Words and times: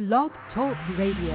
Blog 0.00 0.30
Talk 0.54 0.74
Radio. 0.96 1.28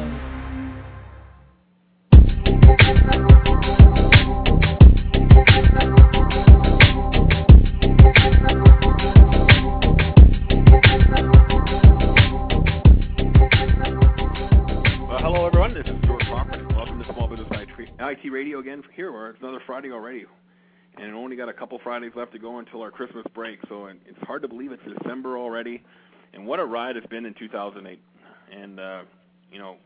Well, 15.06 15.20
hello 15.20 15.46
everyone. 15.46 15.76
This 15.76 15.86
is 15.86 15.94
Stuart 16.02 16.24
Crawford. 16.26 16.66
Welcome 16.76 16.98
to 16.98 17.06
Small 17.14 17.28
Business 17.28 17.48
IT 18.00 18.32
Radio 18.32 18.58
again. 18.62 18.82
Here, 18.96 19.12
where 19.12 19.30
it's 19.30 19.40
another 19.44 19.62
Friday 19.68 19.92
already, 19.92 20.26
and 20.98 21.14
we 21.14 21.20
only 21.20 21.36
got 21.36 21.50
a 21.50 21.54
couple 21.54 21.80
Fridays 21.84 22.14
left 22.16 22.32
to 22.32 22.40
go 22.40 22.58
until 22.58 22.82
our 22.82 22.90
Christmas 22.90 23.26
break. 23.36 23.60
So 23.70 23.86
it's 23.86 24.18
hard 24.24 24.42
to 24.42 24.48
believe 24.48 24.72
it's 24.72 24.82
December 25.04 25.38
already, 25.38 25.84
and 26.34 26.48
what 26.48 26.60
a 26.60 26.66
ride 26.66 26.98
it's 26.98 27.06
been 27.06 27.28
in 27.28 27.36
2008. 27.38 28.00
And 28.52 28.80
uh, 28.80 29.02
you 29.52 29.60
know, 29.60 29.78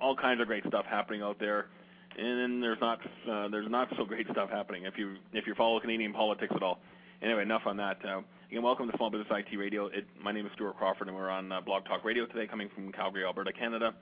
all 0.00 0.16
kinds 0.16 0.40
of 0.40 0.46
great 0.46 0.64
stuff 0.66 0.84
happening 0.88 1.22
out 1.22 1.38
there, 1.38 1.66
and 2.18 2.40
then 2.40 2.60
there's 2.60 2.80
not 2.80 3.00
uh, 3.30 3.48
there's 3.48 3.70
not 3.70 3.88
so 3.96 4.04
great 4.04 4.26
stuff 4.30 4.50
happening 4.50 4.84
if 4.84 4.94
you 4.96 5.16
if 5.32 5.46
you 5.46 5.54
follow 5.54 5.80
Canadian 5.80 6.12
politics 6.12 6.52
at 6.54 6.62
all. 6.62 6.78
Anyway, 7.22 7.42
enough 7.42 7.62
on 7.66 7.76
that. 7.78 7.96
Uh, 8.04 8.20
again, 8.50 8.62
welcome 8.62 8.90
to 8.90 8.96
Small 8.96 9.10
Business 9.10 9.28
IT 9.30 9.56
Radio. 9.56 9.90
My 10.22 10.32
name 10.32 10.46
is 10.46 10.52
Stuart 10.54 10.76
Crawford, 10.76 11.08
and 11.08 11.16
we're 11.16 11.30
on 11.30 11.48
Blog 11.64 11.84
Talk 11.86 12.04
Radio 12.04 12.26
today, 12.26 12.46
coming 12.46 12.68
from 12.74 12.92
Calgary, 12.92 13.24
Alberta, 13.24 13.52
Canada. 13.52 13.94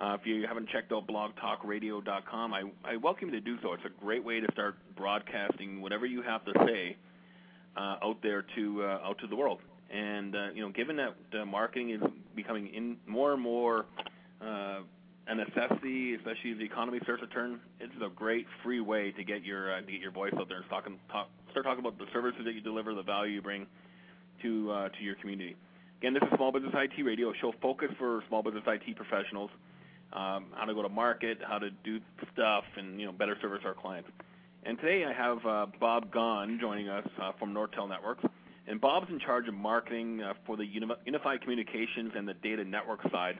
If 0.00 0.20
you 0.24 0.46
haven't 0.46 0.68
checked 0.70 0.92
out 0.92 1.06
blogtalkradio.com, 1.06 2.54
I, 2.54 2.62
I 2.84 2.96
welcome 2.96 3.28
you 3.28 3.34
to 3.34 3.40
do 3.40 3.56
so. 3.62 3.72
It's 3.74 3.84
a 3.84 4.04
great 4.04 4.24
way 4.24 4.40
to 4.40 4.46
start 4.52 4.76
broadcasting 4.96 5.80
whatever 5.80 6.06
you 6.06 6.22
have 6.22 6.44
to 6.44 6.52
say 6.66 6.96
out 7.76 8.16
there 8.22 8.44
to 8.54 8.84
out 8.84 9.18
to 9.18 9.26
the 9.26 9.36
world. 9.36 9.60
And 9.94 10.34
uh, 10.34 10.48
you 10.54 10.62
know, 10.62 10.70
given 10.70 10.96
that 10.96 11.46
marketing 11.46 11.90
is 11.90 12.00
becoming 12.34 12.66
in 12.74 12.96
more 13.06 13.32
and 13.32 13.40
more 13.40 13.86
uh, 14.42 14.80
a 15.26 15.34
necessity, 15.34 16.14
especially 16.14 16.52
as 16.52 16.58
the 16.58 16.64
economy 16.64 16.98
starts 17.02 17.22
to 17.22 17.28
turn, 17.28 17.60
it's 17.78 17.92
a 18.04 18.08
great 18.08 18.46
free 18.62 18.80
way 18.80 19.12
to 19.12 19.22
get 19.22 19.44
your 19.44 19.72
uh, 19.72 19.80
to 19.80 19.86
get 19.86 20.00
your 20.00 20.10
voice 20.10 20.32
out 20.38 20.48
there 20.48 20.58
and 20.58 20.66
start 20.66 21.64
talking 21.64 21.78
about 21.78 21.96
the 21.98 22.06
services 22.12 22.42
that 22.44 22.54
you 22.54 22.60
deliver, 22.60 22.92
the 22.94 23.02
value 23.02 23.34
you 23.34 23.42
bring 23.42 23.66
to 24.42 24.88
to 24.98 25.04
your 25.04 25.14
community. 25.16 25.56
Again, 26.00 26.12
this 26.12 26.22
is 26.24 26.36
Small 26.36 26.50
Business 26.50 26.74
IT 26.74 27.02
Radio, 27.02 27.30
a 27.30 27.34
show 27.40 27.52
focused 27.62 27.94
for 27.96 28.22
small 28.28 28.42
business 28.42 28.64
IT 28.66 28.96
professionals 28.96 29.50
um, 30.14 30.46
how 30.54 30.64
to 30.64 30.74
go 30.74 30.82
to 30.82 30.88
market, 30.88 31.38
how 31.46 31.58
to 31.58 31.70
do 31.70 32.00
stuff, 32.32 32.64
and 32.76 33.00
you 33.00 33.06
know 33.06 33.12
better 33.12 33.36
service 33.40 33.60
our 33.64 33.74
clients. 33.74 34.08
And 34.64 34.78
today 34.78 35.04
I 35.04 35.12
have 35.12 35.42
Bob 35.78 36.12
Gaughan 36.12 36.60
joining 36.60 36.88
us 36.88 37.06
from 37.38 37.52
Nortel 37.52 37.88
Networks, 37.88 38.24
and 38.66 38.80
Bob's 38.80 39.08
in 39.10 39.18
charge 39.18 39.48
of 39.48 39.54
marketing 39.54 40.22
uh, 40.22 40.34
for 40.46 40.56
the 40.56 40.64
uni- 40.64 40.86
unified 41.04 41.40
communications 41.42 42.12
and 42.16 42.26
the 42.26 42.34
data 42.34 42.64
network 42.64 43.00
side 43.10 43.38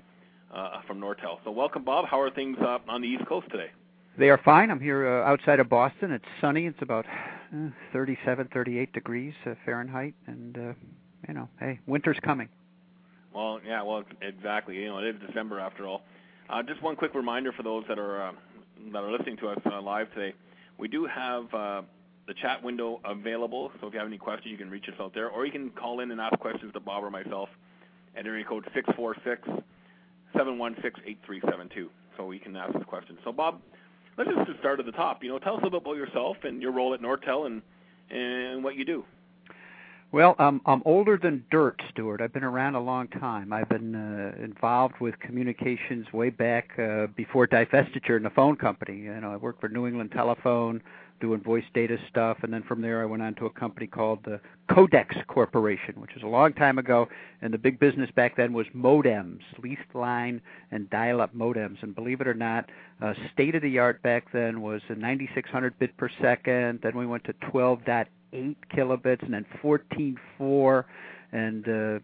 uh, 0.54 0.82
from 0.86 1.00
Nortel. 1.00 1.38
So 1.44 1.50
welcome, 1.50 1.84
Bob. 1.84 2.06
How 2.06 2.20
are 2.20 2.30
things 2.30 2.56
uh, 2.60 2.78
on 2.88 3.00
the 3.00 3.08
East 3.08 3.26
Coast 3.26 3.46
today? 3.50 3.70
They 4.16 4.30
are 4.30 4.38
fine. 4.44 4.70
I'm 4.70 4.80
here 4.80 5.06
uh, 5.06 5.24
outside 5.28 5.58
of 5.58 5.68
Boston. 5.68 6.12
It's 6.12 6.24
sunny. 6.40 6.66
It's 6.66 6.80
about 6.80 7.04
uh, 7.06 7.70
37, 7.92 8.48
38 8.52 8.92
degrees 8.92 9.34
uh, 9.44 9.54
Fahrenheit, 9.64 10.14
and 10.26 10.56
uh, 10.56 10.72
you 11.26 11.34
know, 11.34 11.48
hey, 11.58 11.80
winter's 11.86 12.18
coming. 12.22 12.48
Well, 13.34 13.60
yeah, 13.66 13.82
well, 13.82 14.04
exactly. 14.22 14.76
You 14.76 14.86
know, 14.86 14.98
it 14.98 15.16
is 15.16 15.16
December 15.26 15.58
after 15.58 15.86
all. 15.86 16.02
Uh, 16.48 16.62
just 16.62 16.80
one 16.82 16.94
quick 16.94 17.14
reminder 17.14 17.50
for 17.52 17.64
those 17.64 17.84
that 17.88 17.98
are 17.98 18.28
uh, 18.28 18.32
that 18.92 19.02
are 19.02 19.10
listening 19.10 19.36
to 19.38 19.48
us 19.48 19.58
uh, 19.66 19.80
live 19.80 20.12
today. 20.14 20.34
We 20.78 20.86
do 20.88 21.06
have 21.06 21.52
uh, 21.52 21.82
the 22.26 22.34
chat 22.34 22.62
window 22.62 23.00
available, 23.04 23.70
so 23.80 23.86
if 23.86 23.92
you 23.92 23.98
have 23.98 24.08
any 24.08 24.18
questions, 24.18 24.50
you 24.50 24.56
can 24.56 24.70
reach 24.70 24.88
us 24.88 24.94
out 24.98 25.12
there, 25.14 25.28
or 25.28 25.44
you 25.44 25.52
can 25.52 25.70
call 25.70 26.00
in 26.00 26.10
and 26.10 26.20
ask 26.20 26.38
questions 26.38 26.72
to 26.72 26.80
Bob 26.80 27.04
or 27.04 27.10
myself 27.10 27.48
at 28.16 28.26
area 28.26 28.44
code 28.44 28.64
six 28.74 28.88
four 28.96 29.14
six 29.24 29.46
seven 30.36 30.58
one 30.58 30.76
six 30.82 30.98
eight 31.06 31.18
three 31.26 31.40
seven 31.50 31.68
two. 31.74 31.90
So 32.16 32.24
we 32.24 32.38
can 32.38 32.56
ask 32.56 32.74
us 32.74 32.82
questions. 32.86 33.18
So 33.24 33.32
Bob, 33.32 33.60
let's 34.16 34.30
just 34.46 34.58
start 34.60 34.80
at 34.80 34.86
the 34.86 34.92
top. 34.92 35.22
You 35.22 35.30
know, 35.30 35.38
tell 35.38 35.54
us 35.54 35.62
a 35.62 35.64
little 35.64 35.80
bit 35.80 35.86
about 35.86 35.96
yourself 35.96 36.36
and 36.44 36.62
your 36.62 36.72
role 36.72 36.94
at 36.94 37.00
Nortel 37.00 37.46
and 37.46 37.62
and 38.10 38.64
what 38.64 38.76
you 38.76 38.84
do. 38.84 39.04
Well, 40.12 40.36
um, 40.38 40.60
I'm 40.64 40.80
older 40.84 41.18
than 41.20 41.44
dirt, 41.50 41.82
Stuart. 41.90 42.20
I've 42.20 42.32
been 42.32 42.44
around 42.44 42.76
a 42.76 42.80
long 42.80 43.08
time. 43.08 43.52
I've 43.52 43.68
been 43.68 43.96
uh, 43.96 44.40
involved 44.40 44.94
with 45.00 45.18
communications 45.18 46.06
way 46.12 46.30
back 46.30 46.70
uh, 46.78 47.08
before 47.16 47.48
divestiture 47.48 48.16
in 48.16 48.22
the 48.22 48.30
phone 48.30 48.54
company. 48.54 48.96
You 48.96 49.20
know, 49.20 49.32
I 49.32 49.36
worked 49.36 49.60
for 49.60 49.68
New 49.68 49.88
England 49.88 50.12
Telephone 50.12 50.80
doing 51.20 51.40
voice 51.40 51.64
data 51.74 51.96
stuff, 52.08 52.38
and 52.42 52.52
then 52.52 52.62
from 52.62 52.80
there 52.82 53.02
I 53.02 53.04
went 53.04 53.22
on 53.22 53.34
to 53.36 53.46
a 53.46 53.50
company 53.50 53.86
called 53.86 54.20
the 54.24 54.40
Codex 54.70 55.14
Corporation, 55.28 56.00
which 56.00 56.14
was 56.14 56.22
a 56.22 56.28
long 56.28 56.52
time 56.52 56.78
ago. 56.78 57.08
And 57.42 57.52
the 57.52 57.58
big 57.58 57.78
business 57.78 58.10
back 58.14 58.36
then 58.36 58.52
was 58.52 58.66
modems, 58.74 59.40
leased 59.62 59.94
line 59.94 60.40
and 60.70 60.88
dial-up 60.90 61.34
modems. 61.34 61.82
And 61.82 61.94
believe 61.94 62.20
it 62.20 62.26
or 62.26 62.34
not, 62.34 62.68
uh, 63.02 63.14
state 63.32 63.54
of 63.54 63.62
the 63.62 63.78
art 63.78 64.02
back 64.02 64.32
then 64.32 64.62
was 64.62 64.82
a 64.88 64.94
9600 64.94 65.78
bit 65.78 65.96
per 65.96 66.08
second. 66.20 66.80
Then 66.82 66.96
we 66.96 67.06
went 67.06 67.24
to 67.24 67.32
12.8 67.52 68.06
8 68.34 68.56
kilobits 68.74 69.22
and 69.22 69.32
then 69.32 69.46
14.4 69.62 70.84
and 71.32 71.68
uh, 71.68 71.98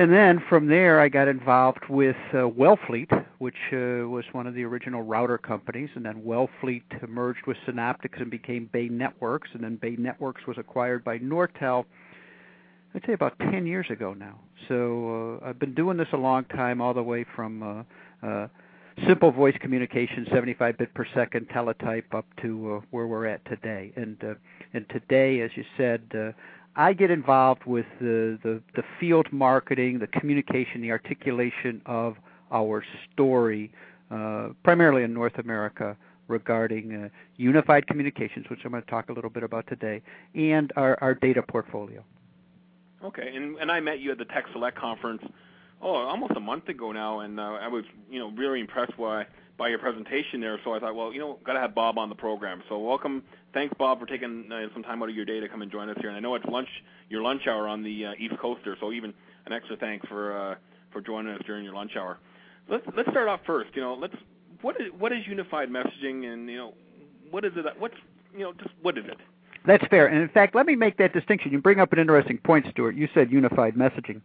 and 0.00 0.10
then 0.10 0.42
from 0.48 0.66
there 0.66 0.98
I 0.98 1.10
got 1.10 1.28
involved 1.28 1.84
with 1.90 2.16
uh, 2.30 2.48
Wellfleet, 2.48 3.26
which 3.36 3.54
uh, 3.70 4.08
was 4.08 4.24
one 4.32 4.46
of 4.46 4.54
the 4.54 4.64
original 4.64 5.02
router 5.02 5.36
companies, 5.36 5.90
and 5.94 6.06
then 6.06 6.22
Wellfleet 6.22 7.06
merged 7.06 7.46
with 7.46 7.58
SynOptics 7.68 8.18
and 8.18 8.30
became 8.30 8.70
Bay 8.72 8.88
Networks, 8.88 9.50
and 9.52 9.62
then 9.62 9.76
Bay 9.76 9.96
Networks 9.98 10.46
was 10.46 10.56
acquired 10.56 11.04
by 11.04 11.18
Nortel. 11.18 11.84
I'd 12.94 13.02
say 13.06 13.12
about 13.12 13.38
10 13.40 13.66
years 13.66 13.88
ago 13.90 14.14
now. 14.14 14.38
So 14.68 15.38
uh, 15.42 15.46
I've 15.50 15.58
been 15.58 15.74
doing 15.74 15.98
this 15.98 16.08
a 16.14 16.16
long 16.16 16.44
time, 16.46 16.80
all 16.80 16.94
the 16.94 17.02
way 17.02 17.26
from 17.36 17.84
uh, 18.22 18.26
uh, 18.26 18.48
simple 19.06 19.30
voice 19.30 19.56
communication, 19.60 20.26
75 20.32 20.78
bit 20.78 20.94
per 20.94 21.06
second 21.14 21.50
teletype, 21.50 22.14
up 22.14 22.24
to 22.40 22.76
uh, 22.76 22.86
where 22.90 23.06
we're 23.06 23.26
at 23.26 23.44
today. 23.44 23.92
And 23.96 24.16
uh, 24.24 24.34
and 24.72 24.88
today, 24.88 25.40
as 25.40 25.50
you 25.56 25.64
said, 25.76 26.02
uh, 26.14 26.32
I 26.76 26.92
get 26.92 27.10
involved 27.10 27.64
with 27.66 27.86
the, 28.00 28.38
the 28.42 28.62
the 28.74 28.82
field 28.98 29.26
marketing, 29.32 29.98
the 29.98 30.06
communication, 30.06 30.80
the 30.80 30.92
articulation 30.92 31.82
of 31.86 32.16
our 32.52 32.84
story, 33.12 33.72
uh, 34.10 34.48
primarily 34.62 35.02
in 35.02 35.12
North 35.12 35.38
America 35.38 35.96
regarding 36.28 36.94
uh, 36.94 37.08
unified 37.36 37.86
communications, 37.88 38.46
which 38.48 38.60
I'm 38.64 38.70
going 38.70 38.82
to 38.84 38.90
talk 38.90 39.08
a 39.08 39.12
little 39.12 39.30
bit 39.30 39.42
about 39.42 39.66
today, 39.66 40.00
and 40.34 40.72
our, 40.76 40.96
our 41.00 41.14
data 41.14 41.42
portfolio. 41.42 42.04
Okay, 43.04 43.34
and 43.34 43.56
and 43.56 43.70
I 43.70 43.80
met 43.80 44.00
you 44.00 44.12
at 44.12 44.18
the 44.18 44.26
Tech 44.26 44.44
Select 44.52 44.78
conference 44.78 45.22
oh, 45.82 45.94
almost 45.94 46.32
a 46.36 46.40
month 46.40 46.68
ago 46.68 46.92
now, 46.92 47.20
and 47.20 47.40
uh, 47.40 47.42
I 47.42 47.68
was, 47.68 47.84
you 48.10 48.18
know, 48.18 48.30
really 48.30 48.60
impressed 48.60 48.96
by 48.96 49.26
by 49.58 49.68
your 49.68 49.78
presentation 49.78 50.40
there. 50.40 50.58
So 50.64 50.72
I 50.72 50.80
thought, 50.80 50.94
well, 50.94 51.12
you 51.12 51.20
know, 51.20 51.38
got 51.44 51.52
to 51.52 51.60
have 51.60 51.74
Bob 51.74 51.98
on 51.98 52.08
the 52.08 52.14
program. 52.14 52.62
So 52.68 52.78
welcome, 52.78 53.22
thanks 53.52 53.74
Bob 53.78 54.00
for 54.00 54.06
taking 54.06 54.50
uh, 54.52 54.66
some 54.72 54.82
time 54.82 55.02
out 55.02 55.08
of 55.08 55.14
your 55.14 55.24
day 55.24 55.40
to 55.40 55.48
come 55.48 55.62
and 55.62 55.70
join 55.70 55.88
us 55.88 55.96
here. 56.00 56.08
And 56.08 56.16
I 56.16 56.20
know 56.20 56.34
it's 56.34 56.44
lunch, 56.46 56.68
your 57.08 57.22
lunch 57.22 57.46
hour 57.46 57.68
on 57.68 57.82
the 57.82 58.06
uh, 58.06 58.12
East 58.18 58.34
Coaster, 58.40 58.76
so 58.80 58.92
even 58.92 59.12
an 59.46 59.52
extra 59.52 59.76
thanks 59.76 60.06
for 60.08 60.36
uh, 60.36 60.54
for 60.92 61.00
joining 61.00 61.34
us 61.34 61.42
during 61.46 61.64
your 61.64 61.74
lunch 61.74 61.92
hour. 61.96 62.18
Let's 62.68 62.84
let's 62.96 63.10
start 63.10 63.28
off 63.28 63.40
first. 63.46 63.70
You 63.74 63.82
know, 63.82 63.94
let's 63.94 64.14
what 64.62 64.80
is 64.80 64.88
what 64.98 65.12
is 65.12 65.26
unified 65.26 65.68
messaging, 65.68 66.32
and 66.32 66.48
you 66.48 66.56
know, 66.56 66.74
what 67.30 67.44
is 67.44 67.52
it? 67.56 67.64
What's 67.78 67.94
you 68.32 68.40
know, 68.40 68.52
just 68.52 68.70
what 68.82 68.98
is 68.98 69.04
it? 69.06 69.18
That's 69.66 69.86
fair. 69.88 70.06
And 70.06 70.22
in 70.22 70.28
fact, 70.28 70.54
let 70.54 70.66
me 70.66 70.74
make 70.74 70.96
that 70.98 71.12
distinction. 71.12 71.52
You 71.52 71.60
bring 71.60 71.80
up 71.80 71.92
an 71.92 71.98
interesting 71.98 72.38
point, 72.38 72.66
Stuart. 72.70 72.94
You 72.96 73.08
said 73.12 73.30
unified 73.30 73.74
messaging. 73.74 74.22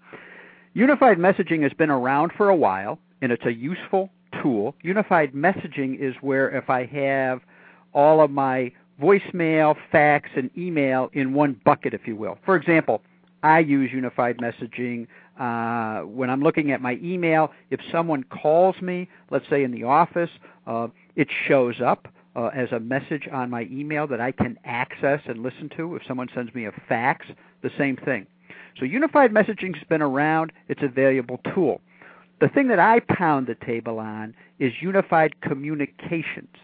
Unified 0.74 1.18
messaging 1.18 1.64
has 1.64 1.74
been 1.74 1.90
around 1.90 2.32
for 2.36 2.50
a 2.50 2.56
while, 2.56 3.00
and 3.22 3.32
it's 3.32 3.46
a 3.46 3.54
useful 3.54 4.10
tool. 4.42 4.76
Unified 4.82 5.34
messaging 5.34 6.00
is 6.00 6.16
where 6.22 6.50
if 6.50 6.70
I 6.70 6.86
have 6.86 7.42
all 7.94 8.22
of 8.22 8.32
my 8.32 8.72
voicemail, 9.02 9.76
fax, 9.92 10.30
and 10.36 10.50
email 10.58 11.10
in 11.14 11.34
one 11.34 11.60
bucket, 11.66 11.94
if 11.94 12.08
you 12.08 12.16
will. 12.16 12.38
For 12.46 12.56
example, 12.56 13.02
I 13.44 13.60
use 13.60 13.92
unified 13.92 14.38
messaging 14.38 15.08
uh, 15.40 16.06
when 16.06 16.30
I'm 16.30 16.42
looking 16.42 16.72
at 16.72 16.82
my 16.82 17.00
email. 17.04 17.52
If 17.70 17.80
someone 17.92 18.24
calls 18.24 18.82
me, 18.82 19.08
let's 19.30 19.48
say 19.50 19.64
in 19.64 19.72
the 19.72 19.84
office, 19.84 20.32
uh, 20.66 20.88
it 21.16 21.28
shows 21.48 21.82
up 21.82 22.08
uh, 22.36 22.48
as 22.48 22.72
a 22.72 22.80
message 22.80 23.28
on 23.32 23.50
my 23.50 23.64
email 23.72 24.08
that 24.08 24.20
I 24.20 24.32
can 24.32 24.58
access 24.66 25.22
and 25.26 25.44
listen 25.44 25.70
to. 25.78 25.96
If 25.96 26.04
someone 26.08 26.30
sends 26.34 26.54
me 26.54 26.66
a 26.66 26.72
fax, 26.88 27.28
the 27.62 27.72
same 27.78 27.98
thing. 27.98 28.28
So 28.80 28.86
unified 28.86 29.32
messaging 29.32 29.76
has 29.76 29.88
been 29.88 30.02
around. 30.02 30.52
It's 30.68 30.82
a 30.82 30.88
valuable 30.88 31.40
tool. 31.54 31.82
The 32.42 32.50
thing 32.50 32.68
that 32.68 32.80
I 32.80 33.00
pound 33.00 33.48
the 33.48 33.56
table 33.56 34.00
on 34.00 34.36
is 34.60 34.74
unified 34.82 35.40
communications. 35.42 36.56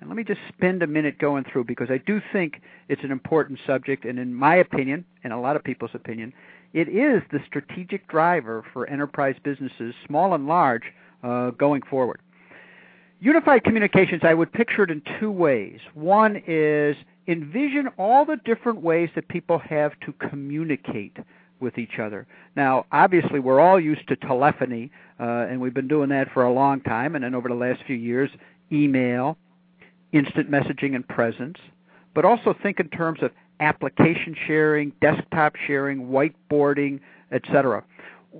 And 0.00 0.10
let 0.10 0.16
me 0.16 0.24
just 0.24 0.40
spend 0.48 0.82
a 0.82 0.86
minute 0.86 1.18
going 1.18 1.44
through 1.50 1.64
because 1.64 1.90
I 1.90 1.98
do 1.98 2.20
think 2.32 2.60
it's 2.88 3.02
an 3.02 3.10
important 3.10 3.58
subject, 3.66 4.04
and 4.04 4.18
in 4.18 4.34
my 4.34 4.56
opinion, 4.56 5.04
and 5.24 5.32
a 5.32 5.38
lot 5.38 5.56
of 5.56 5.64
people's 5.64 5.92
opinion, 5.94 6.32
it 6.72 6.88
is 6.88 7.22
the 7.32 7.40
strategic 7.46 8.06
driver 8.08 8.64
for 8.72 8.86
enterprise 8.88 9.36
businesses, 9.42 9.94
small 10.06 10.34
and 10.34 10.46
large, 10.46 10.82
uh, 11.22 11.50
going 11.52 11.82
forward. 11.82 12.20
Unified 13.20 13.64
communications, 13.64 14.20
I 14.24 14.34
would 14.34 14.52
picture 14.52 14.82
it 14.82 14.90
in 14.90 15.00
two 15.18 15.30
ways. 15.30 15.80
One 15.94 16.42
is 16.46 16.96
envision 17.26 17.88
all 17.98 18.26
the 18.26 18.36
different 18.44 18.82
ways 18.82 19.08
that 19.14 19.28
people 19.28 19.58
have 19.58 19.98
to 20.00 20.12
communicate 20.12 21.16
with 21.58 21.78
each 21.78 21.98
other. 21.98 22.26
Now, 22.54 22.84
obviously, 22.92 23.40
we're 23.40 23.60
all 23.60 23.80
used 23.80 24.06
to 24.08 24.16
telephony, 24.16 24.90
uh, 25.18 25.46
and 25.48 25.60
we've 25.60 25.72
been 25.72 25.88
doing 25.88 26.10
that 26.10 26.30
for 26.32 26.44
a 26.44 26.52
long 26.52 26.82
time. 26.82 27.14
And 27.14 27.24
then 27.24 27.34
over 27.34 27.48
the 27.48 27.54
last 27.54 27.80
few 27.86 27.96
years, 27.96 28.30
email, 28.70 29.38
instant 30.16 30.50
messaging, 30.50 30.94
and 30.94 31.06
presence. 31.06 31.58
But 32.14 32.24
also 32.24 32.54
think 32.62 32.80
in 32.80 32.88
terms 32.88 33.22
of 33.22 33.30
application 33.60 34.34
sharing, 34.46 34.92
desktop 35.00 35.54
sharing, 35.66 36.08
whiteboarding, 36.08 37.00
etc. 37.32 37.84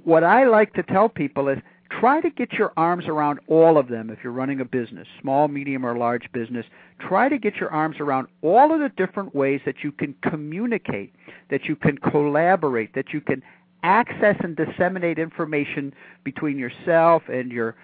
What 0.05 0.25
I 0.25 0.45
like 0.45 0.73
to 0.75 0.83
tell 0.83 1.09
people 1.09 1.49
is 1.49 1.59
try 1.91 2.21
to 2.21 2.31
get 2.31 2.53
your 2.53 2.73
arms 2.77 3.07
around 3.07 3.41
all 3.49 3.79
of 3.79 3.89
them 3.89 4.11
if 4.11 4.19
you're 4.23 4.33
running 4.33 4.61
a 4.61 4.65
business, 4.65 5.07
small, 5.21 5.49
medium, 5.49 5.85
or 5.85 5.97
large 5.97 6.31
business. 6.33 6.67
Try 6.99 7.29
to 7.29 7.39
get 7.39 7.57
your 7.57 7.71
arms 7.71 7.97
around 8.01 8.29
all 8.43 8.73
of 8.73 8.81
the 8.81 8.91
different 8.97 9.35
ways 9.35 9.61
that 9.65 9.77
you 9.83 9.93
can 9.93 10.15
communicate, 10.23 11.15
that 11.51 11.65
you 11.65 11.77
can 11.77 11.99
collaborate, 11.99 12.95
that 12.95 13.13
you 13.13 13.21
can 13.21 13.43
access 13.83 14.37
and 14.41 14.57
disseminate 14.57 15.19
information 15.19 15.95
between 16.25 16.59
yourself 16.59 17.23
and 17.29 17.53
your 17.53 17.77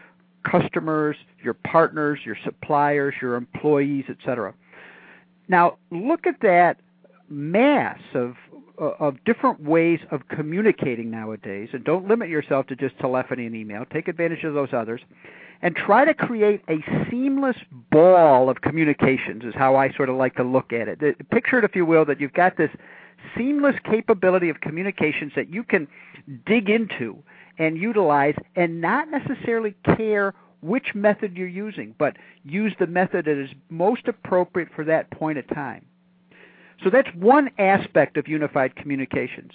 customers, 0.45 1.17
your 1.43 1.55
partners, 1.55 2.21
your 2.25 2.37
suppliers, 2.45 3.15
your 3.21 3.35
employees, 3.37 4.05
etc. 4.09 4.55
Now, 5.49 5.79
look 5.91 6.27
at 6.27 6.41
that 6.43 6.79
mass 7.29 7.99
of 8.15 8.35
uh, 8.81 8.93
of 8.99 9.23
different 9.25 9.63
ways 9.63 10.01
of 10.11 10.27
communicating 10.29 11.11
nowadays, 11.11 11.69
and 11.73 11.85
don't 11.85 12.09
limit 12.09 12.29
yourself 12.29 12.67
to 12.67 12.77
just 12.77 12.99
telephony 12.99 13.47
and 13.47 13.55
email. 13.55 13.85
Take 13.93 14.09
advantage 14.09 14.45
of 14.45 14.55
those 14.55 14.71
others, 14.73 15.01
and 15.61 15.77
try 15.77 16.05
to 16.05 16.15
create 16.15 16.63
a 16.69 16.79
seamless 17.11 17.57
ball 17.91 18.49
of 18.49 18.63
communications. 18.63 19.45
Is 19.45 19.55
how 19.55 19.77
I 19.77 19.93
sort 19.93 20.09
of 20.09 20.17
like 20.17 20.37
to 20.37 20.45
look 20.45 20.73
at 20.73 20.89
it. 20.89 21.31
Picture 21.31 21.59
it, 21.59 21.65
if 21.65 21.77
you 21.77 21.85
will, 21.85 22.05
that 22.07 22.21
you've 22.21 22.33
got 22.33 22.57
this 22.57 22.71
seamless 23.37 23.77
capability 23.85 24.49
of 24.49 24.61
communications 24.61 25.33
that 25.37 25.53
you 25.53 25.63
can 25.63 25.87
dig 26.47 26.69
into 26.69 27.23
and 27.63 27.79
utilize, 27.79 28.35
and 28.57 28.81
not 28.81 29.09
necessarily 29.09 29.75
care 29.97 30.35
which 30.63 30.95
method 30.95 31.37
you're 31.37 31.49
using, 31.49 31.95
but 31.99 32.17
use 32.45 32.73
the 32.79 32.87
method 32.87 33.25
that 33.27 33.41
is 33.41 33.51
most 33.69 34.09
appropriate 34.09 34.69
for 34.75 34.85
that 34.85 35.11
point 35.11 35.39
of 35.39 35.47
time. 35.49 35.85
So 36.83 36.91
that's 36.91 37.09
one 37.15 37.51
aspect 37.59 38.17
of 38.17 38.27
unified 38.27 38.75
communications. 38.75 39.53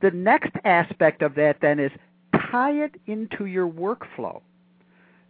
The 0.00 0.10
next 0.10 0.52
aspect 0.64 1.22
of 1.22 1.34
that 1.34 1.60
then 1.60 1.78
is 1.78 1.92
tie 2.50 2.84
it 2.84 2.94
into 3.06 3.46
your 3.46 3.68
workflow. 3.68 4.40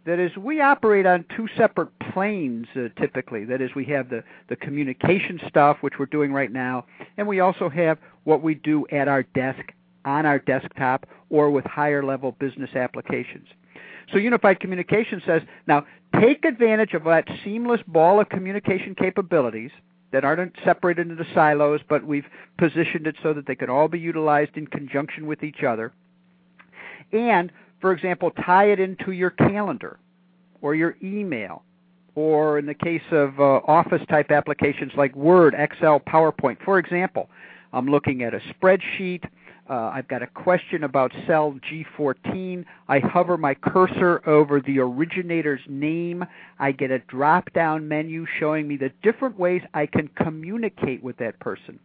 That 0.05 0.19
is, 0.19 0.31
we 0.37 0.61
operate 0.61 1.05
on 1.05 1.25
two 1.35 1.49
separate 1.57 1.89
planes 2.13 2.67
uh, 2.77 2.87
typically. 2.97 3.43
That 3.43 3.61
is, 3.61 3.71
we 3.75 3.83
have 3.85 4.09
the, 4.09 4.23
the 4.47 4.55
communication 4.55 5.39
stuff, 5.49 5.77
which 5.81 5.95
we're 5.99 6.05
doing 6.05 6.31
right 6.31 6.51
now, 6.51 6.85
and 7.17 7.27
we 7.27 7.41
also 7.41 7.67
have 7.67 7.97
what 8.23 8.41
we 8.41 8.55
do 8.55 8.87
at 8.91 9.09
our 9.09 9.23
desk, 9.23 9.73
on 10.07 10.25
our 10.25 10.39
desktop, 10.39 11.05
or 11.29 11.51
with 11.51 11.65
higher 11.65 12.03
level 12.03 12.31
business 12.39 12.71
applications. 12.75 13.47
So 14.11 14.17
Unified 14.17 14.59
Communication 14.59 15.21
says, 15.25 15.41
now 15.67 15.85
take 16.21 16.45
advantage 16.45 16.93
of 16.93 17.03
that 17.03 17.27
seamless 17.43 17.81
ball 17.87 18.19
of 18.19 18.29
communication 18.29 18.95
capabilities– 18.95 19.71
that 20.11 20.23
aren't 20.23 20.55
separated 20.63 21.09
into 21.09 21.25
silos, 21.33 21.81
but 21.87 22.05
we've 22.05 22.25
positioned 22.57 23.07
it 23.07 23.15
so 23.21 23.33
that 23.33 23.45
they 23.45 23.55
can 23.55 23.69
all 23.69 23.87
be 23.87 23.99
utilized 23.99 24.55
in 24.55 24.67
conjunction 24.67 25.27
with 25.27 25.43
each 25.43 25.63
other. 25.63 25.91
And, 27.11 27.51
for 27.81 27.91
example, 27.91 28.31
tie 28.31 28.71
it 28.71 28.79
into 28.79 29.11
your 29.11 29.31
calendar 29.31 29.99
or 30.61 30.75
your 30.75 30.95
email, 31.03 31.63
or 32.15 32.57
in 32.57 32.65
the 32.65 32.73
case 32.73 33.03
of 33.11 33.39
uh, 33.39 33.59
office 33.67 34.01
type 34.09 34.31
applications 34.31 34.93
like 34.97 35.15
Word, 35.15 35.53
Excel, 35.57 35.99
PowerPoint. 35.99 36.57
For 36.63 36.79
example, 36.79 37.29
I'm 37.73 37.87
looking 37.87 38.23
at 38.23 38.33
a 38.33 38.39
spreadsheet 38.39 39.23
uh, 39.69 39.91
I've 39.93 40.07
got 40.07 40.23
a 40.23 40.27
question 40.27 40.83
about 40.83 41.11
cell 41.25 41.57
G14. 41.69 42.63
I 42.87 42.99
hover 42.99 43.37
my 43.37 43.53
cursor 43.53 44.21
over 44.27 44.61
the 44.61 44.79
originator's 44.79 45.61
name. 45.67 46.25
I 46.59 46.71
get 46.71 46.91
a 46.91 46.99
drop 46.99 47.51
down 47.53 47.87
menu 47.87 48.25
showing 48.39 48.67
me 48.67 48.77
the 48.77 48.91
different 49.03 49.37
ways 49.37 49.61
I 49.73 49.85
can 49.85 50.09
communicate 50.15 51.03
with 51.03 51.17
that 51.17 51.39
person. 51.39 51.79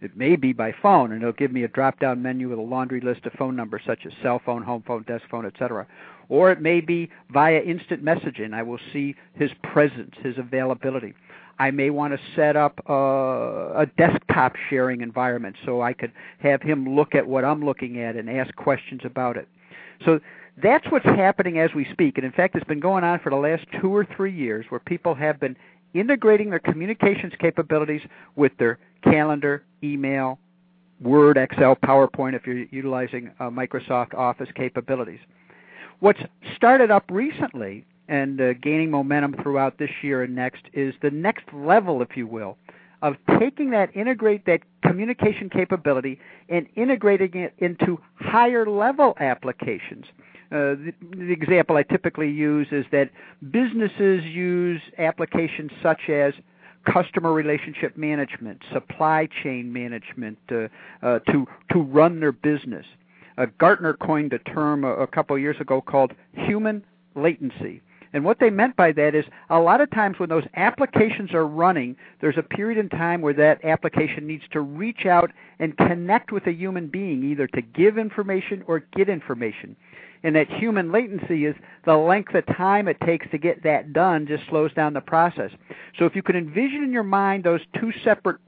It 0.00 0.16
may 0.16 0.36
be 0.36 0.52
by 0.52 0.72
phone, 0.80 1.12
and 1.12 1.22
it'll 1.22 1.32
give 1.32 1.52
me 1.52 1.64
a 1.64 1.68
drop 1.68 1.98
down 1.98 2.22
menu 2.22 2.48
with 2.48 2.58
a 2.58 2.62
laundry 2.62 3.00
list 3.00 3.26
of 3.26 3.32
phone 3.32 3.56
numbers 3.56 3.82
such 3.84 4.06
as 4.06 4.12
cell 4.22 4.40
phone, 4.44 4.62
home 4.62 4.84
phone, 4.86 5.02
desk 5.02 5.24
phone, 5.28 5.44
etc. 5.44 5.86
Or 6.28 6.52
it 6.52 6.60
may 6.60 6.80
be 6.80 7.10
via 7.30 7.60
instant 7.60 8.04
messaging. 8.04 8.54
I 8.54 8.62
will 8.62 8.78
see 8.92 9.16
his 9.34 9.50
presence, 9.62 10.14
his 10.22 10.38
availability. 10.38 11.14
I 11.58 11.70
may 11.70 11.90
want 11.90 12.14
to 12.14 12.20
set 12.36 12.56
up 12.56 12.80
a, 12.86 13.82
a 13.82 13.86
desktop 13.96 14.54
sharing 14.70 15.00
environment 15.00 15.56
so 15.64 15.80
I 15.82 15.92
could 15.92 16.12
have 16.38 16.62
him 16.62 16.94
look 16.94 17.14
at 17.14 17.26
what 17.26 17.44
I'm 17.44 17.64
looking 17.64 18.00
at 18.00 18.16
and 18.16 18.30
ask 18.30 18.54
questions 18.54 19.00
about 19.04 19.36
it. 19.36 19.48
So 20.04 20.20
that's 20.62 20.86
what's 20.90 21.04
happening 21.04 21.58
as 21.58 21.70
we 21.74 21.86
speak. 21.92 22.16
And 22.16 22.24
in 22.24 22.32
fact, 22.32 22.54
it's 22.54 22.66
been 22.66 22.80
going 22.80 23.04
on 23.04 23.20
for 23.20 23.30
the 23.30 23.36
last 23.36 23.64
two 23.80 23.94
or 23.94 24.06
three 24.16 24.34
years 24.34 24.66
where 24.68 24.80
people 24.80 25.14
have 25.14 25.40
been 25.40 25.56
integrating 25.94 26.50
their 26.50 26.58
communications 26.58 27.32
capabilities 27.40 28.02
with 28.36 28.52
their 28.58 28.78
calendar, 29.02 29.64
email, 29.82 30.38
Word, 31.00 31.36
Excel, 31.36 31.76
PowerPoint 31.76 32.34
if 32.34 32.46
you're 32.46 32.64
utilizing 32.70 33.30
uh, 33.38 33.44
Microsoft 33.44 34.14
Office 34.14 34.48
capabilities. 34.54 35.20
What's 36.00 36.20
started 36.56 36.90
up 36.90 37.04
recently 37.08 37.84
and 38.08 38.40
uh, 38.40 38.54
gaining 38.54 38.90
momentum 38.90 39.34
throughout 39.42 39.78
this 39.78 39.90
year 40.02 40.22
and 40.22 40.34
next 40.34 40.62
is 40.72 40.94
the 41.02 41.10
next 41.10 41.44
level, 41.52 42.02
if 42.02 42.16
you 42.16 42.26
will, 42.26 42.56
of 43.02 43.14
taking 43.38 43.70
that, 43.70 43.94
integrate 43.94 44.46
that 44.46 44.60
communication 44.82 45.48
capability 45.50 46.18
and 46.48 46.66
integrating 46.74 47.34
it 47.34 47.54
into 47.58 48.00
higher 48.16 48.68
level 48.68 49.14
applications. 49.20 50.06
Uh, 50.50 50.74
the, 50.74 50.94
the, 51.10 51.30
example 51.30 51.76
I 51.76 51.82
typically 51.82 52.30
use 52.30 52.68
is 52.70 52.86
that 52.90 53.10
businesses 53.50 54.24
use 54.24 54.80
applications 54.96 55.70
such 55.82 56.08
as 56.08 56.32
customer 56.90 57.34
relationship 57.34 57.98
management, 57.98 58.62
supply 58.72 59.28
chain 59.42 59.70
management 59.70 60.38
uh, 60.50 60.68
uh, 61.02 61.18
to 61.30 61.46
to 61.72 61.80
run 61.80 62.20
their 62.20 62.32
business. 62.32 62.86
Uh, 63.36 63.46
Gartner 63.58 63.92
coined 63.92 64.32
a 64.32 64.38
term 64.38 64.84
a, 64.84 64.94
a 64.94 65.06
couple 65.06 65.38
years 65.38 65.56
ago 65.60 65.82
called 65.82 66.12
human 66.32 66.82
latency. 67.14 67.82
And 68.12 68.24
what 68.24 68.38
they 68.40 68.50
meant 68.50 68.76
by 68.76 68.92
that 68.92 69.14
is 69.14 69.24
a 69.50 69.58
lot 69.58 69.80
of 69.80 69.90
times 69.90 70.18
when 70.18 70.28
those 70.28 70.46
applications 70.54 71.32
are 71.34 71.46
running, 71.46 71.96
there's 72.20 72.38
a 72.38 72.42
period 72.42 72.78
in 72.78 72.88
time 72.88 73.20
where 73.20 73.34
that 73.34 73.64
application 73.64 74.26
needs 74.26 74.44
to 74.52 74.60
reach 74.60 75.06
out 75.06 75.30
and 75.58 75.76
connect 75.76 76.32
with 76.32 76.46
a 76.46 76.52
human 76.52 76.88
being, 76.88 77.22
either 77.24 77.46
to 77.48 77.60
give 77.60 77.98
information 77.98 78.64
or 78.66 78.80
get 78.96 79.08
information. 79.08 79.76
And 80.22 80.34
that 80.34 80.50
human 80.50 80.90
latency 80.90 81.44
is 81.44 81.54
the 81.84 81.96
length 81.96 82.34
of 82.34 82.44
time 82.46 82.88
it 82.88 83.00
takes 83.04 83.30
to 83.30 83.38
get 83.38 83.62
that 83.62 83.92
done 83.92 84.26
just 84.26 84.44
slows 84.48 84.72
down 84.74 84.92
the 84.92 85.00
process. 85.00 85.50
So 85.98 86.06
if 86.06 86.16
you 86.16 86.22
can 86.22 86.36
envision 86.36 86.82
in 86.82 86.92
your 86.92 87.04
mind 87.04 87.44
those 87.44 87.60
two 87.78 87.92
separate 88.02 88.38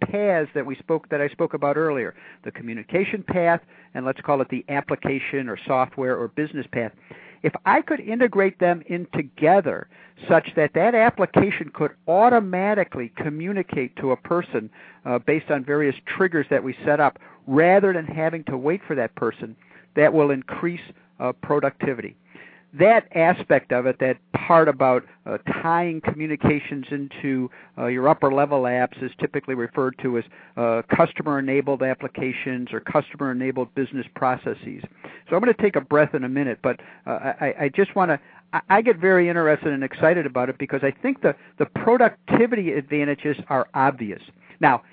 paths 0.00 0.48
that 0.54 0.64
we 0.64 0.76
spoke 0.76 1.08
that 1.10 1.20
I 1.20 1.28
spoke 1.28 1.54
about 1.54 1.76
earlier, 1.76 2.14
the 2.44 2.52
communication 2.52 3.22
path 3.22 3.60
and 3.94 4.06
let's 4.06 4.20
call 4.20 4.40
it 4.40 4.48
the 4.48 4.64
application 4.68 5.48
or 5.48 5.58
software 5.66 6.16
or 6.16 6.28
business 6.28 6.66
path 6.72 6.92
if 7.42 7.52
I 7.64 7.82
could 7.82 8.00
integrate 8.00 8.58
them 8.58 8.82
in 8.86 9.06
together 9.14 9.88
such 10.28 10.48
that 10.56 10.74
that 10.74 10.94
application 10.94 11.70
could 11.72 11.92
automatically 12.08 13.12
communicate 13.16 13.94
to 13.96 14.12
a 14.12 14.16
person 14.16 14.70
uh, 15.04 15.18
based 15.20 15.50
on 15.50 15.64
various 15.64 15.94
triggers 16.06 16.46
that 16.50 16.62
we 16.62 16.74
set 16.84 17.00
up 17.00 17.18
rather 17.46 17.92
than 17.92 18.06
having 18.06 18.44
to 18.44 18.56
wait 18.56 18.80
for 18.86 18.96
that 18.96 19.14
person, 19.14 19.56
that 19.94 20.12
will 20.12 20.30
increase 20.30 20.80
uh, 21.20 21.32
productivity 21.42 22.16
that 22.74 23.08
aspect 23.14 23.72
of 23.72 23.86
it, 23.86 23.98
that 24.00 24.18
part 24.32 24.68
about 24.68 25.04
uh, 25.24 25.38
tying 25.62 26.00
communications 26.00 26.86
into 26.90 27.50
uh, 27.78 27.86
your 27.86 28.08
upper 28.08 28.32
level 28.32 28.62
apps, 28.62 29.02
is 29.02 29.10
typically 29.18 29.54
referred 29.54 29.94
to 30.02 30.18
as 30.18 30.24
uh, 30.56 30.82
customer 30.94 31.38
enabled 31.38 31.82
applications 31.82 32.68
or 32.72 32.80
customer 32.80 33.32
enabled 33.32 33.74
business 33.74 34.06
processes. 34.14 34.82
So 35.28 35.36
I'm 35.36 35.42
going 35.42 35.54
to 35.54 35.62
take 35.62 35.76
a 35.76 35.80
breath 35.80 36.14
in 36.14 36.24
a 36.24 36.28
minute, 36.28 36.58
but 36.62 36.80
uh, 37.06 37.32
I, 37.40 37.54
I 37.60 37.70
just 37.74 37.94
want 37.96 38.10
to. 38.10 38.20
I 38.70 38.80
get 38.80 38.96
very 38.96 39.28
interested 39.28 39.74
and 39.74 39.84
excited 39.84 40.24
about 40.24 40.48
it 40.48 40.56
because 40.56 40.80
I 40.82 40.90
think 40.90 41.20
the, 41.20 41.36
the 41.58 41.66
productivity 41.66 42.72
advantages 42.72 43.36
are 43.50 43.68
obvious. 43.74 44.22
Now, 44.58 44.84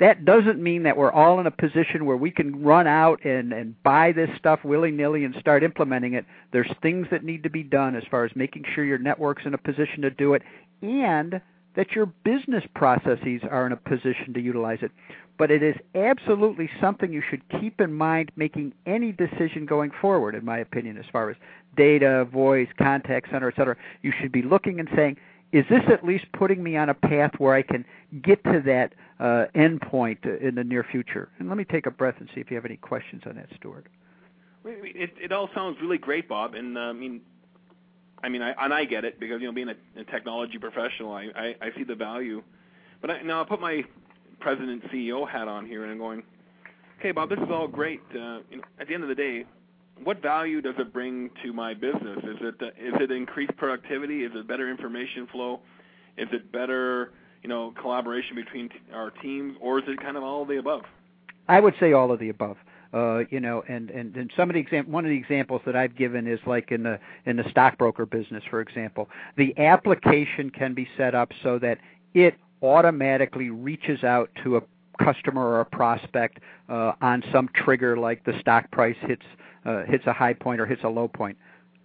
that 0.00 0.24
doesn't 0.24 0.60
mean 0.60 0.82
that 0.82 0.96
we're 0.96 1.12
all 1.12 1.38
in 1.38 1.46
a 1.46 1.50
position 1.50 2.04
where 2.04 2.16
we 2.16 2.30
can 2.30 2.62
run 2.62 2.86
out 2.86 3.24
and, 3.24 3.52
and 3.52 3.80
buy 3.82 4.12
this 4.12 4.30
stuff 4.36 4.64
willy 4.64 4.90
nilly 4.90 5.24
and 5.24 5.34
start 5.38 5.62
implementing 5.62 6.14
it. 6.14 6.24
There's 6.52 6.70
things 6.82 7.06
that 7.10 7.24
need 7.24 7.44
to 7.44 7.50
be 7.50 7.62
done 7.62 7.94
as 7.94 8.02
far 8.10 8.24
as 8.24 8.32
making 8.34 8.64
sure 8.74 8.84
your 8.84 8.98
network's 8.98 9.46
in 9.46 9.54
a 9.54 9.58
position 9.58 10.02
to 10.02 10.10
do 10.10 10.34
it 10.34 10.42
and 10.82 11.40
that 11.76 11.92
your 11.92 12.06
business 12.06 12.64
processes 12.74 13.42
are 13.48 13.66
in 13.66 13.72
a 13.72 13.76
position 13.76 14.32
to 14.34 14.40
utilize 14.40 14.78
it. 14.82 14.90
But 15.36 15.50
it 15.50 15.62
is 15.62 15.74
absolutely 15.94 16.70
something 16.80 17.12
you 17.12 17.22
should 17.28 17.42
keep 17.60 17.80
in 17.80 17.92
mind 17.92 18.30
making 18.36 18.72
any 18.86 19.10
decision 19.10 19.66
going 19.66 19.90
forward, 20.00 20.36
in 20.36 20.44
my 20.44 20.58
opinion, 20.58 20.96
as 20.96 21.04
far 21.10 21.30
as 21.30 21.36
data, 21.76 22.24
voice, 22.26 22.68
contact 22.78 23.30
center, 23.30 23.48
et 23.48 23.54
cetera. 23.56 23.76
You 24.02 24.12
should 24.20 24.30
be 24.30 24.42
looking 24.42 24.78
and 24.78 24.88
saying, 24.94 25.16
is 25.54 25.64
this 25.70 25.82
at 25.88 26.04
least 26.04 26.24
putting 26.32 26.64
me 26.64 26.76
on 26.76 26.88
a 26.88 26.94
path 26.94 27.30
where 27.38 27.54
I 27.54 27.62
can 27.62 27.84
get 28.20 28.42
to 28.42 28.60
that 28.66 28.92
uh, 29.20 29.44
end 29.54 29.80
point 29.82 30.18
in 30.24 30.56
the 30.56 30.64
near 30.64 30.82
future? 30.82 31.28
And 31.38 31.48
let 31.48 31.56
me 31.56 31.64
take 31.64 31.86
a 31.86 31.92
breath 31.92 32.16
and 32.18 32.28
see 32.34 32.40
if 32.40 32.50
you 32.50 32.56
have 32.56 32.64
any 32.64 32.76
questions 32.76 33.22
on 33.24 33.36
that, 33.36 33.46
Stuart. 33.56 33.86
It, 34.64 35.12
it 35.22 35.30
all 35.30 35.48
sounds 35.54 35.76
really 35.80 35.98
great, 35.98 36.28
Bob, 36.28 36.54
and 36.54 36.76
uh, 36.76 36.80
I 36.80 36.92
mean, 36.92 37.20
I 38.24 38.28
mean, 38.28 38.42
I, 38.42 38.52
and 38.64 38.74
I 38.74 38.84
get 38.84 39.04
it 39.04 39.20
because 39.20 39.40
you 39.40 39.46
know, 39.46 39.52
being 39.52 39.68
a, 39.68 40.00
a 40.00 40.04
technology 40.04 40.58
professional, 40.58 41.12
I, 41.12 41.28
I, 41.36 41.54
I 41.60 41.76
see 41.76 41.84
the 41.84 41.94
value. 41.94 42.42
But 43.00 43.12
I, 43.12 43.22
now 43.22 43.42
I 43.42 43.44
put 43.44 43.60
my 43.60 43.84
president 44.40 44.82
CEO 44.90 45.28
hat 45.28 45.46
on 45.46 45.66
here, 45.66 45.84
and 45.84 45.92
I'm 45.92 45.98
going, 45.98 46.24
okay, 46.98 47.12
Bob, 47.12 47.28
this 47.28 47.38
is 47.38 47.48
all 47.48 47.68
great. 47.68 48.00
Uh, 48.10 48.40
you 48.50 48.56
know, 48.56 48.64
at 48.80 48.88
the 48.88 48.94
end 48.94 49.04
of 49.04 49.08
the 49.08 49.14
day, 49.14 49.44
what 50.02 50.20
value 50.20 50.60
does 50.60 50.74
it 50.78 50.92
bring 50.92 51.30
to 51.42 51.52
my 51.52 51.74
business? 51.74 52.18
Is 52.24 52.36
it 52.40 52.54
uh, 52.60 52.66
is 52.66 52.94
it 53.00 53.10
increased 53.10 53.56
productivity? 53.56 54.24
Is 54.24 54.32
it 54.34 54.48
better 54.48 54.70
information 54.70 55.26
flow? 55.30 55.60
Is 56.16 56.28
it 56.32 56.50
better 56.50 57.12
you 57.42 57.48
know 57.48 57.72
collaboration 57.80 58.34
between 58.34 58.68
t- 58.68 58.76
our 58.92 59.10
teams, 59.10 59.56
or 59.60 59.78
is 59.78 59.84
it 59.86 60.00
kind 60.00 60.16
of 60.16 60.22
all 60.22 60.42
of 60.42 60.48
the 60.48 60.58
above? 60.58 60.82
I 61.48 61.60
would 61.60 61.74
say 61.78 61.92
all 61.92 62.10
of 62.10 62.18
the 62.18 62.28
above. 62.28 62.56
Uh, 62.92 63.24
you 63.28 63.40
know, 63.40 63.64
and, 63.68 63.90
and, 63.90 64.14
and 64.14 64.30
some 64.36 64.48
of 64.48 64.54
the 64.54 64.60
exam- 64.60 64.88
one 64.88 65.04
of 65.04 65.10
the 65.10 65.16
examples 65.16 65.60
that 65.66 65.74
I've 65.74 65.96
given 65.96 66.28
is 66.28 66.38
like 66.46 66.70
in 66.70 66.84
the 66.84 67.00
in 67.26 67.36
the 67.36 67.44
stockbroker 67.50 68.06
business, 68.06 68.44
for 68.48 68.60
example. 68.60 69.08
The 69.36 69.52
application 69.58 70.50
can 70.50 70.74
be 70.74 70.86
set 70.96 71.12
up 71.12 71.32
so 71.42 71.58
that 71.58 71.78
it 72.14 72.36
automatically 72.62 73.50
reaches 73.50 74.04
out 74.04 74.30
to 74.44 74.56
a 74.56 74.62
customer 74.98 75.44
or 75.44 75.60
a 75.60 75.64
prospect 75.64 76.38
uh, 76.68 76.92
on 77.00 77.22
some 77.32 77.48
trigger, 77.54 77.96
like 77.96 78.24
the 78.24 78.38
stock 78.40 78.70
price 78.70 78.96
hits 79.02 79.24
uh, 79.64 79.84
hits 79.84 80.06
a 80.06 80.12
high 80.12 80.34
point 80.34 80.60
or 80.60 80.66
hits 80.66 80.82
a 80.84 80.88
low 80.88 81.08
point. 81.08 81.36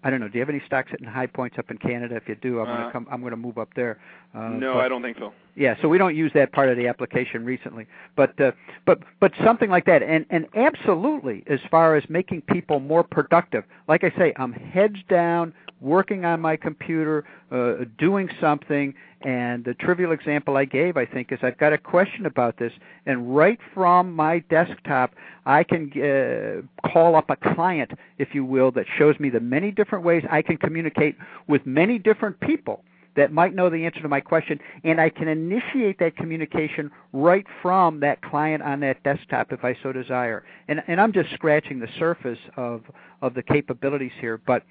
I 0.01 0.09
don't 0.09 0.21
know. 0.21 0.29
Do 0.29 0.35
you 0.35 0.39
have 0.39 0.49
any 0.49 0.61
stocks 0.65 0.91
hitting 0.91 1.07
high 1.07 1.27
points 1.27 1.57
up 1.59 1.69
in 1.69 1.77
Canada? 1.77 2.15
If 2.15 2.29
you 2.29 2.35
do, 2.35 2.61
I'm 2.61 2.69
uh, 2.69 2.75
going 2.75 2.85
to 2.85 2.91
come. 2.91 3.07
I'm 3.11 3.19
going 3.19 3.31
to 3.31 3.37
move 3.37 3.57
up 3.57 3.69
there. 3.75 3.99
Uh, 4.33 4.49
no, 4.49 4.75
but, 4.75 4.85
I 4.85 4.87
don't 4.87 5.01
think 5.01 5.17
so. 5.17 5.33
Yeah, 5.55 5.75
so 5.81 5.89
we 5.89 5.97
don't 5.97 6.15
use 6.15 6.31
that 6.35 6.53
part 6.53 6.69
of 6.69 6.77
the 6.77 6.87
application 6.87 7.43
recently, 7.43 7.85
but 8.15 8.39
uh, 8.39 8.51
but 8.85 8.99
but 9.19 9.33
something 9.43 9.69
like 9.69 9.85
that, 9.85 10.01
and 10.01 10.25
and 10.29 10.47
absolutely, 10.55 11.43
as 11.47 11.59
far 11.69 11.95
as 11.95 12.03
making 12.07 12.41
people 12.43 12.79
more 12.79 13.03
productive. 13.03 13.65
Like 13.89 14.05
I 14.05 14.11
say, 14.17 14.33
I'm 14.37 14.53
heads 14.53 14.99
down, 15.09 15.53
working 15.81 16.25
on 16.25 16.39
my 16.41 16.55
computer, 16.55 17.25
uh, 17.51 17.85
doing 17.97 18.29
something, 18.39 18.93
and 19.21 19.65
the 19.65 19.73
trivial 19.73 20.11
example 20.11 20.55
I 20.57 20.65
gave, 20.65 20.97
I 20.97 21.05
think, 21.05 21.31
is 21.31 21.39
I've 21.41 21.57
got 21.57 21.73
a 21.73 21.77
question 21.77 22.25
about 22.25 22.57
this, 22.57 22.71
and 23.05 23.35
right 23.35 23.59
from 23.73 24.13
my 24.13 24.39
desktop, 24.49 25.13
I 25.45 25.63
can 25.63 25.91
uh, 26.01 26.89
call 26.89 27.15
up 27.15 27.29
a 27.29 27.35
client, 27.55 27.91
if 28.17 28.29
you 28.33 28.45
will, 28.45 28.71
that 28.71 28.85
shows 28.97 29.19
me 29.19 29.29
the 29.29 29.39
many 29.39 29.71
different 29.71 30.05
ways 30.05 30.23
I 30.29 30.41
can 30.41 30.57
communicate 30.57 31.15
with 31.47 31.65
many 31.65 31.99
different 31.99 32.39
people 32.39 32.83
that 33.15 33.33
might 33.33 33.53
know 33.53 33.69
the 33.69 33.85
answer 33.85 34.01
to 34.01 34.07
my 34.07 34.21
question, 34.21 34.59
and 34.83 35.01
I 35.01 35.09
can 35.09 35.27
initiate 35.27 35.99
that 35.99 36.15
communication 36.15 36.91
right 37.11 37.45
from 37.61 37.99
that 37.99 38.21
client 38.21 38.63
on 38.63 38.79
that 38.81 39.03
desktop 39.03 39.51
if 39.51 39.65
I 39.65 39.75
so 39.83 39.91
desire. 39.91 40.43
And, 40.67 40.81
and 40.87 41.01
I'm 41.01 41.11
just 41.11 41.31
scratching 41.33 41.79
the 41.79 41.89
surface 41.97 42.39
of 42.55 42.83
of 43.21 43.33
the 43.33 43.43
capabilities 43.43 44.13
here, 44.21 44.39
but 44.47 44.63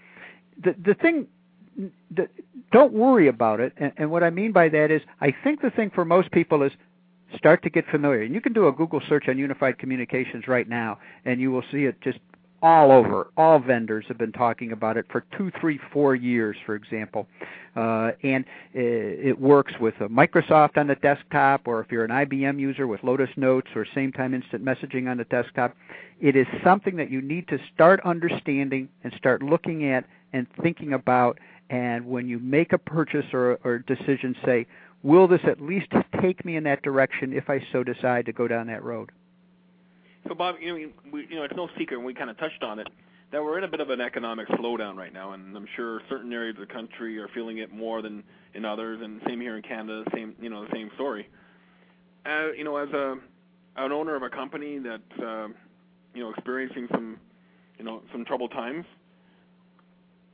the 0.63 0.75
the 0.85 0.95
thing 0.95 1.27
don't 2.73 2.93
worry 2.93 3.29
about 3.29 3.61
it. 3.61 3.73
And, 3.77 3.93
and 3.97 4.11
what 4.11 4.23
I 4.23 4.31
mean 4.31 4.53
by 4.53 4.69
that 4.69 4.91
is, 4.91 5.03
I 5.21 5.35
think 5.45 5.63
the 5.63 5.71
thing 5.71 5.91
for 5.95 6.05
most 6.05 6.31
people 6.33 6.63
is 6.63 6.73
start 7.37 7.63
to 7.63 7.71
get 7.71 7.87
familiar. 7.91 8.23
And 8.23 8.35
you 8.35 8.41
can 8.41 8.53
do 8.53 8.69
a 8.69 8.73
Google 8.73 9.01
search 9.09 9.29
on 9.29 9.39
unified 9.39 9.79
communications 9.79 10.49
right 10.49 10.69
now, 10.69 10.99
and 11.25 11.41
you 11.41 11.51
will 11.51 11.65
see 11.71 11.85
it 11.85 12.01
just 12.01 12.19
all 12.61 12.91
over. 12.91 13.29
All 13.37 13.61
vendors 13.61 14.05
have 14.09 14.19
been 14.19 14.33
talking 14.33 14.73
about 14.73 14.97
it 14.97 15.07
for 15.11 15.25
two, 15.37 15.53
three, 15.61 15.79
four 15.93 16.15
years, 16.17 16.57
for 16.67 16.75
example. 16.75 17.29
Uh, 17.77 18.11
and 18.25 18.45
it 18.75 19.39
works 19.39 19.73
with 19.81 19.95
Microsoft 19.95 20.77
on 20.77 20.89
the 20.89 20.97
desktop, 20.97 21.69
or 21.69 21.81
if 21.81 21.93
you're 21.93 22.05
an 22.05 22.11
IBM 22.11 22.59
user 22.59 22.89
with 22.89 23.05
Lotus 23.05 23.31
Notes 23.37 23.69
or 23.77 23.87
Sametime 23.95 24.35
Instant 24.35 24.65
Messaging 24.65 25.09
on 25.09 25.19
the 25.19 25.25
desktop. 25.25 25.77
It 26.21 26.35
is 26.35 26.47
something 26.65 26.97
that 26.97 27.11
you 27.11 27.23
need 27.23 27.47
to 27.49 27.59
start 27.73 28.01
understanding 28.05 28.89
and 29.05 29.13
start 29.17 29.41
looking 29.41 29.89
at 29.89 30.05
and 30.33 30.47
thinking 30.63 30.93
about 30.93 31.39
and 31.71 32.07
when 32.07 32.29
you 32.29 32.39
make 32.39 32.73
a 32.73 32.79
purchase 32.79 33.27
or, 33.33 33.59
or 33.65 33.79
decision, 33.81 34.35
say, 34.45 34.67
will 35.03 35.29
this 35.29 35.41
at 35.47 35.61
least 35.61 35.89
take 36.21 36.45
me 36.45 36.57
in 36.57 36.65
that 36.65 36.83
direction 36.83 37.33
if 37.33 37.51
I 37.51 37.63
so 37.73 37.85
decide 37.85 38.27
to 38.27 38.33
go 38.33 38.49
down 38.49 38.67
that 38.69 38.83
road? 38.83 39.13
So, 40.27 40.35
Bob, 40.35 40.57
you 40.61 40.69
know, 40.69 40.91
we, 41.13 41.27
you 41.29 41.37
know, 41.37 41.45
it's 41.45 41.55
no 41.57 41.69
secret, 41.79 41.97
and 41.97 42.07
we 42.07 42.15
kind 42.15 42.31
of 42.31 42.39
touched 42.39 42.63
on 42.63 42.79
it, 42.79 42.89
that 43.33 43.43
we're 43.43 43.59
in 43.59 43.65
a 43.65 43.69
bit 43.69 43.81
of 43.81 43.91
an 43.91 44.01
economic 44.01 44.49
slowdown 44.49 44.97
right 44.97 45.13
now, 45.13 45.33
and 45.33 45.57
I'm 45.57 45.69
sure 45.77 46.01
certain 46.09 46.33
areas 46.33 46.57
of 46.57 46.67
the 46.67 46.73
country 46.73 47.19
are 47.19 47.29
feeling 47.29 47.59
it 47.59 47.73
more 47.73 48.03
than 48.03 48.23
in 48.55 48.65
others, 48.65 49.01
and 49.03 49.21
same 49.27 49.41
here 49.41 49.57
in 49.57 49.63
Canada, 49.63 50.05
same, 50.15 50.35
you 50.41 50.49
know, 50.49 50.65
the 50.65 50.71
same 50.73 50.91
story. 50.95 51.29
Uh, 52.27 52.53
you 52.57 52.65
know, 52.65 52.77
as 52.77 52.89
a 52.91 53.17
an 53.77 53.93
owner 53.93 54.17
of 54.17 54.23
a 54.23 54.29
company 54.29 54.79
that's, 54.79 55.23
uh, 55.23 55.47
you 56.13 56.23
know, 56.23 56.31
experiencing 56.31 56.89
some, 56.91 57.17
you 57.79 57.85
know, 57.85 58.03
some 58.11 58.25
troubled 58.25 58.51
times, 58.51 58.85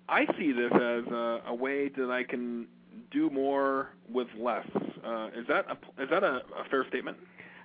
I 0.09 0.27
see 0.39 0.53
this 0.53 0.73
as 0.73 1.13
a, 1.13 1.43
a 1.49 1.55
way 1.55 1.89
that 1.89 2.11
I 2.11 2.25
can 2.25 2.67
do 3.11 3.31
more 3.31 3.91
with 4.11 4.29
less. 4.39 4.67
Uh, 5.05 5.29
is 5.37 5.47
that 5.49 5.67
a, 5.69 6.03
is 6.03 6.11
that 6.11 6.23
a, 6.23 6.43
a 6.59 6.65
fair 6.71 6.87
statement? 6.89 7.17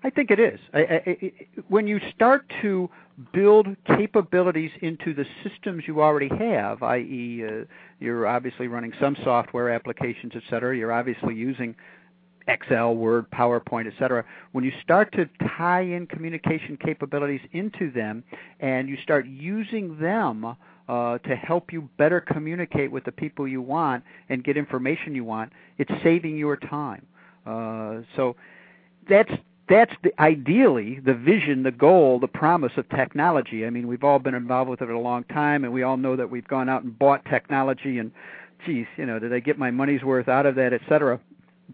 I 0.03 0.09
think 0.09 0.31
it 0.31 0.39
is. 0.39 0.59
I, 0.73 0.79
I, 0.79 1.31
when 1.67 1.85
you 1.87 1.99
start 2.15 2.49
to 2.61 2.89
build 3.33 3.67
capabilities 3.85 4.71
into 4.81 5.13
the 5.13 5.25
systems 5.43 5.83
you 5.87 6.01
already 6.01 6.29
have, 6.29 6.81
i.e., 6.83 7.43
uh, 7.45 7.65
you're 7.99 8.25
obviously 8.25 8.67
running 8.67 8.93
some 8.99 9.17
software 9.25 9.69
applications, 9.69 10.33
et 10.35 10.43
cetera. 10.49 10.77
You're 10.77 10.93
obviously 10.93 11.35
using 11.35 11.75
Excel, 12.49 12.95
Word, 12.95 13.29
PowerPoint, 13.31 13.87
et 13.87 13.93
cetera. 13.99 14.25
When 14.51 14.63
you 14.63 14.71
start 14.83 15.11
to 15.13 15.29
tie 15.57 15.81
in 15.81 16.07
communication 16.07 16.77
capabilities 16.83 17.41
into 17.51 17.91
them, 17.91 18.23
and 18.59 18.89
you 18.89 18.97
start 19.03 19.25
using 19.27 19.99
them 19.99 20.43
uh, 20.45 21.17
to 21.19 21.35
help 21.35 21.71
you 21.71 21.87
better 21.97 22.19
communicate 22.19 22.91
with 22.91 23.03
the 23.03 23.11
people 23.11 23.47
you 23.47 23.61
want 23.61 24.03
and 24.29 24.43
get 24.43 24.57
information 24.57 25.13
you 25.13 25.23
want, 25.23 25.51
it's 25.77 25.91
saving 26.03 26.35
your 26.37 26.57
time. 26.57 27.05
Uh, 27.45 28.01
so 28.15 28.35
that's 29.07 29.31
that's 29.69 29.93
the, 30.03 30.11
ideally 30.19 30.99
the 31.05 31.13
vision, 31.13 31.61
the 31.61 31.71
goal, 31.71 32.19
the 32.19 32.27
promise 32.27 32.71
of 32.75 32.89
technology. 32.89 33.67
I 33.67 33.69
mean, 33.69 33.87
we've 33.87 34.03
all 34.03 34.17
been 34.17 34.33
involved 34.33 34.69
with 34.71 34.81
it 34.81 34.89
a 34.89 34.97
long 34.97 35.23
time, 35.25 35.63
and 35.63 35.71
we 35.71 35.83
all 35.83 35.97
know 35.97 36.15
that 36.15 36.31
we've 36.31 36.47
gone 36.47 36.67
out 36.69 36.81
and 36.81 36.97
bought 36.97 37.23
technology, 37.25 37.99
and 37.99 38.11
geez, 38.65 38.87
you 38.97 39.05
know, 39.05 39.19
did 39.19 39.31
I 39.31 39.39
get 39.39 39.59
my 39.59 39.69
money's 39.69 40.03
worth 40.03 40.27
out 40.27 40.47
of 40.47 40.55
that, 40.55 40.73
et 40.73 40.81
cetera. 40.89 41.19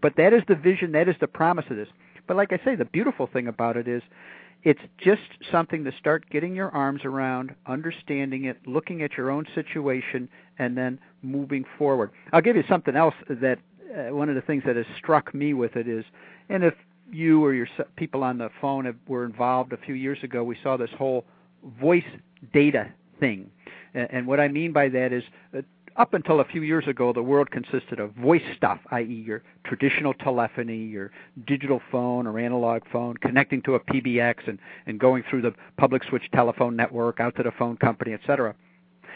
But 0.00 0.16
that 0.16 0.32
is 0.32 0.42
the 0.48 0.54
vision, 0.54 0.92
that 0.92 1.08
is 1.08 1.16
the 1.20 1.26
promise 1.26 1.64
of 1.70 1.76
this. 1.76 1.88
But 2.26 2.36
like 2.36 2.52
I 2.52 2.60
say, 2.64 2.74
the 2.74 2.84
beautiful 2.84 3.26
thing 3.26 3.48
about 3.48 3.76
it 3.76 3.88
is 3.88 4.02
it's 4.62 4.80
just 4.98 5.22
something 5.52 5.84
to 5.84 5.92
start 5.98 6.28
getting 6.28 6.56
your 6.56 6.70
arms 6.70 7.04
around, 7.04 7.54
understanding 7.66 8.44
it, 8.44 8.58
looking 8.66 9.02
at 9.02 9.16
your 9.16 9.30
own 9.30 9.46
situation, 9.54 10.28
and 10.58 10.76
then 10.76 10.98
moving 11.22 11.64
forward. 11.78 12.10
I'll 12.32 12.40
give 12.40 12.56
you 12.56 12.64
something 12.68 12.96
else 12.96 13.14
that 13.28 13.58
uh, 13.96 14.14
one 14.14 14.28
of 14.28 14.34
the 14.34 14.40
things 14.40 14.64
that 14.66 14.76
has 14.76 14.86
struck 14.98 15.32
me 15.34 15.54
with 15.54 15.76
it 15.76 15.86
is, 15.86 16.04
and 16.48 16.64
if 16.64 16.74
you 17.12 17.44
or 17.44 17.54
your 17.54 17.68
people 17.94 18.24
on 18.24 18.38
the 18.38 18.50
phone 18.60 18.86
have, 18.86 18.96
were 19.06 19.24
involved 19.24 19.72
a 19.72 19.76
few 19.76 19.94
years 19.94 20.18
ago, 20.22 20.42
we 20.42 20.56
saw 20.62 20.76
this 20.76 20.90
whole 20.98 21.24
voice 21.80 22.04
data 22.52 22.88
thing. 23.20 23.50
And, 23.94 24.26
what 24.26 24.40
I 24.40 24.48
mean 24.48 24.72
by 24.72 24.90
that 24.90 25.12
is 25.12 25.22
uh, 25.56 25.62
up 25.96 26.14
until 26.14 26.40
a 26.40 26.44
few 26.44 26.62
years 26.62 26.86
ago, 26.86 27.12
the 27.12 27.22
world 27.22 27.50
consisted 27.50 27.98
of 27.98 28.12
voice 28.12 28.42
stuff, 28.56 28.78
i.e., 28.92 29.04
your 29.04 29.42
traditional 29.64 30.12
telephony, 30.14 30.76
your 30.76 31.10
digital 31.46 31.80
phone 31.90 32.26
or 32.26 32.38
analog 32.38 32.82
phone, 32.92 33.16
connecting 33.16 33.62
to 33.62 33.74
a 33.74 33.80
PBX 33.80 34.46
and, 34.46 34.58
and 34.86 35.00
going 35.00 35.24
through 35.28 35.42
the 35.42 35.54
public 35.78 36.04
switch 36.04 36.24
telephone 36.32 36.76
network 36.76 37.20
out 37.20 37.34
to 37.36 37.42
the 37.42 37.52
phone 37.58 37.76
company, 37.76 38.12
etc. 38.12 38.54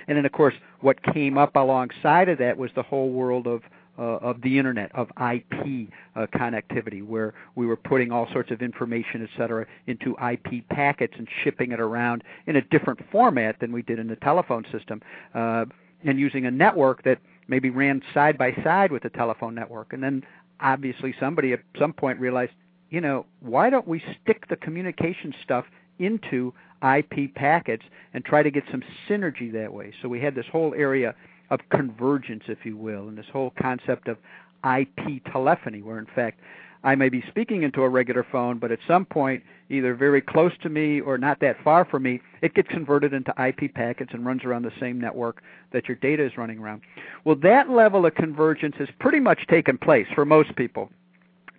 And 0.08 0.16
then, 0.16 0.24
of 0.24 0.32
course, 0.32 0.54
what 0.80 1.02
came 1.12 1.36
up 1.36 1.54
alongside 1.56 2.28
of 2.28 2.38
that 2.38 2.56
was 2.56 2.70
the 2.74 2.82
whole 2.82 3.10
world 3.10 3.46
of 3.46 3.62
uh, 3.98 4.16
of 4.22 4.40
the 4.40 4.56
internet, 4.56 4.90
of 4.94 5.08
IP 5.10 5.88
uh, 6.16 6.26
connectivity, 6.34 7.06
where 7.06 7.34
we 7.54 7.66
were 7.66 7.76
putting 7.76 8.10
all 8.10 8.26
sorts 8.32 8.50
of 8.50 8.62
information, 8.62 9.22
et 9.22 9.28
cetera, 9.36 9.66
into 9.88 10.16
IP 10.26 10.66
packets 10.70 11.12
and 11.18 11.28
shipping 11.44 11.72
it 11.72 11.80
around 11.80 12.24
in 12.46 12.56
a 12.56 12.62
different 12.62 12.98
format 13.12 13.60
than 13.60 13.72
we 13.72 13.82
did 13.82 13.98
in 13.98 14.06
the 14.06 14.16
telephone 14.16 14.64
system. 14.72 15.02
Uh, 15.34 15.66
and 16.04 16.18
using 16.18 16.46
a 16.46 16.50
network 16.50 17.02
that 17.04 17.18
maybe 17.48 17.70
ran 17.70 18.02
side 18.14 18.38
by 18.38 18.54
side 18.64 18.92
with 18.92 19.02
the 19.02 19.10
telephone 19.10 19.54
network. 19.54 19.92
And 19.92 20.02
then 20.02 20.22
obviously 20.60 21.14
somebody 21.18 21.52
at 21.52 21.60
some 21.78 21.92
point 21.92 22.18
realized, 22.20 22.52
you 22.90 23.00
know, 23.00 23.26
why 23.40 23.70
don't 23.70 23.86
we 23.86 24.02
stick 24.22 24.48
the 24.48 24.56
communication 24.56 25.34
stuff 25.42 25.64
into 25.98 26.52
IP 26.82 27.34
packets 27.34 27.82
and 28.14 28.24
try 28.24 28.42
to 28.42 28.50
get 28.50 28.64
some 28.70 28.82
synergy 29.08 29.52
that 29.52 29.72
way? 29.72 29.92
So 30.00 30.08
we 30.08 30.20
had 30.20 30.34
this 30.34 30.46
whole 30.50 30.74
area 30.74 31.14
of 31.50 31.60
convergence, 31.70 32.44
if 32.46 32.58
you 32.64 32.76
will, 32.76 33.08
and 33.08 33.18
this 33.18 33.26
whole 33.32 33.52
concept 33.60 34.08
of 34.08 34.16
IP 34.64 35.24
telephony, 35.32 35.82
where 35.82 35.98
in 35.98 36.06
fact 36.06 36.40
I 36.82 36.94
may 36.94 37.08
be 37.08 37.22
speaking 37.28 37.62
into 37.62 37.82
a 37.82 37.88
regular 37.88 38.24
phone, 38.30 38.58
but 38.58 38.72
at 38.72 38.78
some 38.88 39.04
point, 39.04 39.42
either 39.68 39.94
very 39.94 40.20
close 40.20 40.52
to 40.62 40.68
me 40.68 41.00
or 41.00 41.18
not 41.18 41.40
that 41.40 41.62
far 41.62 41.84
from 41.84 42.02
me, 42.02 42.20
it 42.42 42.54
gets 42.54 42.68
converted 42.68 43.12
into 43.12 43.32
IP 43.38 43.74
packets 43.74 44.10
and 44.14 44.24
runs 44.24 44.44
around 44.44 44.62
the 44.62 44.72
same 44.80 45.00
network 45.00 45.42
that 45.72 45.88
your 45.88 45.96
data 45.96 46.24
is 46.24 46.36
running 46.36 46.58
around. 46.58 46.80
Well, 47.24 47.36
that 47.36 47.68
level 47.68 48.06
of 48.06 48.14
convergence 48.14 48.76
has 48.78 48.88
pretty 48.98 49.20
much 49.20 49.46
taken 49.48 49.76
place 49.76 50.06
for 50.14 50.24
most 50.24 50.56
people, 50.56 50.90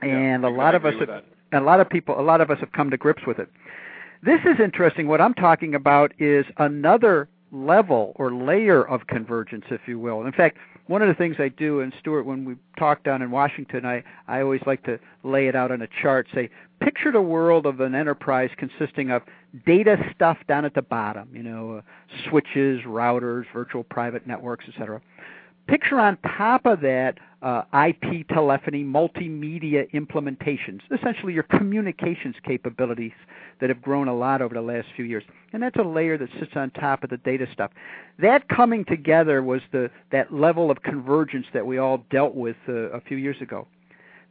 and 0.01 0.43
yeah, 0.43 0.49
a 0.49 0.51
lot 0.51 0.73
of 0.73 0.85
us, 0.85 0.95
have, 0.99 1.23
a 1.53 1.61
lot 1.61 1.79
of 1.79 1.89
people, 1.89 2.19
a 2.19 2.23
lot 2.23 2.41
of 2.41 2.49
us 2.49 2.59
have 2.59 2.71
come 2.71 2.89
to 2.89 2.97
grips 2.97 3.25
with 3.27 3.37
it. 3.37 3.49
This 4.23 4.39
is 4.45 4.59
interesting. 4.59 5.07
What 5.07 5.21
I'm 5.21 5.33
talking 5.35 5.75
about 5.75 6.13
is 6.19 6.45
another 6.57 7.29
level 7.51 8.13
or 8.15 8.33
layer 8.33 8.87
of 8.87 9.07
convergence, 9.07 9.65
if 9.69 9.81
you 9.87 9.99
will. 9.99 10.25
In 10.25 10.31
fact, 10.31 10.57
one 10.91 11.01
of 11.01 11.07
the 11.07 11.13
things 11.13 11.37
I 11.39 11.47
do, 11.47 11.79
and 11.79 11.93
Stuart, 12.01 12.23
when 12.23 12.43
we 12.43 12.55
talk 12.77 13.03
down 13.03 13.21
in 13.21 13.31
Washington, 13.31 13.85
I, 13.85 14.03
I 14.27 14.41
always 14.41 14.59
like 14.67 14.83
to 14.83 14.99
lay 15.23 15.47
it 15.47 15.55
out 15.55 15.71
on 15.71 15.81
a 15.81 15.87
chart. 16.01 16.27
Say, 16.35 16.49
picture 16.81 17.13
the 17.13 17.21
world 17.21 17.65
of 17.65 17.79
an 17.79 17.95
enterprise 17.95 18.49
consisting 18.57 19.09
of 19.09 19.21
data 19.65 19.95
stuff 20.13 20.37
down 20.49 20.65
at 20.65 20.73
the 20.73 20.81
bottom, 20.81 21.29
you 21.33 21.43
know, 21.43 21.77
uh, 21.77 21.81
switches, 22.29 22.81
routers, 22.81 23.45
virtual 23.53 23.85
private 23.85 24.27
networks, 24.27 24.65
etc. 24.67 25.01
Picture 25.67 25.99
on 25.99 26.17
top 26.37 26.65
of 26.65 26.81
that 26.81 27.17
uh, 27.41 27.63
IP 27.73 28.27
telephony, 28.27 28.83
multimedia 28.83 29.89
implementations, 29.93 30.81
essentially 30.91 31.33
your 31.33 31.43
communications 31.43 32.35
capabilities 32.45 33.13
that 33.59 33.69
have 33.69 33.81
grown 33.81 34.07
a 34.07 34.15
lot 34.15 34.41
over 34.41 34.53
the 34.53 34.61
last 34.61 34.87
few 34.95 35.05
years. 35.05 35.23
And 35.53 35.63
that's 35.63 35.77
a 35.77 35.83
layer 35.83 36.17
that 36.17 36.29
sits 36.39 36.51
on 36.55 36.69
top 36.71 37.03
of 37.03 37.09
the 37.09 37.17
data 37.17 37.47
stuff. 37.51 37.71
That 38.19 38.47
coming 38.47 38.85
together 38.85 39.41
was 39.41 39.61
the 39.71 39.89
that 40.11 40.33
level 40.33 40.69
of 40.69 40.83
convergence 40.83 41.47
that 41.53 41.65
we 41.65 41.77
all 41.77 42.03
dealt 42.11 42.35
with 42.35 42.57
uh, 42.67 42.73
a 42.91 43.01
few 43.01 43.17
years 43.17 43.37
ago. 43.41 43.67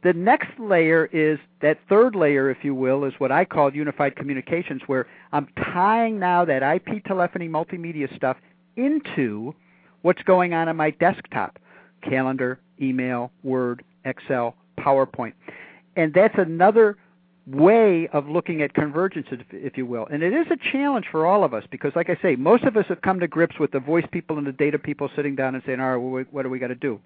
The 0.03 0.13
next 0.13 0.57
layer 0.57 1.07
is 1.11 1.37
that 1.61 1.77
third 1.87 2.15
layer, 2.15 2.49
if 2.49 2.63
you 2.63 2.73
will, 2.73 3.03
is 3.03 3.13
what 3.19 3.31
I 3.31 3.45
call 3.45 3.73
unified 3.73 4.15
communications, 4.15 4.81
where 4.87 5.05
I'm 5.31 5.47
tying 5.73 6.17
now 6.17 6.43
that 6.45 6.63
IP 6.63 7.03
telephony 7.05 7.47
multimedia 7.47 8.13
stuff 8.15 8.37
into 8.75 9.53
what's 10.01 10.21
going 10.23 10.53
on 10.53 10.67
on 10.69 10.75
my 10.75 10.91
desktop 10.91 11.59
calendar, 12.01 12.59
email, 12.81 13.31
Word, 13.43 13.83
Excel, 14.05 14.55
PowerPoint. 14.79 15.33
And 15.95 16.13
that's 16.13 16.35
another 16.37 16.97
way 17.47 18.07
of 18.13 18.27
looking 18.27 18.61
at 18.61 18.73
convergence, 18.73 19.27
if 19.51 19.77
you 19.77 19.85
will. 19.85 20.07
And 20.11 20.23
it 20.23 20.33
is 20.33 20.47
a 20.51 20.71
challenge 20.71 21.05
for 21.11 21.25
all 21.25 21.43
of 21.43 21.53
us 21.53 21.63
because, 21.69 21.91
like 21.95 22.09
I 22.09 22.17
say, 22.21 22.35
most 22.35 22.63
of 22.63 22.77
us 22.77 22.85
have 22.87 23.01
come 23.01 23.19
to 23.19 23.27
grips 23.27 23.59
with 23.59 23.71
the 23.71 23.79
voice 23.79 24.05
people 24.11 24.37
and 24.37 24.45
the 24.45 24.51
data 24.51 24.79
people 24.79 25.09
sitting 25.15 25.35
down 25.35 25.55
and 25.55 25.63
saying, 25.65 25.79
all 25.79 25.97
right, 25.97 26.27
what 26.31 26.43
do 26.43 26.49
we 26.49 26.59
got 26.59 26.67
to 26.67 26.75
do? 26.75 26.99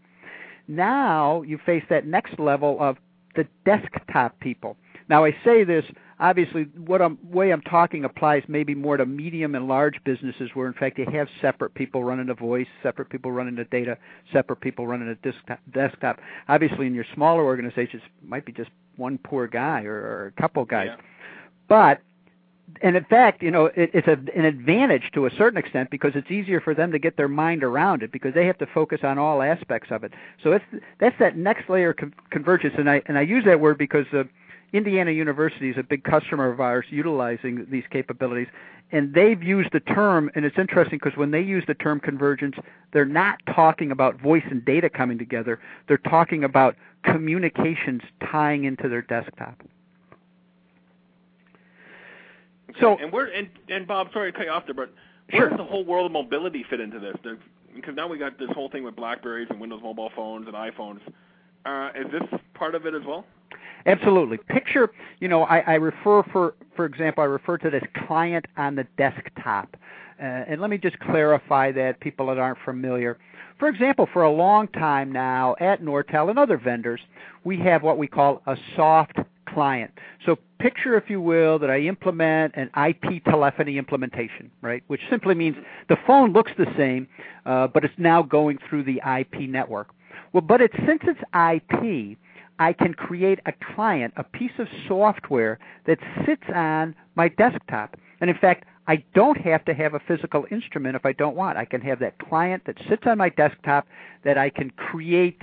Now 0.67 1.41
you 1.43 1.59
face 1.65 1.83
that 1.89 2.05
next 2.05 2.39
level 2.39 2.77
of 2.79 2.97
the 3.35 3.47
desktop 3.65 4.39
people. 4.39 4.77
Now 5.09 5.25
I 5.25 5.35
say 5.43 5.63
this 5.63 5.85
obviously 6.19 6.63
what 6.85 7.01
I'm 7.01 7.17
way 7.23 7.51
I'm 7.51 7.61
talking 7.61 8.05
applies 8.05 8.43
maybe 8.47 8.75
more 8.75 8.97
to 8.97 9.05
medium 9.05 9.55
and 9.55 9.67
large 9.67 10.01
businesses 10.03 10.49
where 10.53 10.67
in 10.67 10.73
fact 10.73 10.97
they 10.97 11.05
have 11.11 11.27
separate 11.41 11.73
people 11.73 12.03
running 12.03 12.27
the 12.27 12.33
voice, 12.33 12.67
separate 12.81 13.09
people 13.09 13.31
running 13.31 13.55
the 13.55 13.65
data, 13.65 13.97
separate 14.31 14.61
people 14.61 14.87
running 14.87 15.07
the 15.07 15.31
desktop. 15.31 15.59
desktop. 15.73 16.19
Obviously 16.47 16.87
in 16.87 16.93
your 16.93 17.05
smaller 17.13 17.43
organizations 17.43 18.01
it 18.05 18.27
might 18.27 18.45
be 18.45 18.51
just 18.51 18.69
one 18.97 19.17
poor 19.17 19.47
guy 19.47 19.83
or, 19.83 19.93
or 19.93 20.33
a 20.37 20.41
couple 20.41 20.63
guys. 20.65 20.87
Yeah. 20.89 21.03
But 21.67 22.01
and 22.81 22.95
in 22.95 23.03
fact, 23.05 23.43
you 23.43 23.51
know, 23.51 23.65
it, 23.65 23.91
it's 23.93 24.07
a, 24.07 24.17
an 24.37 24.45
advantage 24.45 25.11
to 25.13 25.27
a 25.27 25.31
certain 25.37 25.57
extent 25.57 25.91
because 25.91 26.13
it's 26.15 26.31
easier 26.31 26.59
for 26.59 26.73
them 26.73 26.91
to 26.91 26.99
get 26.99 27.15
their 27.15 27.27
mind 27.27 27.63
around 27.63 28.01
it 28.01 28.11
because 28.11 28.33
they 28.33 28.45
have 28.47 28.57
to 28.57 28.65
focus 28.65 29.01
on 29.03 29.17
all 29.17 29.41
aspects 29.41 29.91
of 29.91 30.03
it. 30.03 30.13
So 30.43 30.53
it's 30.53 30.65
that's 30.99 31.17
that 31.19 31.37
next 31.37 31.69
layer 31.69 31.91
of 31.91 31.97
convergence, 32.31 32.73
and 32.77 32.89
I 32.89 33.01
and 33.05 33.17
I 33.17 33.21
use 33.21 33.45
that 33.45 33.59
word 33.59 33.77
because 33.77 34.05
uh, 34.13 34.23
Indiana 34.75 35.11
University 35.11 35.69
is 35.69 35.77
a 35.77 35.83
big 35.83 36.03
customer 36.03 36.51
of 36.51 36.59
ours 36.59 36.85
utilizing 36.89 37.65
these 37.69 37.83
capabilities, 37.91 38.47
and 38.91 39.13
they've 39.13 39.41
used 39.41 39.69
the 39.71 39.79
term, 39.79 40.29
and 40.35 40.45
it's 40.45 40.57
interesting 40.57 40.99
because 41.01 41.17
when 41.17 41.31
they 41.31 41.41
use 41.41 41.63
the 41.67 41.73
term 41.73 41.99
convergence, 41.99 42.55
they're 42.93 43.05
not 43.05 43.39
talking 43.53 43.91
about 43.91 44.19
voice 44.19 44.43
and 44.49 44.63
data 44.65 44.89
coming 44.89 45.17
together. 45.17 45.59
They're 45.87 45.97
talking 45.97 46.43
about 46.43 46.75
communications 47.03 48.01
tying 48.31 48.65
into 48.65 48.89
their 48.89 49.01
desktop. 49.01 49.61
So 52.79 52.97
and 52.97 53.11
where 53.11 53.27
and 53.27 53.47
and 53.69 53.87
Bob, 53.87 54.09
sorry 54.11 54.31
to 54.31 54.37
cut 54.37 54.47
you 54.47 54.51
off 54.51 54.65
there, 54.65 54.73
but 54.73 54.93
where 55.31 55.43
sure. 55.43 55.49
does 55.49 55.57
the 55.57 55.63
whole 55.63 55.85
world 55.85 56.07
of 56.07 56.11
mobility 56.11 56.65
fit 56.69 56.81
into 56.81 56.99
this? 56.99 57.15
Because 57.73 57.95
now 57.95 58.07
we 58.07 58.17
got 58.17 58.37
this 58.37 58.49
whole 58.51 58.69
thing 58.69 58.83
with 58.83 58.95
Blackberries 58.95 59.47
and 59.49 59.59
Windows 59.61 59.81
mobile 59.81 60.11
phones 60.15 60.47
and 60.47 60.55
iPhones. 60.55 60.99
Uh, 61.65 61.89
is 61.95 62.11
this 62.11 62.39
part 62.53 62.75
of 62.75 62.85
it 62.85 62.93
as 62.93 63.01
well? 63.05 63.25
Absolutely. 63.85 64.37
Picture, 64.37 64.91
you 65.19 65.27
know, 65.27 65.43
I, 65.43 65.59
I 65.59 65.73
refer 65.75 66.23
for 66.31 66.55
for 66.75 66.85
example, 66.85 67.23
I 67.23 67.27
refer 67.27 67.57
to 67.59 67.69
this 67.69 67.83
client 68.07 68.45
on 68.57 68.75
the 68.75 68.85
desktop. 68.97 69.77
Uh, 70.19 70.23
and 70.23 70.61
let 70.61 70.69
me 70.69 70.77
just 70.77 70.97
clarify 70.99 71.71
that 71.73 71.99
people 71.99 72.27
that 72.27 72.37
aren't 72.37 72.59
familiar. 72.63 73.17
For 73.59 73.67
example, 73.69 74.07
for 74.11 74.23
a 74.23 74.31
long 74.31 74.67
time 74.69 75.11
now 75.11 75.55
at 75.59 75.81
Nortel 75.81 76.29
and 76.29 76.37
other 76.37 76.57
vendors, 76.57 76.99
we 77.43 77.57
have 77.59 77.83
what 77.83 77.97
we 77.97 78.07
call 78.07 78.41
a 78.47 78.57
soft 78.75 79.17
client. 79.47 79.91
So 80.25 80.37
picture, 80.59 80.97
if 80.97 81.09
you 81.09 81.21
will, 81.21 81.59
that 81.59 81.69
I 81.69 81.79
implement 81.81 82.55
an 82.55 82.69
IP 82.75 83.23
telephony 83.23 83.77
implementation, 83.77 84.51
right? 84.61 84.83
Which 84.87 85.01
simply 85.09 85.35
means 85.35 85.55
the 85.87 85.97
phone 86.05 86.33
looks 86.33 86.51
the 86.57 86.67
same, 86.77 87.07
uh, 87.45 87.67
but 87.67 87.85
it's 87.85 87.93
now 87.97 88.21
going 88.21 88.57
through 88.69 88.83
the 88.83 89.01
IP 89.19 89.49
network. 89.49 89.89
Well, 90.33 90.41
but 90.41 90.59
it's 90.61 90.75
since 90.85 91.01
it's 91.03 91.21
IP, 91.33 92.17
I 92.59 92.73
can 92.73 92.93
create 92.93 93.39
a 93.45 93.53
client, 93.75 94.13
a 94.17 94.23
piece 94.23 94.51
of 94.59 94.67
software 94.87 95.59
that 95.87 95.99
sits 96.25 96.43
on 96.53 96.95
my 97.15 97.27
desktop. 97.29 97.97
And 98.21 98.29
in 98.29 98.37
fact, 98.37 98.65
I 98.87 99.03
don't 99.13 99.37
have 99.37 99.65
to 99.65 99.73
have 99.73 99.93
a 99.93 99.99
physical 99.99 100.45
instrument 100.51 100.95
if 100.95 101.05
I 101.05 101.13
don't 101.13 101.35
want. 101.35 101.57
I 101.57 101.65
can 101.65 101.81
have 101.81 101.99
that 101.99 102.17
client 102.19 102.63
that 102.65 102.77
sits 102.87 103.03
on 103.05 103.17
my 103.17 103.29
desktop 103.29 103.87
that 104.23 104.37
I 104.37 104.49
can 104.49 104.69
create 104.71 105.41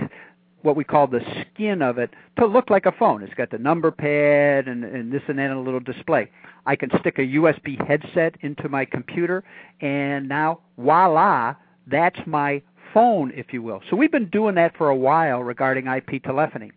what 0.61 0.77
we 0.77 0.83
call 0.83 1.07
the 1.07 1.19
skin 1.41 1.81
of 1.81 1.97
it 1.97 2.09
to 2.39 2.45
look 2.45 2.69
like 2.69 2.85
a 2.85 2.91
phone. 2.93 3.21
It's 3.21 3.33
got 3.33 3.51
the 3.51 3.57
number 3.57 3.91
pad 3.91 4.67
and, 4.67 4.83
and 4.85 5.11
this 5.11 5.21
and 5.27 5.37
that 5.37 5.51
and 5.51 5.59
a 5.59 5.61
little 5.61 5.81
display. 5.81 6.29
I 6.65 6.77
can 6.77 6.89
stick 7.01 7.19
a 7.19 7.21
USB 7.21 7.85
headset 7.85 8.35
into 8.41 8.69
my 8.69 8.85
computer, 8.85 9.43
and 9.81 10.29
now 10.29 10.61
voila, 10.77 11.55
that's 11.87 12.19
my 12.25 12.61
phone, 12.93 13.33
if 13.35 13.51
you 13.51 13.61
will. 13.61 13.81
So 13.89 13.97
we've 13.97 14.11
been 14.11 14.29
doing 14.29 14.55
that 14.55 14.77
for 14.77 14.87
a 14.87 14.95
while 14.95 15.43
regarding 15.43 15.87
IP 15.87 16.23
telephony. 16.23 16.71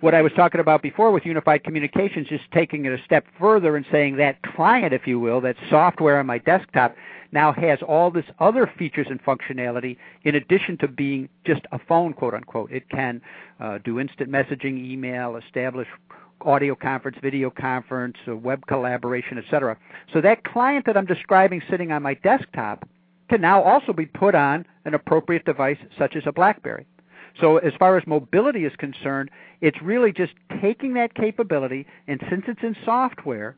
What 0.00 0.14
I 0.14 0.22
was 0.22 0.30
talking 0.36 0.60
about 0.60 0.80
before 0.80 1.10
with 1.10 1.26
unified 1.26 1.64
communications 1.64 2.28
is 2.30 2.40
taking 2.54 2.84
it 2.84 2.92
a 2.92 3.02
step 3.04 3.26
further 3.36 3.76
and 3.76 3.84
saying 3.90 4.16
that 4.18 4.40
client, 4.42 4.92
if 4.92 5.08
you 5.08 5.18
will, 5.18 5.40
that 5.40 5.56
software 5.68 6.20
on 6.20 6.26
my 6.26 6.38
desktop, 6.38 6.94
now 7.32 7.52
has 7.52 7.80
all 7.82 8.12
this 8.12 8.24
other 8.38 8.70
features 8.78 9.08
and 9.10 9.20
functionality 9.24 9.96
in 10.22 10.36
addition 10.36 10.78
to 10.78 10.88
being 10.88 11.28
just 11.44 11.62
a 11.72 11.80
phone, 11.80 12.12
quote 12.12 12.32
unquote. 12.32 12.70
It 12.70 12.88
can 12.90 13.20
uh, 13.58 13.78
do 13.84 13.98
instant 13.98 14.30
messaging, 14.30 14.78
email, 14.78 15.34
establish 15.34 15.88
audio 16.42 16.76
conference, 16.76 17.18
video 17.20 17.50
conference, 17.50 18.16
uh, 18.28 18.36
web 18.36 18.64
collaboration, 18.68 19.36
etc. 19.36 19.76
So 20.12 20.20
that 20.20 20.44
client 20.44 20.86
that 20.86 20.96
I'm 20.96 21.06
describing 21.06 21.60
sitting 21.68 21.90
on 21.90 22.04
my 22.04 22.14
desktop 22.14 22.88
can 23.28 23.40
now 23.40 23.62
also 23.62 23.92
be 23.92 24.06
put 24.06 24.36
on 24.36 24.64
an 24.84 24.94
appropriate 24.94 25.44
device 25.44 25.78
such 25.98 26.14
as 26.14 26.22
a 26.24 26.32
BlackBerry. 26.32 26.86
So 27.40 27.58
as 27.58 27.72
far 27.78 27.96
as 27.96 28.06
mobility 28.06 28.64
is 28.64 28.72
concerned, 28.76 29.30
it's 29.60 29.80
really 29.82 30.12
just 30.12 30.32
taking 30.60 30.94
that 30.94 31.14
capability 31.14 31.86
and 32.06 32.20
since 32.30 32.44
it's 32.48 32.62
in 32.62 32.76
software, 32.84 33.56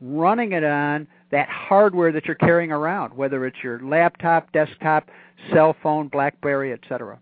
running 0.00 0.52
it 0.52 0.64
on 0.64 1.06
that 1.30 1.48
hardware 1.48 2.12
that 2.12 2.26
you're 2.26 2.36
carrying 2.36 2.70
around, 2.70 3.14
whether 3.14 3.46
it's 3.46 3.56
your 3.62 3.80
laptop, 3.80 4.52
desktop, 4.52 5.08
cell 5.52 5.74
phone, 5.82 6.08
BlackBerry, 6.08 6.72
etc. 6.72 7.18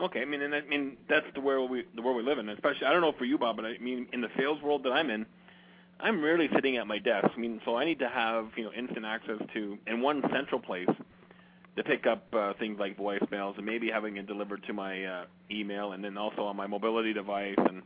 Okay, 0.00 0.22
I 0.22 0.24
mean, 0.24 0.42
and 0.42 0.54
I 0.54 0.62
mean 0.62 0.96
that's 1.08 1.26
the 1.34 1.40
world 1.40 1.70
we 1.70 1.84
the 1.94 2.02
world 2.02 2.16
we 2.16 2.22
live 2.22 2.38
in. 2.38 2.48
Especially, 2.48 2.86
I 2.86 2.92
don't 2.92 3.00
know 3.00 3.12
for 3.16 3.24
you, 3.24 3.38
Bob, 3.38 3.56
but 3.56 3.64
I 3.64 3.78
mean, 3.78 4.08
in 4.12 4.20
the 4.20 4.28
sales 4.36 4.60
world 4.62 4.82
that 4.84 4.90
I'm 4.90 5.10
in, 5.10 5.24
I'm 6.00 6.22
rarely 6.22 6.48
sitting 6.54 6.76
at 6.76 6.86
my 6.86 6.98
desk. 6.98 7.28
I 7.34 7.38
mean, 7.38 7.60
so 7.64 7.76
I 7.76 7.84
need 7.84 8.00
to 8.00 8.08
have 8.08 8.48
you 8.56 8.64
know 8.64 8.72
instant 8.72 9.04
access 9.04 9.38
to 9.54 9.78
in 9.86 10.00
one 10.00 10.22
central 10.32 10.60
place 10.60 10.88
to 11.76 11.82
pick 11.82 12.06
up 12.06 12.24
uh, 12.32 12.52
things 12.58 12.78
like 12.78 12.96
voicemails 12.96 13.56
and 13.56 13.66
maybe 13.66 13.90
having 13.90 14.16
it 14.16 14.26
delivered 14.26 14.62
to 14.66 14.72
my 14.72 15.04
uh, 15.04 15.24
email 15.50 15.92
and 15.92 16.04
then 16.04 16.16
also 16.16 16.42
on 16.42 16.56
my 16.56 16.66
mobility 16.66 17.12
device 17.12 17.58
and 17.58 17.82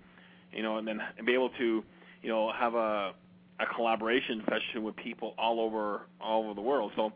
you 0.52 0.62
know 0.62 0.78
and 0.78 0.86
then 0.86 1.00
be 1.24 1.34
able 1.34 1.50
to 1.50 1.82
you 2.22 2.28
know 2.28 2.52
have 2.52 2.74
a 2.74 3.12
a 3.60 3.66
collaboration 3.74 4.42
session 4.48 4.82
with 4.82 4.96
people 4.96 5.34
all 5.38 5.60
over 5.60 6.02
all 6.20 6.44
over 6.44 6.54
the 6.54 6.60
world. 6.60 6.92
So 6.96 7.12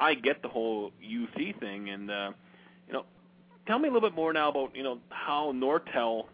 I 0.00 0.14
get 0.14 0.42
the 0.42 0.48
whole 0.48 0.92
UC 1.02 1.58
thing, 1.60 1.90
and 1.90 2.10
uh, 2.10 2.30
you 2.86 2.92
know, 2.92 3.04
tell 3.66 3.78
me 3.78 3.88
a 3.88 3.92
little 3.92 4.08
bit 4.08 4.16
more 4.16 4.32
now 4.32 4.50
about 4.50 4.76
you 4.76 4.82
know 4.82 4.98
how 5.10 5.52
Nortel 5.52 6.24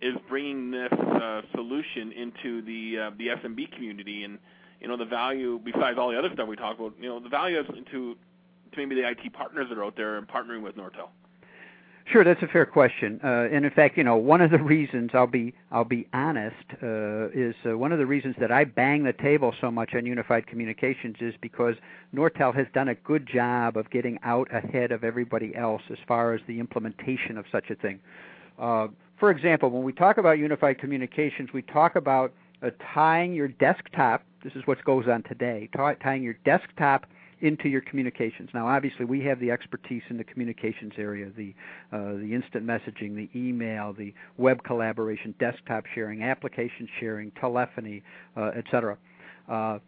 is 0.00 0.14
bringing 0.28 0.70
this 0.70 0.92
uh, 0.92 1.42
solution 1.54 2.12
into 2.12 2.62
the 2.62 2.98
uh, 2.98 3.10
the 3.18 3.28
SMB 3.28 3.72
community, 3.72 4.22
and 4.24 4.38
you 4.80 4.88
know 4.88 4.96
the 4.96 5.04
value 5.04 5.60
besides 5.64 5.98
all 5.98 6.10
the 6.10 6.18
other 6.18 6.30
stuff 6.32 6.48
we 6.48 6.56
talked 6.56 6.78
about. 6.78 6.94
You 7.00 7.08
know 7.08 7.20
the 7.20 7.28
value 7.28 7.62
into 7.76 8.16
to 8.74 8.86
maybe 8.86 9.00
the 9.00 9.08
IT 9.08 9.32
partners 9.32 9.66
that 9.68 9.78
are 9.78 9.84
out 9.84 9.96
there 9.96 10.16
and 10.16 10.26
partnering 10.28 10.62
with 10.62 10.76
Nortel. 10.76 11.08
Sure, 12.06 12.22
that's 12.22 12.42
a 12.42 12.46
fair 12.48 12.66
question. 12.66 13.18
Uh, 13.24 13.48
and 13.50 13.64
in 13.64 13.70
fact, 13.70 13.96
you 13.96 14.04
know, 14.04 14.16
one 14.16 14.42
of 14.42 14.50
the 14.50 14.58
reasons 14.58 15.10
I'll 15.14 15.26
be 15.26 15.54
I'll 15.72 15.86
be 15.86 16.06
honest 16.12 16.54
uh, 16.82 17.28
is 17.30 17.54
uh, 17.66 17.78
one 17.78 17.92
of 17.92 17.98
the 17.98 18.04
reasons 18.04 18.36
that 18.40 18.52
I 18.52 18.64
bang 18.64 19.04
the 19.04 19.14
table 19.14 19.54
so 19.58 19.70
much 19.70 19.94
on 19.94 20.04
unified 20.04 20.46
communications 20.46 21.16
is 21.20 21.32
because 21.40 21.76
Nortel 22.14 22.54
has 22.54 22.66
done 22.74 22.88
a 22.88 22.94
good 22.94 23.26
job 23.26 23.78
of 23.78 23.88
getting 23.90 24.18
out 24.22 24.54
ahead 24.54 24.92
of 24.92 25.02
everybody 25.02 25.56
else 25.56 25.80
as 25.90 25.96
far 26.06 26.34
as 26.34 26.42
the 26.46 26.60
implementation 26.60 27.38
of 27.38 27.46
such 27.50 27.70
a 27.70 27.74
thing. 27.74 28.00
Uh, 28.58 28.88
for 29.18 29.30
example, 29.30 29.70
when 29.70 29.82
we 29.82 29.92
talk 29.92 30.18
about 30.18 30.38
unified 30.38 30.78
communications, 30.78 31.54
we 31.54 31.62
talk 31.62 31.96
about 31.96 32.34
uh, 32.62 32.68
tying 32.92 33.32
your 33.32 33.48
desktop. 33.48 34.22
This 34.42 34.52
is 34.54 34.66
what 34.66 34.82
goes 34.84 35.06
on 35.08 35.22
today. 35.22 35.70
tying 35.74 36.22
your 36.22 36.36
desktop 36.44 37.06
into 37.44 37.68
your 37.68 37.82
communications. 37.82 38.48
Now, 38.54 38.66
obviously, 38.66 39.04
we 39.04 39.20
have 39.24 39.38
the 39.38 39.50
expertise 39.50 40.02
in 40.08 40.16
the 40.16 40.24
communications 40.24 40.94
area, 40.96 41.30
the 41.36 41.54
uh, 41.92 42.14
the 42.14 42.34
instant 42.34 42.66
messaging, 42.66 43.14
the 43.14 43.28
email, 43.36 43.92
the 43.92 44.14
web 44.38 44.64
collaboration, 44.64 45.34
desktop 45.38 45.84
sharing, 45.94 46.22
application 46.22 46.88
sharing, 46.98 47.30
telephony, 47.32 48.02
uh, 48.36 48.52
etc. 48.56 48.96
Uh, 49.48 49.78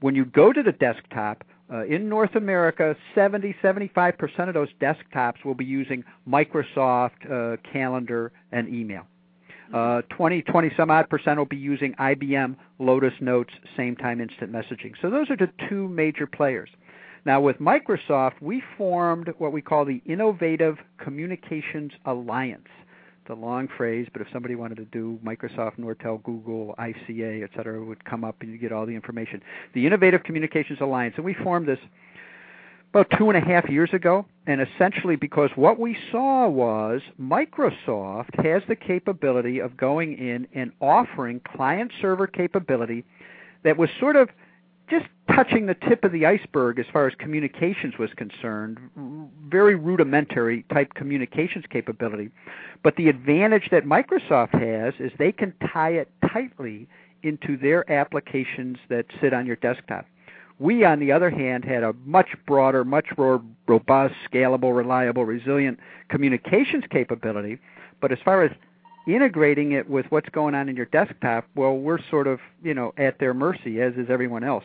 when 0.00 0.14
you 0.14 0.26
go 0.26 0.52
to 0.52 0.62
the 0.62 0.72
desktop, 0.72 1.42
uh, 1.72 1.84
in 1.86 2.08
North 2.08 2.36
America, 2.36 2.94
70, 3.14 3.56
75% 3.62 4.48
of 4.48 4.54
those 4.54 4.68
desktops 4.80 5.44
will 5.44 5.54
be 5.54 5.64
using 5.64 6.04
Microsoft 6.28 7.10
uh, 7.28 7.56
Calendar 7.72 8.30
and 8.52 8.68
email. 8.68 9.02
Uh, 9.74 10.02
20, 10.10 10.42
20 10.42 10.70
some 10.76 10.90
odd 10.92 11.08
percent 11.10 11.38
will 11.38 11.44
be 11.44 11.56
using 11.56 11.92
IBM 11.94 12.54
Lotus 12.78 13.14
Notes, 13.20 13.50
Sametime 13.76 14.20
instant 14.20 14.52
messaging. 14.52 14.92
So 15.02 15.10
those 15.10 15.28
are 15.28 15.36
the 15.36 15.50
two 15.68 15.88
major 15.88 16.28
players. 16.28 16.68
Now, 17.26 17.40
with 17.40 17.58
Microsoft, 17.58 18.34
we 18.40 18.62
formed 18.78 19.34
what 19.38 19.52
we 19.52 19.60
call 19.60 19.84
the 19.84 20.00
Innovative 20.06 20.76
Communications 20.98 21.90
Alliance. 22.04 22.68
It's 23.20 23.30
a 23.30 23.34
long 23.34 23.66
phrase, 23.76 24.06
but 24.12 24.22
if 24.22 24.28
somebody 24.32 24.54
wanted 24.54 24.76
to 24.76 24.84
do 24.84 25.18
Microsoft, 25.24 25.80
Nortel, 25.80 26.22
Google, 26.22 26.76
ICA, 26.78 27.42
et 27.42 27.50
cetera, 27.56 27.84
would 27.84 28.04
come 28.04 28.22
up 28.22 28.36
and 28.42 28.52
you 28.52 28.58
get 28.58 28.70
all 28.70 28.86
the 28.86 28.94
information. 28.94 29.42
The 29.74 29.84
Innovative 29.84 30.22
Communications 30.22 30.78
Alliance, 30.80 31.14
and 31.16 31.24
we 31.24 31.34
formed 31.34 31.66
this 31.66 31.80
about 32.90 33.08
two 33.18 33.28
and 33.28 33.36
a 33.36 33.44
half 33.44 33.68
years 33.68 33.90
ago, 33.92 34.24
and 34.46 34.60
essentially 34.60 35.16
because 35.16 35.50
what 35.56 35.80
we 35.80 35.98
saw 36.12 36.48
was 36.48 37.00
Microsoft 37.20 38.40
has 38.40 38.62
the 38.68 38.76
capability 38.76 39.58
of 39.58 39.76
going 39.76 40.16
in 40.16 40.46
and 40.54 40.70
offering 40.80 41.40
client 41.56 41.90
server 42.00 42.28
capability 42.28 43.04
that 43.64 43.76
was 43.76 43.90
sort 43.98 44.14
of 44.14 44.28
just 44.88 45.06
touching 45.34 45.66
the 45.66 45.74
tip 45.74 46.04
of 46.04 46.12
the 46.12 46.26
iceberg 46.26 46.78
as 46.78 46.86
far 46.92 47.06
as 47.06 47.14
communications 47.18 47.98
was 47.98 48.10
concerned, 48.16 48.78
very 49.48 49.74
rudimentary 49.74 50.64
type 50.72 50.94
communications 50.94 51.64
capability. 51.68 52.30
But 52.82 52.96
the 52.96 53.08
advantage 53.08 53.68
that 53.70 53.84
Microsoft 53.84 54.52
has 54.60 54.94
is 54.98 55.12
they 55.18 55.32
can 55.32 55.52
tie 55.72 55.90
it 55.90 56.10
tightly 56.32 56.88
into 57.22 57.56
their 57.56 57.90
applications 57.90 58.78
that 58.88 59.06
sit 59.20 59.34
on 59.34 59.46
your 59.46 59.56
desktop. 59.56 60.06
We, 60.58 60.84
on 60.84 61.00
the 61.00 61.12
other 61.12 61.28
hand, 61.28 61.64
had 61.64 61.82
a 61.82 61.92
much 62.04 62.28
broader, 62.46 62.84
much 62.84 63.06
more 63.18 63.42
robust, 63.66 64.14
scalable, 64.30 64.74
reliable, 64.74 65.24
resilient 65.24 65.78
communications 66.08 66.84
capability. 66.90 67.58
But 68.00 68.12
as 68.12 68.18
far 68.24 68.42
as 68.42 68.52
integrating 69.06 69.72
it 69.72 69.88
with 69.88 70.06
what's 70.10 70.28
going 70.30 70.54
on 70.54 70.68
in 70.68 70.76
your 70.76 70.86
desktop, 70.86 71.46
well, 71.54 71.76
we're 71.76 71.98
sort 72.10 72.26
of, 72.26 72.40
you 72.62 72.74
know, 72.74 72.92
at 72.98 73.18
their 73.18 73.34
mercy, 73.34 73.80
as 73.80 73.94
is 73.94 74.08
everyone 74.10 74.44
else. 74.44 74.64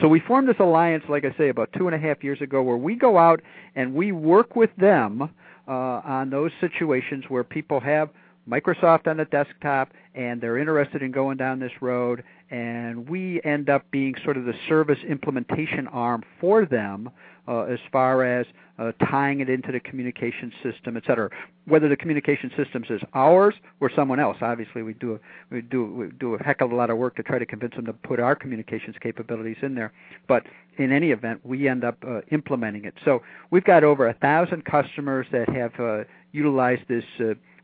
So 0.00 0.08
we 0.08 0.20
formed 0.20 0.48
this 0.48 0.56
alliance, 0.58 1.04
like 1.08 1.24
I 1.24 1.34
say, 1.38 1.48
about 1.48 1.70
two 1.72 1.86
and 1.86 1.94
a 1.94 1.98
half 1.98 2.22
years 2.22 2.40
ago, 2.42 2.62
where 2.62 2.76
we 2.76 2.96
go 2.96 3.16
out 3.16 3.40
and 3.74 3.94
we 3.94 4.12
work 4.12 4.54
with 4.54 4.70
them 4.76 5.22
uh, 5.22 5.70
on 5.70 6.30
those 6.30 6.50
situations 6.60 7.24
where 7.28 7.44
people 7.44 7.80
have 7.80 8.10
Microsoft 8.48 9.06
on 9.06 9.16
the 9.16 9.24
desktop 9.26 9.92
and 10.14 10.40
they're 10.40 10.58
interested 10.58 11.02
in 11.02 11.10
going 11.12 11.36
down 11.36 11.58
this 11.58 11.72
road, 11.82 12.24
and 12.50 13.08
we 13.08 13.40
end 13.44 13.68
up 13.68 13.84
being 13.90 14.14
sort 14.24 14.36
of 14.36 14.44
the 14.44 14.54
service 14.68 14.98
implementation 15.06 15.86
arm 15.88 16.22
for 16.40 16.64
them 16.64 17.10
uh, 17.46 17.62
as 17.62 17.78
far 17.92 18.24
as 18.24 18.46
uh, 18.78 18.92
tying 19.10 19.40
it 19.40 19.48
into 19.48 19.72
the 19.72 19.80
communication 19.80 20.52
system, 20.62 20.96
et 20.96 21.02
cetera. 21.06 21.28
Whether 21.66 21.88
the 21.88 21.96
communication 21.96 22.50
system 22.56 22.84
is 22.88 23.02
ours 23.14 23.54
or 23.80 23.90
someone 23.94 24.20
else, 24.20 24.38
obviously 24.40 24.82
we 24.82 24.94
do 24.94 25.14
a, 25.14 25.18
we 25.50 25.60
do 25.62 25.84
we 25.84 26.06
do 26.18 26.34
a 26.34 26.42
heck 26.42 26.60
of 26.60 26.72
a 26.72 26.74
lot 26.74 26.90
of 26.90 26.98
work 26.98 27.16
to 27.16 27.22
try 27.22 27.38
to 27.38 27.46
convince 27.46 27.74
them 27.74 27.86
to 27.86 27.92
put 27.92 28.20
our 28.20 28.34
communications 28.34 28.96
capabilities 29.02 29.56
in 29.62 29.74
there. 29.74 29.92
But 30.28 30.44
in 30.78 30.92
any 30.92 31.10
event, 31.10 31.40
we 31.44 31.68
end 31.68 31.84
up 31.84 31.96
uh, 32.06 32.20
implementing 32.30 32.84
it. 32.84 32.94
So 33.04 33.22
we've 33.50 33.64
got 33.64 33.84
over 33.84 34.08
a 34.08 34.14
thousand 34.14 34.64
customers 34.64 35.26
that 35.32 35.48
have 35.50 35.78
uh, 35.78 36.04
utilized 36.32 36.82
this. 36.88 37.04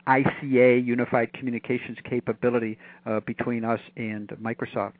ICA 0.07 0.85
Unified 0.85 1.33
Communications 1.33 1.97
capability 2.03 2.77
uh, 3.05 3.19
between 3.21 3.63
us 3.63 3.79
and 3.95 4.29
Microsoft. 4.41 4.93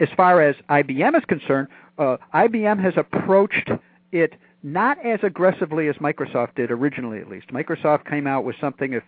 As 0.00 0.08
far 0.16 0.40
as 0.40 0.56
IBM 0.68 1.16
is 1.16 1.24
concerned, 1.26 1.68
uh, 1.98 2.16
IBM 2.34 2.82
has 2.82 2.94
approached 2.96 3.70
it 4.10 4.34
not 4.62 5.04
as 5.04 5.20
aggressively 5.22 5.88
as 5.88 5.96
Microsoft 5.96 6.54
did 6.54 6.70
originally, 6.70 7.18
at 7.18 7.28
least. 7.28 7.48
Microsoft 7.48 8.08
came 8.08 8.26
out 8.26 8.44
with 8.44 8.56
something. 8.60 8.92
If 8.92 9.02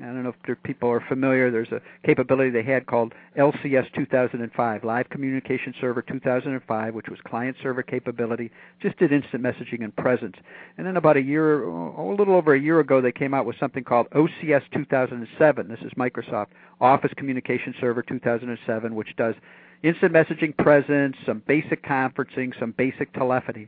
I 0.00 0.04
don't 0.04 0.22
know 0.22 0.32
if 0.46 0.62
people 0.62 0.88
are 0.88 1.00
familiar, 1.08 1.50
there's 1.50 1.72
a 1.72 1.80
capability 2.06 2.50
they 2.50 2.62
had 2.62 2.86
called 2.86 3.14
LCS 3.36 3.92
2005, 3.94 4.84
Live 4.84 5.08
Communication 5.08 5.74
Server 5.80 6.02
2005, 6.02 6.94
which 6.94 7.08
was 7.08 7.18
client 7.26 7.56
server 7.60 7.82
capability, 7.82 8.52
just 8.80 8.96
did 8.98 9.10
instant 9.10 9.42
messaging 9.42 9.82
and 9.82 9.94
presence. 9.96 10.36
And 10.76 10.86
then 10.86 10.96
about 10.96 11.16
a 11.16 11.22
year, 11.22 11.64
a 11.64 12.14
little 12.14 12.36
over 12.36 12.54
a 12.54 12.60
year 12.60 12.78
ago, 12.78 13.00
they 13.00 13.10
came 13.10 13.34
out 13.34 13.44
with 13.44 13.58
something 13.58 13.82
called 13.82 14.08
OCS 14.10 14.62
2007. 14.72 15.68
This 15.68 15.80
is 15.80 15.90
Microsoft 15.98 16.48
Office 16.80 17.12
Communication 17.16 17.74
Server 17.80 18.02
2007, 18.02 18.94
which 18.94 19.16
does 19.16 19.34
instant 19.82 20.12
messaging 20.12 20.56
presence, 20.56 21.16
some 21.26 21.42
basic 21.48 21.84
conferencing, 21.84 22.56
some 22.60 22.72
basic 22.76 23.12
telephony. 23.14 23.66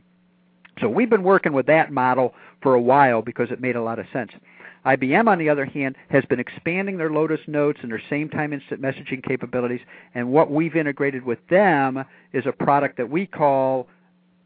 So 0.79 0.87
we've 0.87 1.09
been 1.09 1.23
working 1.23 1.51
with 1.51 1.65
that 1.65 1.91
model 1.91 2.33
for 2.61 2.73
a 2.73 2.81
while 2.81 3.21
because 3.21 3.51
it 3.51 3.59
made 3.59 3.75
a 3.75 3.83
lot 3.83 3.99
of 3.99 4.05
sense. 4.13 4.31
IBM, 4.85 5.27
on 5.27 5.37
the 5.37 5.49
other 5.49 5.65
hand, 5.65 5.95
has 6.09 6.25
been 6.25 6.39
expanding 6.39 6.97
their 6.97 7.11
Lotus 7.11 7.41
Notes 7.47 7.79
and 7.83 7.91
their 7.91 8.01
Sametime 8.09 8.53
instant 8.53 8.81
messaging 8.81 9.23
capabilities, 9.23 9.81
and 10.15 10.31
what 10.31 10.51
we've 10.51 10.75
integrated 10.75 11.23
with 11.23 11.39
them 11.49 12.03
is 12.33 12.45
a 12.47 12.51
product 12.51 12.97
that 12.97 13.09
we 13.09 13.27
call 13.27 13.87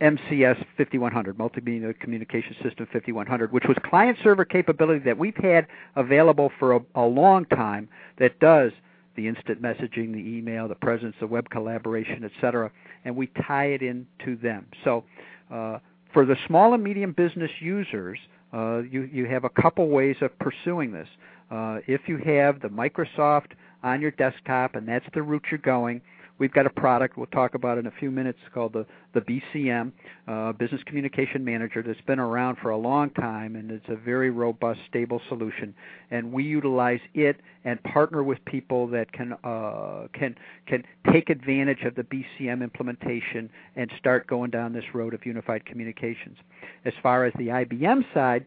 MCS 0.02 0.64
5100, 0.78 1.38
Multimedia 1.38 1.98
Communication 2.00 2.56
System 2.62 2.86
5100, 2.92 3.54
which 3.54 3.64
was 3.66 3.78
client 3.86 4.18
server 4.24 4.44
capability 4.44 5.00
that 5.06 5.18
we've 5.18 5.38
had 5.38 5.68
available 5.96 6.52
for 6.60 6.76
a, 6.76 6.80
a 6.96 7.06
long 7.06 7.46
time 7.46 7.88
that 8.20 8.38
does 8.40 8.74
the 9.16 9.28
instant 9.30 9.62
messaging, 9.62 10.12
the 10.12 10.20
email, 10.20 10.68
the 10.68 10.76
presence, 10.76 11.16
the 11.22 11.28
web 11.28 11.50
collaboration, 11.50 12.26
etc., 12.26 12.70
and 13.06 13.16
we 13.16 13.28
tie 13.48 13.68
it 13.68 13.82
into 13.82 14.36
them. 14.42 14.66
So 14.84 15.06
uh, 15.50 15.80
for 16.12 16.26
the 16.26 16.36
small 16.46 16.74
and 16.74 16.84
medium 16.84 17.14
business 17.14 17.52
users, 17.62 18.20
uh, 18.56 18.82
you, 18.90 19.10
you 19.12 19.26
have 19.26 19.44
a 19.44 19.50
couple 19.50 19.90
ways 19.90 20.16
of 20.22 20.32
pursuing 20.40 20.92
this. 20.92 21.08
Uh, 21.52 21.80
if 21.88 22.02
you 22.08 22.18
have 22.18 22.62
the 22.62 22.70
Microsoft 22.70 23.52
on 23.84 24.02
your 24.02 24.12
desktop 24.12 24.76
and 24.76 24.88
that's 24.88 25.06
the 25.14 25.22
route 25.22 25.44
you're 25.52 25.58
going, 25.60 26.02
We've 26.38 26.52
got 26.52 26.66
a 26.66 26.70
product 26.70 27.18
we'll 27.18 27.28
talk 27.28 27.56
about 27.56 27.78
in 27.78 27.88
a 27.88 27.92
few 27.92 28.12
minutes 28.12 28.40
called 28.54 28.74
the, 28.74 28.86
the 29.14 29.22
BCM, 29.22 29.94
uh, 30.28 30.52
Business 30.52 30.82
Communication 30.86 31.46
Manager, 31.46 31.82
that's 31.82 32.02
been 32.02 32.20
around 32.20 32.58
for 32.62 32.72
a 32.72 32.78
long 32.78 33.10
time 33.12 33.56
and 33.56 33.72
it's 33.72 33.88
a 33.88 33.96
very 33.96 34.30
robust, 34.32 34.82
stable 34.90 35.22
solution. 35.30 35.74
And 36.12 36.34
we 36.34 36.44
utilize 36.44 37.00
it 37.14 37.40
and 37.64 37.82
partner 37.84 38.22
with 38.22 38.44
people 38.46 38.88
that 38.88 39.12
can 39.14 39.34
uh, 39.44 40.08
can 40.14 40.36
can 40.68 40.84
take 41.12 41.30
advantage 41.30 41.84
of 41.84 41.96
the 41.96 42.04
BCM 42.04 42.62
implementation 42.62 43.50
and 43.76 43.90
start 43.98 44.28
going 44.28 44.52
down 44.52 44.74
this 44.74 44.84
road 44.94 45.14
of 45.14 45.26
unified 45.26 45.66
communications. 45.66 46.38
As 46.84 46.94
far 47.02 47.26
as 47.26 47.34
the 47.38 47.48
IBM 47.48 48.04
side, 48.14 48.46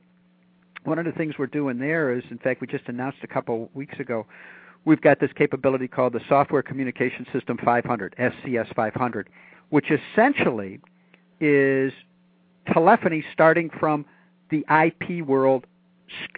one 0.84 0.98
of 0.98 1.04
the 1.04 1.12
things 1.12 1.34
we're 1.38 1.46
doing 1.46 1.78
there 1.78 2.16
is, 2.16 2.22
in 2.30 2.38
fact, 2.38 2.60
we 2.60 2.66
just 2.66 2.88
announced 2.88 3.18
a 3.22 3.26
couple 3.26 3.70
weeks 3.74 3.98
ago 3.98 4.26
we've 4.88 5.00
got 5.02 5.20
this 5.20 5.30
capability 5.34 5.86
called 5.86 6.14
the 6.14 6.20
Software 6.28 6.62
Communication 6.62 7.26
System 7.32 7.58
500, 7.62 8.16
SCS 8.18 8.74
500, 8.74 9.28
which 9.68 9.90
essentially 9.90 10.80
is 11.40 11.92
telephony 12.72 13.22
starting 13.32 13.68
from 13.78 14.06
the 14.50 14.64
IP 14.70 15.24
world 15.24 15.66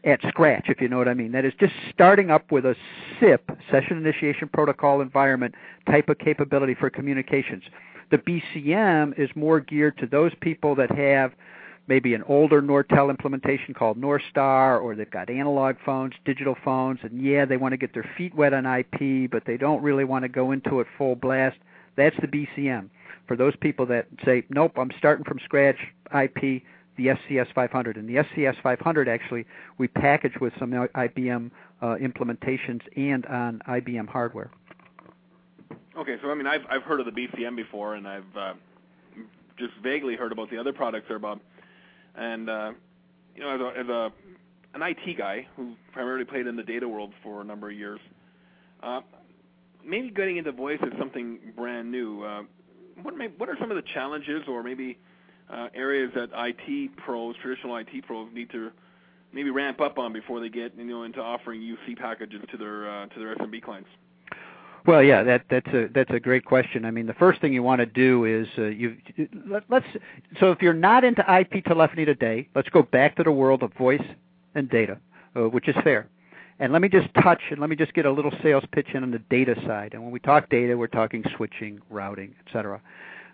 at 0.04 0.20
scratch, 0.28 0.64
if 0.68 0.80
you 0.80 0.88
know 0.88 0.98
what 0.98 1.06
I 1.06 1.14
mean. 1.14 1.30
That 1.30 1.44
is 1.44 1.52
just 1.60 1.72
starting 1.94 2.30
up 2.30 2.50
with 2.50 2.66
a 2.66 2.74
SIP, 3.20 3.52
Session 3.70 3.96
Initiation 3.96 4.48
Protocol 4.48 5.00
Environment 5.00 5.54
type 5.86 6.08
of 6.08 6.18
capability 6.18 6.74
for 6.74 6.90
communications. 6.90 7.62
The 8.10 8.18
BCM 8.18 9.16
is 9.16 9.30
more 9.36 9.60
geared 9.60 9.96
to 9.98 10.06
those 10.08 10.32
people 10.40 10.74
that 10.74 10.90
have 10.90 11.32
maybe 11.86 12.14
an 12.14 12.22
older 12.28 12.62
Nortel 12.62 13.10
implementation 13.10 13.74
called 13.74 14.00
Norstar, 14.00 14.80
or 14.80 14.94
they've 14.94 15.10
got 15.10 15.28
analog 15.30 15.76
phones, 15.84 16.14
digital 16.24 16.56
phones, 16.64 17.00
and 17.02 17.20
yeah, 17.20 17.44
they 17.44 17.56
want 17.56 17.72
to 17.72 17.76
get 17.76 17.94
their 17.94 18.08
feet 18.16 18.34
wet 18.34 18.54
on 18.54 18.66
IP, 18.66 19.30
but 19.30 19.44
they 19.46 19.56
don't 19.56 19.82
really 19.82 20.04
want 20.04 20.22
to 20.24 20.28
go 20.28 20.52
into 20.52 20.80
it 20.80 20.86
full 20.96 21.16
blast. 21.16 21.56
That's 21.96 22.16
the 22.20 22.28
BCM. 22.28 22.88
For 23.26 23.36
those 23.36 23.54
people 23.56 23.86
that 23.86 24.06
say, 24.24 24.44
nope, 24.50 24.72
I'm 24.76 24.90
starting 24.98 25.24
from 25.24 25.38
scratch 25.44 25.78
IP, 26.06 26.62
the 26.96 27.06
SCS 27.30 27.52
500. 27.54 27.96
And 27.96 28.08
the 28.08 28.16
SCS 28.16 28.60
500 28.62 29.08
actually 29.08 29.46
we 29.78 29.88
package 29.88 30.34
with 30.40 30.52
some 30.58 30.70
IBM 30.72 31.50
uh, 31.80 31.86
implementations 31.96 32.80
and 32.96 33.24
on 33.26 33.62
IBM 33.68 34.08
hardware. 34.08 34.50
Okay, 35.96 36.16
so 36.22 36.30
I 36.30 36.34
mean 36.34 36.46
I've 36.46 36.62
I've 36.70 36.82
heard 36.82 37.00
of 37.00 37.06
the 37.06 37.12
BCM 37.12 37.56
before, 37.56 37.94
and 37.94 38.06
I've 38.06 38.36
uh, 38.36 38.52
just 39.58 39.72
vaguely 39.82 40.16
heard 40.16 40.32
about 40.32 40.50
the 40.50 40.58
other 40.58 40.72
products 40.72 41.06
they're 41.08 41.16
about, 41.16 41.40
and 42.16 42.48
uh, 42.48 42.72
you 43.34 43.42
know 43.42 43.54
as 43.54 43.60
a, 43.60 43.80
as 43.80 43.88
a 43.88 44.12
an 44.74 44.82
IT 44.82 45.18
guy 45.18 45.46
who 45.56 45.74
primarily 45.92 46.24
played 46.24 46.46
in 46.46 46.56
the 46.56 46.62
data 46.62 46.88
world 46.88 47.12
for 47.22 47.40
a 47.40 47.44
number 47.44 47.70
of 47.70 47.76
years, 47.76 48.00
uh, 48.82 49.00
maybe 49.84 50.10
getting 50.10 50.36
into 50.36 50.52
voice 50.52 50.78
is 50.82 50.92
something 50.98 51.38
brand 51.56 51.90
new. 51.90 52.22
Uh, 52.22 52.42
what 53.02 53.16
may, 53.16 53.28
what 53.38 53.48
are 53.48 53.56
some 53.60 53.70
of 53.70 53.76
the 53.76 53.88
challenges 53.94 54.42
or 54.48 54.62
maybe 54.62 54.98
uh, 55.52 55.68
areas 55.74 56.12
that 56.14 56.28
IT 56.34 56.96
pros, 56.96 57.34
traditional 57.42 57.76
IT 57.76 58.06
pros, 58.06 58.28
need 58.32 58.50
to 58.50 58.70
maybe 59.32 59.50
ramp 59.50 59.80
up 59.80 59.98
on 59.98 60.12
before 60.12 60.40
they 60.40 60.48
get 60.48 60.76
you 60.76 60.84
know 60.84 61.02
into 61.02 61.20
offering 61.20 61.60
UC 61.60 61.98
packages 61.98 62.40
to 62.50 62.56
their 62.56 62.90
uh, 62.90 63.06
to 63.06 63.18
their 63.18 63.34
SMB 63.36 63.62
clients? 63.62 63.88
Well, 64.86 65.02
yeah, 65.02 65.22
that 65.22 65.44
that's 65.50 65.68
a 65.68 65.88
that's 65.94 66.10
a 66.10 66.20
great 66.20 66.44
question. 66.44 66.84
I 66.84 66.90
mean, 66.90 67.06
the 67.06 67.14
first 67.14 67.40
thing 67.40 67.52
you 67.52 67.62
want 67.62 67.80
to 67.80 67.86
do 67.86 68.24
is 68.24 68.46
uh, 68.56 68.64
you 68.64 68.96
let, 69.46 69.64
let's 69.68 69.86
so 70.38 70.50
if 70.52 70.62
you're 70.62 70.72
not 70.72 71.04
into 71.04 71.22
IP 71.22 71.64
telephony 71.64 72.04
today, 72.04 72.48
let's 72.54 72.68
go 72.70 72.82
back 72.82 73.16
to 73.16 73.22
the 73.22 73.32
world 73.32 73.62
of 73.62 73.72
voice 73.74 74.02
and 74.54 74.68
data, 74.70 74.98
uh, 75.36 75.42
which 75.42 75.68
is 75.68 75.74
fair. 75.84 76.08
And 76.58 76.72
let 76.72 76.82
me 76.82 76.88
just 76.88 77.08
touch 77.22 77.40
and 77.50 77.58
let 77.58 77.70
me 77.70 77.76
just 77.76 77.94
get 77.94 78.04
a 78.04 78.10
little 78.10 78.32
sales 78.42 78.64
pitch 78.72 78.88
in 78.92 79.02
on 79.02 79.10
the 79.10 79.18
data 79.30 79.54
side. 79.66 79.94
And 79.94 80.02
when 80.02 80.12
we 80.12 80.20
talk 80.20 80.48
data, 80.50 80.76
we're 80.76 80.88
talking 80.88 81.24
switching, 81.36 81.80
routing, 81.88 82.34
etc. 82.46 82.80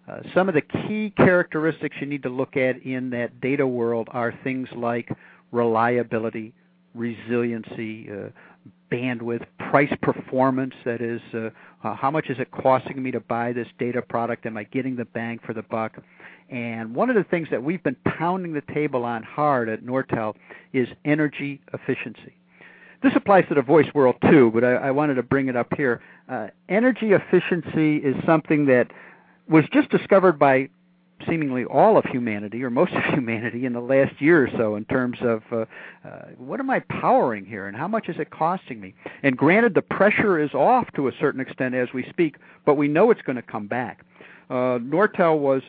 Uh, 0.09 0.21
some 0.33 0.49
of 0.49 0.55
the 0.55 0.61
key 0.61 1.13
characteristics 1.17 1.97
you 2.01 2.07
need 2.07 2.23
to 2.23 2.29
look 2.29 2.57
at 2.57 2.81
in 2.83 3.11
that 3.11 3.41
data 3.41 3.67
world 3.67 4.09
are 4.13 4.33
things 4.45 4.69
like 4.77 5.11
reliability, 5.51 6.53
resiliency, 6.95 8.09
uh, 8.11 8.29
bandwidth, 8.91 9.45
price 9.71 9.93
performance. 10.03 10.75
That 10.85 11.01
is, 11.01 11.21
uh, 11.35 11.51
how 11.95 12.11
much 12.11 12.27
is 12.29 12.39
it 12.39 12.51
costing 12.51 13.03
me 13.03 13.11
to 13.11 13.21
buy 13.21 13.53
this 13.53 13.69
data 13.79 14.03
product? 14.03 14.47
Am 14.47 14.57
I 14.57 14.65
getting 14.65 14.97
the 14.97 15.05
bang 15.05 15.39
for 15.45 15.53
the 15.55 15.63
buck? 15.63 15.97
And 16.49 16.95
one 16.95 17.11
of 17.11 17.17
the 17.17 17.25
things 17.25 17.49
that 17.51 17.63
we've 17.63 17.83
been 17.83 17.97
pounding 18.05 18.53
the 18.53 18.63
table 18.73 19.05
on 19.05 19.23
hard 19.23 19.69
at 19.69 19.83
Nortel 19.83 20.35
is 20.73 20.89
energy 21.05 21.61
efficiency. 21.73 22.35
This 23.03 23.13
applies 23.15 23.47
to 23.49 23.55
the 23.55 23.63
voice 23.63 23.93
world 23.95 24.17
too, 24.31 24.51
but 24.55 24.65
I, 24.65 24.75
I 24.75 24.91
wanted 24.91 25.15
to 25.15 25.23
bring 25.23 25.49
it 25.49 25.57
up 25.57 25.69
here. 25.77 26.01
Uh, 26.29 26.49
energy 26.69 27.13
efficiency 27.13 27.97
is 27.97 28.17
something 28.25 28.67
that 28.67 28.91
was 29.49 29.65
just 29.73 29.91
discovered 29.91 30.39
by 30.39 30.69
seemingly 31.29 31.65
all 31.65 31.97
of 31.97 32.05
humanity 32.05 32.63
or 32.63 32.71
most 32.71 32.93
of 32.95 33.03
humanity 33.05 33.65
in 33.65 33.73
the 33.73 33.81
last 33.81 34.21
year 34.21 34.45
or 34.47 34.51
so 34.57 34.77
in 34.77 34.85
terms 34.85 35.19
of 35.23 35.43
uh, 35.51 35.65
uh, 36.07 36.27
what 36.39 36.61
am 36.61 36.71
I 36.71 36.81
powering 36.81 37.45
here 37.45 37.67
and 37.67 37.77
how 37.77 37.89
much 37.89 38.09
is 38.09 38.17
it 38.19 38.31
costing 38.31 38.81
me? 38.81 38.95
And 39.23 39.37
granted, 39.37 39.75
the 39.75 39.83
pressure 39.83 40.39
is 40.39 40.53
off 40.55 40.87
to 40.97 41.09
a 41.09 41.13
certain 41.21 41.41
extent 41.41 41.75
as 41.75 41.89
we 41.95 42.05
speak, 42.11 42.37
but 42.65 42.75
we 42.75 42.89
know 42.89 43.11
it's 43.11 43.23
going 43.23 43.37
to 43.37 43.43
come 43.43 43.67
back. 43.67 44.05
Uh, 44.51 44.79
Nortel 44.79 45.39
was 45.39 45.63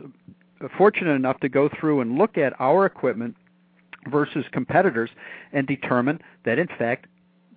fortunate 0.78 1.14
enough 1.14 1.40
to 1.40 1.50
go 1.50 1.70
through 1.80 2.02
and 2.02 2.18
look 2.18 2.38
at 2.38 2.54
our 2.60 2.86
equipment 2.86 3.36
versus 4.10 4.46
competitors 4.52 5.10
and 5.54 5.68
determine 5.68 6.20
that 6.46 6.60
in 6.60 6.68
fact 6.78 7.08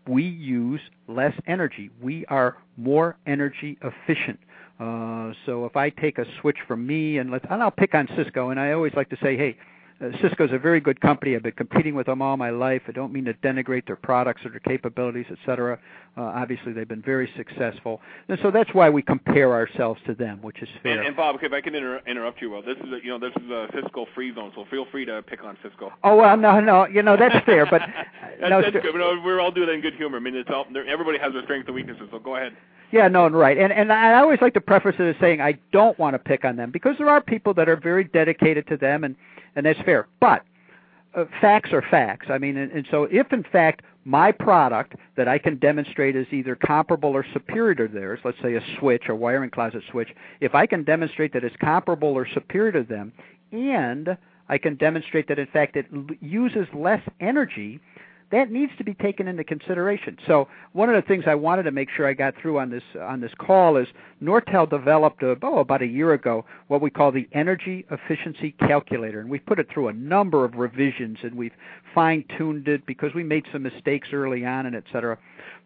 we 0.06 0.24
use 0.24 0.80
less 1.08 1.34
energy. 1.46 1.90
We 2.00 2.24
are 2.26 2.56
more 2.76 3.16
energy 3.26 3.78
efficient. 3.82 4.40
Uh, 4.80 5.32
so 5.44 5.66
if 5.66 5.76
I 5.76 5.90
take 5.90 6.18
a 6.18 6.24
switch 6.40 6.56
from 6.66 6.86
me 6.86 7.18
and 7.18 7.30
let's, 7.30 7.44
and 7.50 7.62
I'll 7.62 7.70
pick 7.70 7.94
on 7.94 8.08
Cisco, 8.16 8.48
and 8.48 8.58
I 8.58 8.72
always 8.72 8.94
like 8.94 9.10
to 9.10 9.16
say, 9.22 9.36
hey, 9.36 9.56
uh, 10.02 10.08
Cisco's 10.22 10.50
a 10.52 10.58
very 10.58 10.80
good 10.80 10.98
company. 11.02 11.36
I've 11.36 11.42
been 11.42 11.52
competing 11.52 11.94
with 11.94 12.06
them 12.06 12.22
all 12.22 12.38
my 12.38 12.48
life. 12.48 12.80
I 12.88 12.92
don't 12.92 13.12
mean 13.12 13.26
to 13.26 13.34
denigrate 13.34 13.86
their 13.86 13.96
products 13.96 14.40
or 14.46 14.50
their 14.50 14.60
capabilities, 14.60 15.26
etc. 15.30 15.78
Uh, 16.16 16.22
obviously, 16.22 16.72
they've 16.72 16.88
been 16.88 17.02
very 17.02 17.30
successful, 17.36 18.00
and 18.28 18.38
so 18.42 18.50
that's 18.50 18.72
why 18.72 18.88
we 18.88 19.02
compare 19.02 19.52
ourselves 19.52 20.00
to 20.06 20.14
them, 20.14 20.40
which 20.40 20.62
is 20.62 20.68
fair. 20.82 20.98
And, 20.98 21.08
and 21.08 21.16
Bob, 21.16 21.36
if 21.42 21.52
I 21.52 21.60
can 21.60 21.74
inter- 21.74 22.00
interrupt 22.06 22.40
you, 22.40 22.50
well, 22.50 22.62
this 22.62 22.78
is 22.78 22.90
a, 22.90 23.04
you 23.04 23.10
know 23.10 23.18
this 23.18 23.36
is 23.36 23.50
a 23.50 23.68
Cisco 23.74 24.06
free 24.14 24.34
zone, 24.34 24.52
so 24.54 24.64
feel 24.70 24.86
free 24.90 25.04
to 25.04 25.22
pick 25.22 25.44
on 25.44 25.58
Cisco. 25.62 25.92
Oh 26.02 26.16
well, 26.16 26.38
no, 26.38 26.60
no, 26.60 26.86
you 26.86 27.02
know 27.02 27.18
that's 27.18 27.44
fair, 27.44 27.66
but 27.66 27.82
that's, 27.82 28.40
no, 28.50 28.62
that's 28.62 28.72
good. 28.72 28.94
No, 28.94 29.20
we're 29.22 29.40
all 29.40 29.52
doing 29.52 29.66
that 29.66 29.74
in 29.74 29.82
good 29.82 29.94
humor. 29.96 30.16
I 30.16 30.20
mean, 30.20 30.34
it's 30.34 30.48
all, 30.50 30.64
everybody 30.88 31.18
has 31.18 31.34
their 31.34 31.42
strengths 31.42 31.68
and 31.68 31.74
weaknesses, 31.74 32.08
so 32.10 32.18
go 32.18 32.36
ahead. 32.36 32.56
Yeah, 32.92 33.08
no, 33.08 33.26
and 33.26 33.36
right. 33.36 33.56
And 33.56 33.72
and 33.72 33.92
I 33.92 34.18
always 34.18 34.40
like 34.40 34.54
to 34.54 34.60
preface 34.60 34.96
it 34.98 35.02
as 35.02 35.16
saying 35.20 35.40
I 35.40 35.58
don't 35.72 35.98
want 35.98 36.14
to 36.14 36.18
pick 36.18 36.44
on 36.44 36.56
them 36.56 36.70
because 36.70 36.96
there 36.98 37.08
are 37.08 37.20
people 37.20 37.54
that 37.54 37.68
are 37.68 37.76
very 37.76 38.04
dedicated 38.04 38.66
to 38.68 38.76
them 38.76 39.04
and 39.04 39.16
and 39.56 39.64
that's 39.66 39.80
fair. 39.80 40.08
But 40.20 40.44
uh, 41.14 41.24
facts 41.40 41.72
are 41.72 41.82
facts. 41.82 42.26
I 42.30 42.38
mean, 42.38 42.56
and, 42.56 42.70
and 42.72 42.86
so 42.90 43.04
if 43.04 43.32
in 43.32 43.44
fact 43.44 43.82
my 44.04 44.32
product 44.32 44.94
that 45.16 45.28
I 45.28 45.38
can 45.38 45.56
demonstrate 45.56 46.16
is 46.16 46.26
either 46.32 46.56
comparable 46.56 47.10
or 47.10 47.24
superior 47.32 47.74
to 47.74 47.88
theirs, 47.88 48.20
let's 48.24 48.38
say 48.42 48.54
a 48.54 48.62
switch, 48.78 49.04
a 49.08 49.14
wiring 49.14 49.50
closet 49.50 49.82
switch, 49.90 50.08
if 50.40 50.54
I 50.54 50.66
can 50.66 50.84
demonstrate 50.84 51.32
that 51.34 51.44
it's 51.44 51.56
comparable 51.56 52.08
or 52.08 52.26
superior 52.32 52.72
to 52.72 52.82
them, 52.82 53.12
and 53.52 54.16
I 54.48 54.58
can 54.58 54.76
demonstrate 54.76 55.28
that 55.28 55.38
in 55.38 55.46
fact 55.46 55.76
it 55.76 55.86
uses 56.20 56.66
less 56.74 57.02
energy, 57.20 57.80
that 58.32 58.50
needs 58.50 58.72
to 58.78 58.84
be 58.84 58.94
taken 58.94 59.26
into 59.26 59.42
consideration. 59.42 60.16
So 60.26 60.48
one 60.72 60.88
of 60.88 60.94
the 60.94 61.06
things 61.06 61.24
I 61.26 61.34
wanted 61.34 61.64
to 61.64 61.72
make 61.72 61.88
sure 61.96 62.06
I 62.06 62.12
got 62.12 62.34
through 62.40 62.58
on 62.58 62.70
this 62.70 62.82
on 63.00 63.20
this 63.20 63.32
call 63.38 63.76
is 63.76 63.88
Nortel 64.22 64.68
developed 64.68 65.22
a, 65.22 65.36
oh 65.42 65.58
about 65.58 65.82
a 65.82 65.86
year 65.86 66.12
ago 66.12 66.44
what 66.68 66.80
we 66.80 66.90
call 66.90 67.10
the 67.10 67.28
energy 67.32 67.84
efficiency 67.90 68.52
calculator, 68.52 69.20
and 69.20 69.28
we've 69.28 69.44
put 69.44 69.58
it 69.58 69.68
through 69.72 69.88
a 69.88 69.92
number 69.92 70.44
of 70.44 70.54
revisions 70.54 71.18
and 71.22 71.34
we've 71.34 71.54
fine 71.94 72.24
tuned 72.38 72.68
it 72.68 72.86
because 72.86 73.12
we 73.14 73.24
made 73.24 73.44
some 73.52 73.62
mistakes 73.62 74.08
early 74.12 74.44
on 74.44 74.66
and 74.66 74.76
et 74.76 74.84
cetera. 74.92 75.18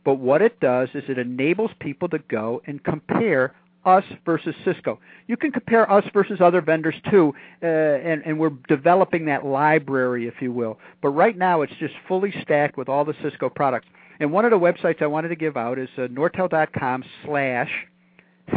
But 0.05 0.15
what 0.15 0.43
it 0.43 0.61
does 0.61 0.89
is 0.95 1.05
it 1.09 1.19
enables 1.19 1.71
people 1.81 2.09
to 2.11 2.19
go 2.19 2.63
and 2.67 2.83
compare 2.85 3.55
us 3.87 4.05
versus 4.25 4.55
Cisco. 4.65 4.99
You 5.27 5.37
can 5.37 5.53
compare 5.53 5.91
us 5.91 6.05
versus 6.13 6.41
other 6.41 6.61
vendors 6.61 6.95
too, 7.11 7.35
uh, 7.63 7.67
and, 7.67 8.23
and 8.25 8.39
we're 8.39 8.53
developing 8.69 9.27
that 9.27 9.45
library, 9.45 10.27
if 10.27 10.35
you 10.41 10.53
will. 10.53 10.79
But 11.03 11.11
right 11.11 11.37
now, 11.37 11.63
it's 11.63 11.73
just 11.79 11.95
fully 12.09 12.33
stacked 12.43 12.77
with 12.77 12.89
all 12.89 13.05
the 13.05 13.15
Cisco 13.23 13.49
products. 13.49 13.87
And 14.21 14.33
one 14.33 14.45
of 14.45 14.51
the 14.51 14.59
websites 14.59 15.03
I 15.03 15.07
wanted 15.07 15.29
to 15.29 15.37
give 15.37 15.57
out 15.57 15.79
is 15.79 15.89
uh, 15.97 16.03
nortel.com 16.03 17.05
slash 17.25 17.71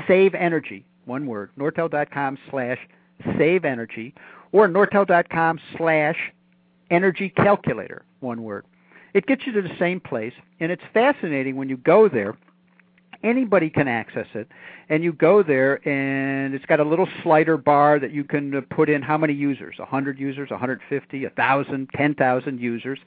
save 0.07 0.35
energy, 0.35 0.85
one 1.05 1.25
word, 1.25 1.51
nortel.com 1.57 2.37
slash 2.49 2.77
save 3.37 3.65
energy, 3.65 4.13
or 4.51 4.67
nortel.com 4.67 5.59
slash 5.77 6.17
energy 6.91 7.29
calculator, 7.29 8.03
one 8.19 8.43
word. 8.43 8.65
It 9.13 9.25
gets 9.25 9.47
you 9.47 9.53
to 9.53 9.61
the 9.61 9.75
same 9.79 9.99
place, 9.99 10.33
and 10.59 10.71
it's 10.71 10.83
fascinating 10.93 11.55
when 11.55 11.69
you 11.69 11.77
go 11.77 12.07
there 12.07 12.37
anybody 13.23 13.69
can 13.69 13.87
access 13.87 14.27
it 14.33 14.47
and 14.89 15.03
you 15.03 15.13
go 15.13 15.43
there 15.43 15.87
and 15.87 16.53
it's 16.53 16.65
got 16.65 16.79
a 16.79 16.83
little 16.83 17.07
slider 17.23 17.57
bar 17.57 17.99
that 17.99 18.11
you 18.11 18.23
can 18.23 18.55
uh, 18.55 18.61
put 18.69 18.89
in 18.89 19.01
how 19.01 19.17
many 19.17 19.33
users 19.33 19.75
100 19.77 20.19
users 20.19 20.49
150 20.49 21.23
1000 21.23 21.89
10000 21.95 22.59
users. 22.59 22.99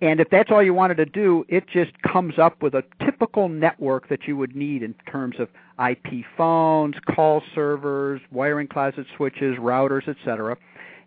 And 0.00 0.20
if 0.20 0.30
that's 0.30 0.50
all 0.52 0.62
you 0.62 0.74
wanted 0.74 0.96
to 0.96 1.06
do 1.06 1.44
it 1.48 1.66
just 1.68 1.90
comes 2.02 2.38
up 2.38 2.62
with 2.62 2.74
a 2.74 2.84
typical 3.04 3.48
network 3.48 4.08
that 4.08 4.26
you 4.26 4.36
would 4.36 4.54
need 4.54 4.82
in 4.82 4.94
terms 5.10 5.36
of 5.38 5.48
IP 5.88 6.24
phones 6.36 6.96
call 7.14 7.42
servers 7.54 8.20
wiring 8.30 8.68
closet 8.68 9.06
switches 9.16 9.56
routers 9.58 10.08
etc 10.08 10.56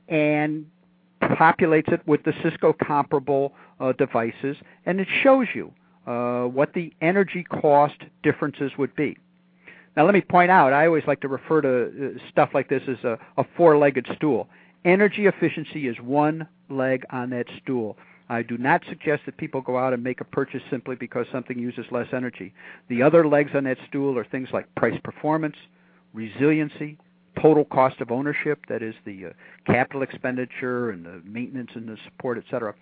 and 0.07 0.65
populates 1.21 1.91
it 1.91 2.01
with 2.07 2.23
the 2.23 2.33
Cisco 2.43 2.73
comparable 2.73 3.53
uh, 3.79 3.93
devices 3.93 4.57
and 4.85 4.99
it 4.99 5.07
shows 5.23 5.47
you 5.53 5.71
uh, 6.07 6.43
what 6.43 6.73
the 6.73 6.93
energy 7.01 7.43
cost 7.43 7.95
differences 8.23 8.71
would 8.77 8.95
be. 8.95 9.17
Now, 9.95 10.05
let 10.05 10.13
me 10.13 10.21
point 10.21 10.51
out, 10.51 10.73
I 10.73 10.85
always 10.85 11.03
like 11.05 11.19
to 11.21 11.27
refer 11.27 11.61
to 11.61 12.15
uh, 12.15 12.29
stuff 12.31 12.49
like 12.53 12.69
this 12.69 12.81
as 12.87 13.03
a, 13.03 13.19
a 13.37 13.43
four 13.57 13.77
legged 13.77 14.07
stool. 14.15 14.47
Energy 14.85 15.27
efficiency 15.27 15.87
is 15.87 15.97
one 15.99 16.47
leg 16.69 17.05
on 17.11 17.29
that 17.31 17.45
stool. 17.61 17.97
I 18.29 18.43
do 18.43 18.57
not 18.57 18.81
suggest 18.87 19.23
that 19.25 19.35
people 19.35 19.59
go 19.59 19.77
out 19.77 19.91
and 19.91 20.01
make 20.01 20.21
a 20.21 20.23
purchase 20.23 20.61
simply 20.69 20.95
because 20.95 21.25
something 21.31 21.59
uses 21.59 21.85
less 21.91 22.07
energy. 22.13 22.53
The 22.87 23.01
other 23.01 23.27
legs 23.27 23.51
on 23.53 23.65
that 23.65 23.77
stool 23.89 24.17
are 24.17 24.23
things 24.23 24.47
like 24.53 24.73
price 24.75 24.97
performance, 25.03 25.57
resiliency, 26.13 26.97
total 27.41 27.65
cost 27.65 27.99
of 27.99 28.09
ownership, 28.09 28.65
that 28.69 28.81
is 28.81 28.95
the 29.05 29.27
uh, 29.27 29.29
capital 29.65 30.01
expenditure 30.01 30.91
and 30.91 31.05
the 31.05 31.21
maintenance 31.25 31.71
and 31.75 31.87
the 31.87 31.97
support, 32.05 32.37
etc. 32.37 32.73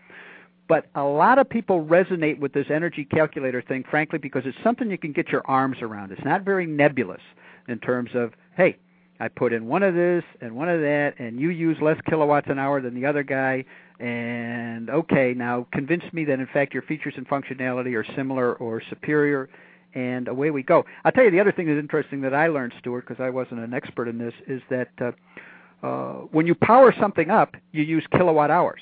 But 0.69 0.85
a 0.93 1.03
lot 1.03 1.39
of 1.39 1.49
people 1.49 1.83
resonate 1.83 2.39
with 2.39 2.53
this 2.53 2.67
energy 2.69 3.03
calculator 3.03 3.61
thing, 3.61 3.83
frankly, 3.89 4.19
because 4.19 4.43
it's 4.45 4.57
something 4.63 4.89
you 4.89 4.99
can 4.99 5.11
get 5.11 5.29
your 5.29 5.41
arms 5.45 5.77
around. 5.81 6.11
It's 6.11 6.23
not 6.23 6.45
very 6.45 6.67
nebulous 6.67 7.21
in 7.67 7.79
terms 7.79 8.11
of, 8.13 8.33
hey, 8.55 8.77
I 9.19 9.29
put 9.29 9.51
in 9.51 9.65
one 9.65 9.81
of 9.81 9.95
this 9.95 10.23
and 10.41 10.55
one 10.55 10.69
of 10.69 10.79
that, 10.81 11.15
and 11.17 11.39
you 11.39 11.49
use 11.49 11.77
less 11.81 11.97
kilowatts 12.07 12.47
an 12.49 12.59
hour 12.59 12.81
than 12.81 12.93
the 12.93 13.05
other 13.07 13.23
guy, 13.23 13.65
and 13.99 14.89
okay, 14.91 15.33
now 15.35 15.67
convince 15.73 16.03
me 16.13 16.23
that 16.25 16.39
in 16.39 16.47
fact 16.53 16.73
your 16.73 16.83
features 16.83 17.15
and 17.17 17.27
functionality 17.27 17.95
are 17.95 18.05
similar 18.15 18.53
or 18.53 18.81
superior, 18.89 19.49
and 19.95 20.27
away 20.27 20.51
we 20.51 20.61
go. 20.61 20.85
I'll 21.03 21.11
tell 21.11 21.25
you 21.25 21.31
the 21.31 21.39
other 21.39 21.51
thing 21.51 21.65
that's 21.65 21.79
interesting 21.79 22.21
that 22.21 22.35
I 22.35 22.47
learned, 22.47 22.73
Stuart, 22.79 23.05
because 23.07 23.21
I 23.21 23.31
wasn't 23.31 23.59
an 23.61 23.73
expert 23.73 24.07
in 24.07 24.19
this, 24.19 24.33
is 24.47 24.61
that 24.69 24.89
uh, 25.01 25.85
uh, 25.85 26.13
when 26.31 26.45
you 26.45 26.53
power 26.53 26.93
something 27.01 27.31
up, 27.31 27.55
you 27.71 27.81
use 27.81 28.05
kilowatt 28.11 28.51
hours. 28.51 28.79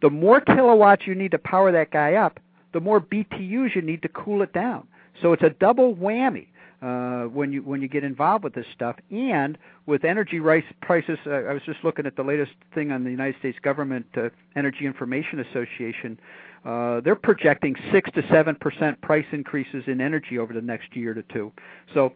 The 0.00 0.10
more 0.10 0.40
kilowatts 0.40 1.06
you 1.06 1.14
need 1.14 1.32
to 1.32 1.38
power 1.38 1.72
that 1.72 1.90
guy 1.90 2.14
up, 2.14 2.40
the 2.72 2.80
more 2.80 3.00
BTUs 3.00 3.74
you 3.74 3.82
need 3.82 4.02
to 4.02 4.08
cool 4.08 4.42
it 4.42 4.52
down. 4.52 4.86
So 5.20 5.32
it's 5.32 5.42
a 5.42 5.50
double 5.50 5.94
whammy 5.96 6.48
uh, 6.82 7.24
when 7.24 7.52
you 7.52 7.62
when 7.62 7.82
you 7.82 7.88
get 7.88 8.04
involved 8.04 8.44
with 8.44 8.54
this 8.54 8.66
stuff. 8.74 8.96
And 9.10 9.58
with 9.86 10.04
energy 10.04 10.40
prices, 10.80 11.18
uh, 11.26 11.30
I 11.30 11.52
was 11.52 11.62
just 11.64 11.82
looking 11.82 12.06
at 12.06 12.16
the 12.16 12.22
latest 12.22 12.52
thing 12.74 12.92
on 12.92 13.04
the 13.04 13.10
United 13.10 13.38
States 13.38 13.58
government 13.62 14.06
uh, 14.16 14.28
Energy 14.56 14.86
Information 14.86 15.40
Association. 15.40 16.20
Uh, 16.64 17.00
they're 17.00 17.16
projecting 17.16 17.74
six 17.92 18.10
to 18.12 18.22
seven 18.30 18.54
percent 18.54 19.00
price 19.00 19.26
increases 19.32 19.84
in 19.86 20.00
energy 20.00 20.38
over 20.38 20.52
the 20.52 20.60
next 20.60 20.94
year 20.94 21.14
to 21.14 21.22
two. 21.24 21.52
So 21.94 22.12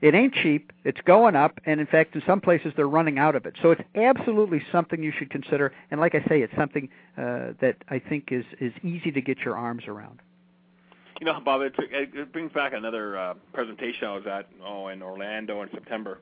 it 0.00 0.14
ain't 0.14 0.32
cheap. 0.32 0.72
It's 0.84 1.00
going 1.00 1.34
up, 1.34 1.60
and 1.66 1.80
in 1.80 1.86
fact, 1.86 2.14
in 2.14 2.22
some 2.26 2.40
places 2.40 2.72
they're 2.76 2.88
running 2.88 3.18
out 3.18 3.34
of 3.34 3.46
it. 3.46 3.54
So 3.60 3.72
it's 3.72 3.82
absolutely 3.94 4.62
something 4.70 5.02
you 5.02 5.12
should 5.16 5.30
consider. 5.30 5.72
And 5.90 6.00
like 6.00 6.14
I 6.14 6.20
say, 6.28 6.40
it's 6.42 6.54
something 6.56 6.88
uh, 7.16 7.52
that 7.60 7.76
I 7.88 7.98
think 7.98 8.30
is 8.30 8.44
is 8.60 8.72
easy 8.82 9.10
to 9.10 9.20
get 9.20 9.38
your 9.38 9.56
arms 9.56 9.84
around. 9.88 10.20
You 11.20 11.26
know, 11.26 11.40
Bob, 11.40 11.62
it, 11.62 11.74
it 11.78 12.32
brings 12.32 12.52
back 12.52 12.72
another 12.74 13.18
uh, 13.18 13.34
presentation 13.52 14.06
I 14.06 14.14
was 14.14 14.26
at 14.26 14.48
oh 14.64 14.86
in 14.88 15.02
Orlando 15.02 15.62
in 15.62 15.68
September, 15.72 16.20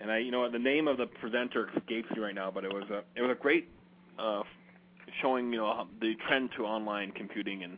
and 0.00 0.10
I, 0.10 0.18
you 0.18 0.30
know, 0.30 0.50
the 0.50 0.58
name 0.58 0.88
of 0.88 0.96
the 0.96 1.06
presenter 1.06 1.68
escapes 1.76 2.10
me 2.12 2.20
right 2.20 2.34
now, 2.34 2.50
but 2.50 2.64
it 2.64 2.72
was 2.72 2.88
a 2.90 3.02
it 3.16 3.20
was 3.20 3.30
a 3.30 3.40
great 3.40 3.68
uh, 4.18 4.42
showing 5.20 5.52
you 5.52 5.58
know 5.58 5.86
the 6.00 6.14
trend 6.26 6.50
to 6.56 6.64
online 6.64 7.10
computing 7.10 7.64
and 7.64 7.76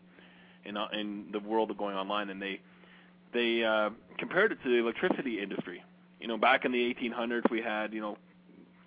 in 0.64 0.76
in 0.92 1.26
the 1.32 1.40
world 1.40 1.72
of 1.72 1.78
going 1.78 1.96
online, 1.96 2.30
and 2.30 2.40
they 2.40 2.60
they 3.32 3.64
uh, 3.64 3.90
compared 4.18 4.52
it 4.52 4.58
to 4.62 4.70
the 4.70 4.78
electricity 4.78 5.40
industry. 5.40 5.82
You 6.20 6.28
know, 6.28 6.36
back 6.36 6.64
in 6.64 6.72
the 6.72 6.94
1800s, 6.94 7.50
we 7.50 7.60
had 7.60 7.92
you 7.92 8.00
know, 8.00 8.16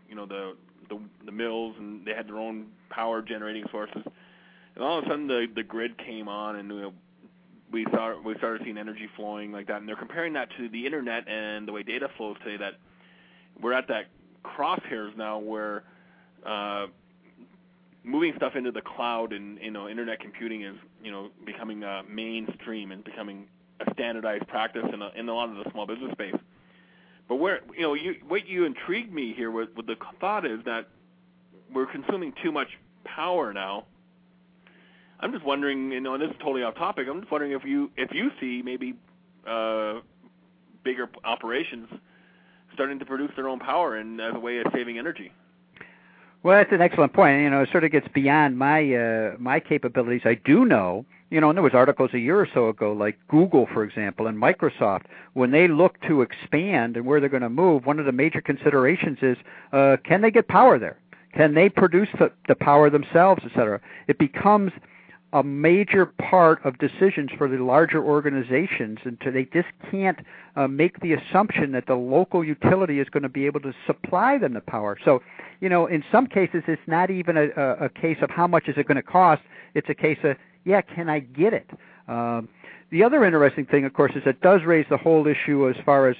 you 0.10 0.15
know 0.15 0.25
the 0.25 0.55
the, 0.89 0.99
the 1.25 1.31
mills, 1.31 1.75
and 1.77 2.05
they 2.05 2.13
had 2.13 2.27
their 2.27 2.38
own 2.38 2.67
power 2.89 3.21
generating 3.21 3.65
sources. 3.71 4.03
And 4.75 4.84
all 4.84 4.99
of 4.99 5.05
a 5.05 5.08
sudden, 5.08 5.27
the 5.27 5.47
the 5.53 5.63
grid 5.63 5.97
came 5.97 6.27
on, 6.27 6.58
and 6.58 6.69
you 6.69 6.81
know, 6.81 6.93
we 7.71 7.86
saw 7.91 8.19
we 8.21 8.36
started 8.38 8.62
seeing 8.63 8.77
energy 8.77 9.10
flowing 9.15 9.51
like 9.51 9.67
that. 9.67 9.77
And 9.77 9.88
they're 9.88 9.95
comparing 9.95 10.34
that 10.34 10.49
to 10.58 10.69
the 10.69 10.86
internet 10.86 11.27
and 11.27 11.67
the 11.67 11.71
way 11.71 11.84
data 11.84 12.10
flows 12.17 12.38
today. 12.43 12.58
That 12.58 12.73
we're 13.62 13.73
at 13.73 13.88
that 13.88 14.08
crosshairs 14.43 15.15
now 15.17 15.39
where 15.39 15.84
uh, 16.45 16.88
moving 18.03 18.34
stuff 18.38 18.55
into 18.55 18.71
the 18.71 18.81
cloud 18.81 19.34
and 19.34 19.58
you 19.62 19.71
know 19.71 19.89
internet 19.89 20.19
computing 20.19 20.63
is 20.63 20.75
you 21.03 21.12
know 21.12 21.29
becoming 21.45 21.84
uh, 21.84 22.03
mainstream 22.10 22.91
and 22.91 23.03
becoming 23.03 23.47
a 23.79 23.91
standardized 23.93 24.47
practice 24.47 24.85
in 24.93 25.01
a, 25.01 25.11
in 25.15 25.27
a 25.29 25.33
lot 25.33 25.49
of 25.49 25.55
the 25.55 25.69
small 25.71 25.85
business 25.85 26.11
space. 26.13 26.35
But 27.27 27.35
where 27.35 27.61
you 27.73 27.81
know 27.81 27.93
you, 27.93 28.15
what 28.27 28.47
you 28.47 28.65
intrigued 28.65 29.13
me 29.13 29.33
here 29.35 29.51
with, 29.51 29.69
with 29.75 29.88
the 29.88 29.95
thought 30.19 30.45
is 30.45 30.59
that 30.65 30.88
we're 31.73 31.88
consuming 31.88 32.33
too 32.43 32.51
much 32.51 32.67
power 33.03 33.53
now. 33.53 33.85
I'm 35.19 35.31
just 35.31 35.45
wondering, 35.45 35.91
you 35.91 36.01
know, 36.01 36.13
and 36.13 36.21
this 36.21 36.29
is 36.29 36.35
totally 36.39 36.63
off 36.63 36.75
topic. 36.75 37.07
I'm 37.09 37.21
just 37.21 37.31
wondering 37.31 37.53
if 37.53 37.63
you 37.63 37.89
if 37.97 38.13
you 38.13 38.29
see 38.39 38.61
maybe 38.63 38.95
uh, 39.47 40.01
bigger 40.83 41.09
operations 41.23 41.88
starting 42.73 42.99
to 42.99 43.05
produce 43.05 43.31
their 43.35 43.47
own 43.47 43.59
power 43.59 43.95
and 43.95 44.19
as 44.21 44.33
a 44.35 44.39
way 44.39 44.59
of 44.59 44.67
saving 44.73 44.99
energy. 44.99 45.31
Well, 46.45 46.58
that's 46.58 46.71
an 46.71 46.79
excellent 46.79 47.13
point. 47.13 47.41
You 47.41 47.49
know, 47.49 47.63
it 47.63 47.69
sort 47.71 47.86
of 47.86 47.91
gets 47.91 48.08
beyond 48.10 48.55
my 48.55 48.93
uh, 48.93 49.36
my 49.39 49.60
capabilities. 49.60 50.21
I 50.25 50.36
do 50.36 50.63
know 50.63 51.08
you 51.31 51.41
know, 51.41 51.49
and 51.49 51.58
there 51.58 51.63
was 51.63 51.73
articles 51.73 52.12
a 52.13 52.19
year 52.19 52.39
or 52.39 52.47
so 52.53 52.69
ago, 52.69 52.93
like 52.93 53.17
Google, 53.27 53.67
for 53.73 53.84
example, 53.84 54.27
and 54.27 54.38
Microsoft, 54.38 55.05
when 55.34 55.49
they 55.49 55.67
look 55.67 55.99
to 56.01 56.21
expand 56.21 56.95
and 56.95 57.05
where 57.05 57.19
they're 57.19 57.29
going 57.29 57.41
to 57.41 57.49
move, 57.49 57.88
one 57.88 57.99
of 57.99 58.05
the 58.05 58.12
major 58.12 58.41
considerations 58.41 59.17
is 59.23 59.38
uh, 59.73 59.97
can 60.03 60.21
they 60.21 60.29
get 60.29 60.47
power 60.47 60.77
there? 60.77 60.97
Can 61.34 61.55
they 61.55 61.67
produce 61.67 62.10
the, 62.19 62.31
the 62.47 62.55
power 62.55 62.91
themselves, 62.91 63.41
et 63.43 63.51
cetera? 63.55 63.81
It 64.08 64.19
becomes 64.19 64.71
a 65.33 65.43
major 65.43 66.05
part 66.05 66.63
of 66.63 66.77
decisions 66.77 67.29
for 67.38 67.49
the 67.49 67.57
larger 67.57 68.03
organizations, 68.03 68.99
and 69.03 69.19
to, 69.21 69.31
they 69.31 69.45
just 69.45 69.67
can't 69.91 70.19
uh, 70.55 70.67
make 70.67 70.99
the 71.01 71.13
assumption 71.13 71.71
that 71.73 71.88
the 71.88 71.95
local 71.95 72.43
utility 72.43 72.99
is 72.99 73.09
going 73.09 73.23
to 73.23 73.29
be 73.29 73.45
able 73.45 73.59
to 73.59 73.73
supply 73.85 74.38
them 74.38 74.53
the 74.53 74.61
power. 74.61 74.97
So, 75.03 75.21
you 75.59 75.67
know, 75.67 75.88
in 75.88 76.03
some 76.11 76.27
cases, 76.27 76.63
it's 76.67 76.81
not 76.88 77.09
even 77.09 77.35
a, 77.35 77.49
a, 77.57 77.85
a 77.85 77.89
case 77.89 78.17
of 78.21 78.29
how 78.29 78.47
much 78.47 78.67
is 78.67 78.75
it 78.77 78.88
going 78.88 78.95
to 78.95 79.03
cost. 79.03 79.41
It's 79.73 79.89
a 79.89 79.95
case 79.95 80.19
of 80.23 80.38
yeah, 80.65 80.81
can 80.81 81.09
I 81.09 81.19
get 81.19 81.53
it? 81.53 81.69
Um, 82.07 82.49
the 82.89 83.03
other 83.03 83.23
interesting 83.23 83.65
thing, 83.65 83.85
of 83.85 83.93
course, 83.93 84.11
is 84.15 84.23
it 84.25 84.41
does 84.41 84.63
raise 84.63 84.85
the 84.89 84.97
whole 84.97 85.27
issue 85.27 85.69
as 85.69 85.75
far 85.85 86.09
as 86.09 86.17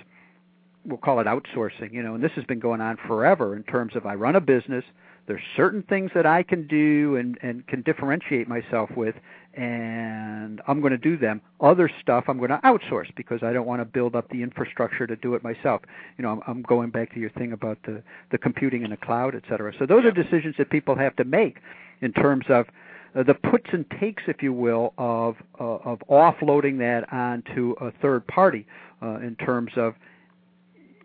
we'll 0.86 0.98
call 0.98 1.20
it 1.20 1.26
outsourcing, 1.26 1.92
you 1.92 2.04
know, 2.04 2.14
and 2.16 2.24
this 2.24 2.32
has 2.36 2.46
been 2.46 2.60
going 2.60 2.80
on 2.80 2.98
forever 3.08 3.56
in 3.56 3.64
terms 3.64 3.96
of 3.96 4.06
I 4.06 4.14
run 4.14 4.36
a 4.36 4.42
business, 4.42 4.86
there's 5.28 5.42
certain 5.56 5.84
things 5.84 6.12
that 6.14 6.26
I 6.26 6.44
can 6.44 6.68
do 6.68 7.16
and, 7.16 7.38
and 7.42 7.66
can 7.68 7.82
differentiate 7.82 8.48
myself 8.48 8.90
with, 8.96 9.16
and 9.56 10.62
I'm 10.68 10.82
going 10.82 10.92
to 10.92 10.98
do 10.98 11.18
them. 11.18 11.42
Other 11.62 11.90
stuff 12.02 12.26
I'm 12.28 12.38
going 12.38 12.52
to 12.52 12.60
outsource 12.60 13.14
because 13.16 13.42
I 13.42 13.52
don't 13.54 13.66
want 13.66 13.82
to 13.82 13.86
build 13.86 14.16
up 14.16 14.30
the 14.30 14.44
infrastructure 14.44 15.08
to 15.08 15.16
do 15.16 15.34
it 15.34 15.44
myself. 15.44 15.82
You 16.18 16.24
know, 16.24 16.32
I'm, 16.32 16.42
I'm 16.48 16.62
going 16.62 16.90
back 16.92 17.14
to 17.14 17.20
your 17.20 17.32
thing 17.32 17.54
about 17.54 17.80
the, 17.86 18.04
the 18.32 18.38
computing 18.38 18.84
in 18.84 18.92
the 18.92 18.98
cloud, 18.98 19.34
et 19.34 19.44
cetera. 19.50 19.74
So 19.80 19.86
those 19.86 20.06
are 20.06 20.12
decisions 20.12 20.56
that 20.58 20.70
people 20.70 20.96
have 20.96 21.16
to 21.16 21.24
make 21.24 21.58
in 22.02 22.12
terms 22.14 22.46
of 22.50 22.68
uh, 23.16 23.24
the 23.24 23.34
puts 23.34 23.68
and 23.72 23.86
takes, 24.00 24.24
if 24.28 24.44
you 24.44 24.52
will, 24.52 24.94
of 24.98 25.38
uh, 25.60 25.64
of 25.64 26.00
offloading 26.10 26.78
that 26.80 27.12
onto 27.14 27.74
a 27.80 27.92
third 28.02 28.28
party 28.28 28.68
uh, 29.02 29.20
in 29.20 29.36
terms 29.38 29.72
of 29.78 29.96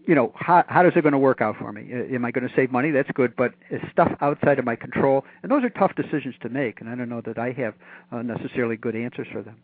you 0.07 0.15
know 0.15 0.33
how 0.35 0.65
how 0.69 0.87
is 0.87 0.93
it 0.97 1.03
going 1.03 1.13
to 1.13 1.19
work 1.19 1.41
out 1.41 1.57
for 1.59 1.73
me? 1.73 1.91
Am 1.93 2.25
I 2.25 2.31
going 2.31 2.49
to 2.49 2.55
save 2.55 2.71
money? 2.71 2.91
That's 2.91 3.11
good, 3.13 3.35
but 3.37 3.53
it's 3.71 3.85
stuff 3.93 4.13
outside 4.21 4.59
of 4.59 4.65
my 4.65 4.77
control, 4.77 5.25
and 5.43 5.51
those 5.51 5.63
are 5.65 5.71
tough 5.71 5.95
decisions 5.95 6.35
to 6.43 6.49
make. 6.49 6.81
And 6.81 6.89
I 6.89 6.95
don't 6.95 7.09
know 7.09 7.21
that 7.23 7.39
I 7.39 7.53
have 7.53 7.75
uh, 8.11 8.23
necessarily 8.23 8.77
good 8.77 8.97
answers 8.97 9.29
for 9.33 9.43
them. 9.43 9.57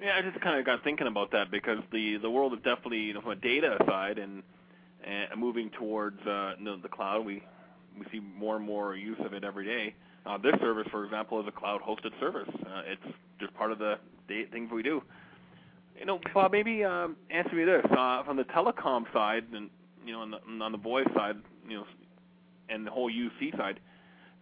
Yeah, 0.00 0.16
I 0.18 0.22
just 0.22 0.40
kind 0.40 0.58
of 0.58 0.66
got 0.66 0.84
thinking 0.84 1.06
about 1.06 1.32
that 1.32 1.50
because 1.50 1.78
the 1.92 2.18
the 2.18 2.30
world 2.30 2.52
is 2.52 2.58
definitely 2.58 3.00
you 3.00 3.14
know 3.14 3.20
from 3.20 3.32
a 3.32 3.36
data 3.36 3.76
side 3.86 4.18
and 4.18 4.42
and 5.04 5.40
moving 5.40 5.70
towards 5.70 6.20
uh, 6.26 6.54
you 6.58 6.64
know, 6.64 6.76
the 6.76 6.88
cloud. 6.88 7.24
We 7.24 7.42
we 7.98 8.06
see 8.12 8.20
more 8.20 8.56
and 8.56 8.64
more 8.64 8.94
use 8.94 9.18
of 9.24 9.32
it 9.32 9.44
every 9.44 9.64
day. 9.64 9.94
Uh, 10.26 10.36
this 10.38 10.54
service, 10.60 10.86
for 10.90 11.04
example, 11.04 11.40
is 11.40 11.46
a 11.46 11.52
cloud-hosted 11.52 12.18
service. 12.18 12.48
Uh, 12.66 12.82
it's 12.84 13.14
just 13.38 13.54
part 13.54 13.70
of 13.70 13.78
the 13.78 13.94
things 14.28 14.70
we 14.72 14.82
do. 14.82 15.00
You 15.98 16.04
know, 16.06 16.20
Bob, 16.34 16.52
maybe 16.52 16.84
um, 16.84 17.16
answer 17.30 17.54
me 17.54 17.64
this: 17.64 17.84
uh, 17.96 18.22
from 18.24 18.36
the 18.36 18.44
telecom 18.44 19.10
side, 19.12 19.44
and 19.52 19.70
you 20.04 20.12
know, 20.12 20.20
on 20.20 20.30
the, 20.30 20.64
on 20.64 20.72
the 20.72 20.78
voice 20.78 21.06
side, 21.14 21.36
you 21.68 21.76
know, 21.78 21.84
and 22.68 22.86
the 22.86 22.90
whole 22.90 23.10
UC 23.10 23.56
side, 23.56 23.80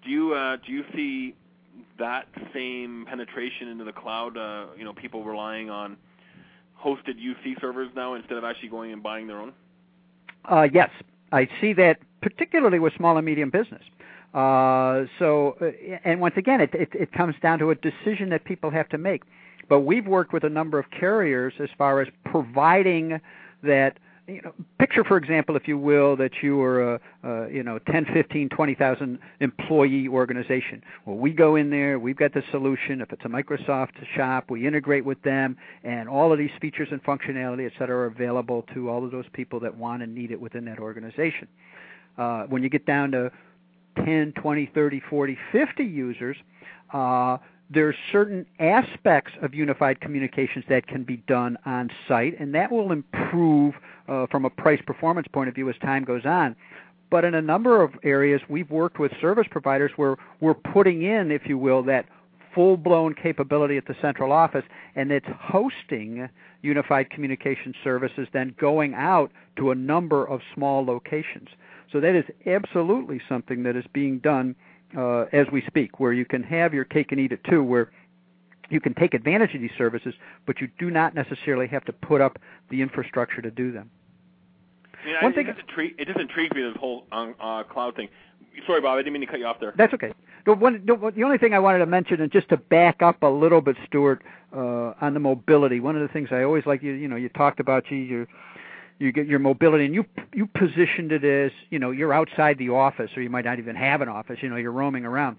do 0.05 0.11
you 0.11 0.35
uh, 0.35 0.57
do 0.65 0.73
you 0.73 0.85
see 0.95 1.35
that 1.99 2.27
same 2.53 3.07
penetration 3.09 3.69
into 3.69 3.85
the 3.85 3.93
cloud? 3.93 4.37
Uh, 4.37 4.67
you 4.77 4.85
know, 4.85 4.93
people 4.93 5.25
relying 5.25 5.71
on 5.71 5.97
hosted 6.85 7.19
UC 7.19 7.61
servers 7.61 7.89
now 7.95 8.15
instead 8.15 8.37
of 8.37 8.45
actually 8.45 8.69
going 8.69 8.93
and 8.93 9.03
buying 9.03 9.27
their 9.27 9.41
own. 9.41 9.53
Uh, 10.45 10.69
yes, 10.71 10.91
I 11.33 11.49
see 11.61 11.73
that 11.75 11.99
particularly 12.21 12.79
with 12.79 12.95
small 12.97 13.17
and 13.17 13.25
medium 13.25 13.51
business. 13.51 13.83
Uh, 14.35 15.05
so, 15.19 15.57
uh, 15.61 15.71
and 16.05 16.21
once 16.21 16.35
again, 16.37 16.61
it, 16.61 16.75
it, 16.75 16.89
it 16.93 17.13
comes 17.13 17.35
down 17.41 17.59
to 17.61 17.71
a 17.71 17.75
decision 17.77 18.31
that 18.31 18.45
people 18.45 18.71
have 18.71 18.89
to 18.89 18.99
make. 18.99 19.23
But 19.69 19.81
we've 19.81 20.07
worked 20.07 20.33
with 20.33 20.45
a 20.45 20.49
number 20.51 20.79
of 20.79 20.87
carriers 20.91 21.55
as 21.61 21.69
far 21.77 22.01
as 22.01 22.09
providing 22.25 23.21
that 23.63 23.99
you 24.27 24.41
know, 24.43 24.55
picture, 24.79 25.05
for 25.05 25.19
example, 25.19 25.55
if 25.55 25.69
you 25.69 25.77
will, 25.77 26.17
that 26.17 26.31
you 26.43 26.61
are 26.63 26.95
a, 26.95 27.01
a 27.25 27.51
you 27.51 27.63
know 27.63 27.79
10, 27.79 28.07
15, 28.13 28.49
20,000 28.49 29.19
employee 29.41 30.09
organization. 30.09 30.83
Well, 31.05 31.17
we 31.17 31.33
go 31.33 31.57
in 31.57 31.69
there, 31.69 31.99
we've 31.99 32.17
got 32.17 32.33
the 32.33 32.43
solution. 32.51 33.01
If 33.03 33.13
it's 33.13 33.25
a 33.25 33.29
Microsoft 33.29 33.93
shop, 34.17 34.51
we 34.51 34.67
integrate 34.67 35.05
with 35.05 35.21
them, 35.23 35.57
and 35.83 36.09
all 36.09 36.33
of 36.33 36.39
these 36.39 36.51
features 36.61 36.89
and 36.91 37.03
functionality, 37.05 37.67
et 37.67 37.73
cetera, 37.79 37.97
are 37.99 38.07
available 38.07 38.65
to 38.73 38.89
all 38.89 39.05
of 39.05 39.11
those 39.11 39.27
people 39.35 39.61
that 39.61 39.77
want 39.77 40.03
and 40.03 40.15
need 40.15 40.31
it 40.31 40.41
within 40.41 40.65
that 40.65 40.79
organization. 40.79 41.47
Uh, 42.17 42.45
when 42.45 42.63
you 42.63 42.71
get 42.71 42.87
down 42.87 43.11
to 43.11 43.31
10, 44.05 44.33
20, 44.41 44.71
30, 44.75 45.03
40, 45.11 45.39
50 45.53 45.85
users, 45.85 46.37
uh, 46.93 47.37
there's 47.71 47.97
certain 48.13 48.47
aspects 48.59 49.33
of 49.43 49.55
unified 49.55 50.01
communications 50.01 50.65
that 50.69 50.87
can 50.87 51.03
be 51.03 51.19
done 51.27 51.57
on 51.65 51.91
site, 52.07 52.39
and 52.39 52.55
that 52.55 52.71
will 52.71 52.93
improve 52.93 53.75
uh, 54.09 54.27
from 54.31 54.45
a 54.45 54.51
price 54.51 54.81
performance 54.87 55.27
point 55.33 55.49
of 55.49 55.55
view 55.55 55.69
as 55.71 55.77
time 55.79 56.05
goes 56.05 56.27
on. 56.27 56.55
But 57.11 57.25
in 57.25 57.35
a 57.35 57.43
number 57.43 57.83
of 57.83 57.93
areas, 58.03 58.41
we've 58.49 58.71
worked 58.71 58.99
with 58.99 59.13
service 59.21 59.47
providers 59.51 59.93
where 59.97 60.17
we're 60.41 60.55
putting 60.55 61.03
in, 61.03 61.31
if 61.31 61.43
you 61.47 61.57
will, 61.57 61.83
that 61.85 62.07
full 62.55 62.77
blown 62.77 63.15
capability 63.15 63.77
at 63.77 63.87
the 63.87 63.97
central 64.01 64.31
office, 64.31 64.65
and 64.95 65.11
it's 65.11 65.27
hosting 65.41 66.29
unified 66.63 67.11
communication 67.11 67.75
services, 67.83 68.29
then 68.33 68.55
going 68.59 68.95
out 68.95 69.31
to 69.57 69.71
a 69.71 69.75
number 69.75 70.27
of 70.27 70.41
small 70.55 70.85
locations. 70.85 71.49
So 71.93 72.01
that 72.01 72.15
is 72.15 72.25
absolutely 72.47 73.21
something 73.29 73.63
that 73.65 73.77
is 73.77 73.85
being 73.93 74.19
done 74.19 74.57
uh, 74.97 75.27
as 75.33 75.47
we 75.53 75.63
speak, 75.67 76.01
where 76.01 76.13
you 76.13 76.25
can 76.25 76.43
have 76.43 76.75
your 76.75 76.85
cake 76.85 77.13
and 77.13 77.21
eat 77.21 77.33
it 77.33 77.43
too, 77.45 77.63
where 77.63 77.91
you 78.71 78.81
can 78.81 78.95
take 78.95 79.15
advantage 79.15 79.55
of 79.55 79.61
these 79.61 79.71
services, 79.77 80.15
but 80.47 80.61
you 80.61 80.69
do 80.79 80.91
not 80.91 81.15
necessarily 81.15 81.67
have 81.69 81.85
to 81.85 81.93
put 81.93 82.21
up 82.21 82.39
the 82.71 82.81
infrastructure 82.81 83.43
to 83.43 83.51
do 83.51 83.73
them. 83.73 83.91
Yeah, 85.07 85.23
One 85.23 85.33
it 85.33 85.35
thing 85.35 85.49
it 85.49 86.07
just 86.07 86.19
intrigues 86.19 86.55
me 86.55 86.63
this 86.63 86.77
whole 86.79 87.05
um, 87.13 87.35
uh, 87.41 87.63
cloud 87.65 87.95
thing. 87.95 88.09
Sorry, 88.67 88.81
Bob, 88.81 88.95
I 88.95 89.03
didn't 89.03 89.13
mean 89.13 89.23
to 89.23 89.27
cut 89.27 89.39
you 89.39 89.47
off 89.47 89.61
there. 89.61 89.75
That's 89.77 89.93
okay. 89.95 90.13
The, 90.47 90.55
one, 90.55 90.85
the 90.85 91.23
only 91.25 91.39
thing 91.39 91.55
I 91.55 91.59
wanted 91.59 91.79
to 91.79 91.87
mention, 91.87 92.21
and 92.21 92.31
just 92.31 92.49
to 92.51 92.57
back 92.57 93.03
up 93.03 93.23
a 93.23 93.27
little 93.27 93.61
bit, 93.61 93.77
Stuart, 93.87 94.23
uh, 94.55 94.93
on 95.01 95.15
the 95.15 95.21
mobility. 95.21 95.81
One 95.81 95.97
of 95.97 96.03
the 96.03 96.13
things 96.13 96.29
I 96.31 96.43
always 96.43 96.65
like 96.67 96.83
you, 96.83 96.93
you 96.93 97.09
know, 97.09 97.17
you 97.17 97.29
talked 97.31 97.61
about, 97.61 97.87
gee, 97.87 97.97
you 97.97 98.27
you 98.99 99.13
get 99.13 99.27
your 99.27 99.39
mobility, 99.39 99.85
and 99.85 99.95
you 99.95 100.05
you 100.33 100.47
positioned 100.47 101.13
it 101.13 101.25
as, 101.25 101.51
you 101.71 101.79
know, 101.79 101.91
you're 101.91 102.13
outside 102.13 102.59
the 102.59 102.71
office, 102.71 103.11
or 103.17 103.23
you 103.23 103.31
might 103.31 103.45
not 103.45 103.59
even 103.59 103.77
have 103.77 104.01
an 104.01 104.09
office. 104.09 104.39
You 104.41 104.49
know, 104.49 104.57
you're 104.57 104.73
roaming 104.73 105.05
around. 105.05 105.37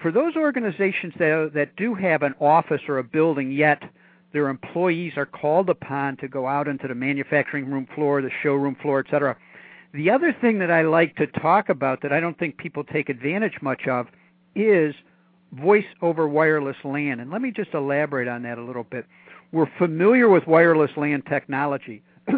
For 0.00 0.12
those 0.12 0.36
organizations 0.36 1.14
that 1.18 1.52
that 1.54 1.76
do 1.76 1.94
have 1.94 2.22
an 2.22 2.34
office 2.40 2.82
or 2.88 2.98
a 2.98 3.04
building, 3.04 3.52
yet 3.52 3.82
their 4.32 4.48
employees 4.48 5.12
are 5.16 5.26
called 5.26 5.68
upon 5.68 6.16
to 6.18 6.28
go 6.28 6.46
out 6.46 6.68
into 6.68 6.88
the 6.88 6.94
manufacturing 6.94 7.70
room 7.70 7.86
floor, 7.94 8.22
the 8.22 8.30
showroom 8.42 8.76
floor, 8.80 9.00
et 9.00 9.06
cetera. 9.10 9.36
The 9.92 10.10
other 10.10 10.34
thing 10.40 10.58
that 10.60 10.70
I 10.70 10.82
like 10.82 11.16
to 11.16 11.26
talk 11.26 11.68
about 11.68 12.00
that 12.02 12.12
I 12.12 12.20
don't 12.20 12.38
think 12.38 12.56
people 12.56 12.82
take 12.82 13.10
advantage 13.10 13.58
much 13.60 13.86
of 13.86 14.06
is 14.54 14.94
voice 15.52 15.84
over 16.00 16.26
wireless 16.26 16.76
LAN. 16.82 17.20
And 17.20 17.30
let 17.30 17.42
me 17.42 17.50
just 17.50 17.74
elaborate 17.74 18.26
on 18.26 18.42
that 18.44 18.56
a 18.56 18.62
little 18.62 18.84
bit. 18.84 19.06
We're 19.52 19.70
familiar 19.76 20.30
with 20.30 20.46
wireless 20.46 20.90
LAN 20.96 21.22
technology. 21.22 22.02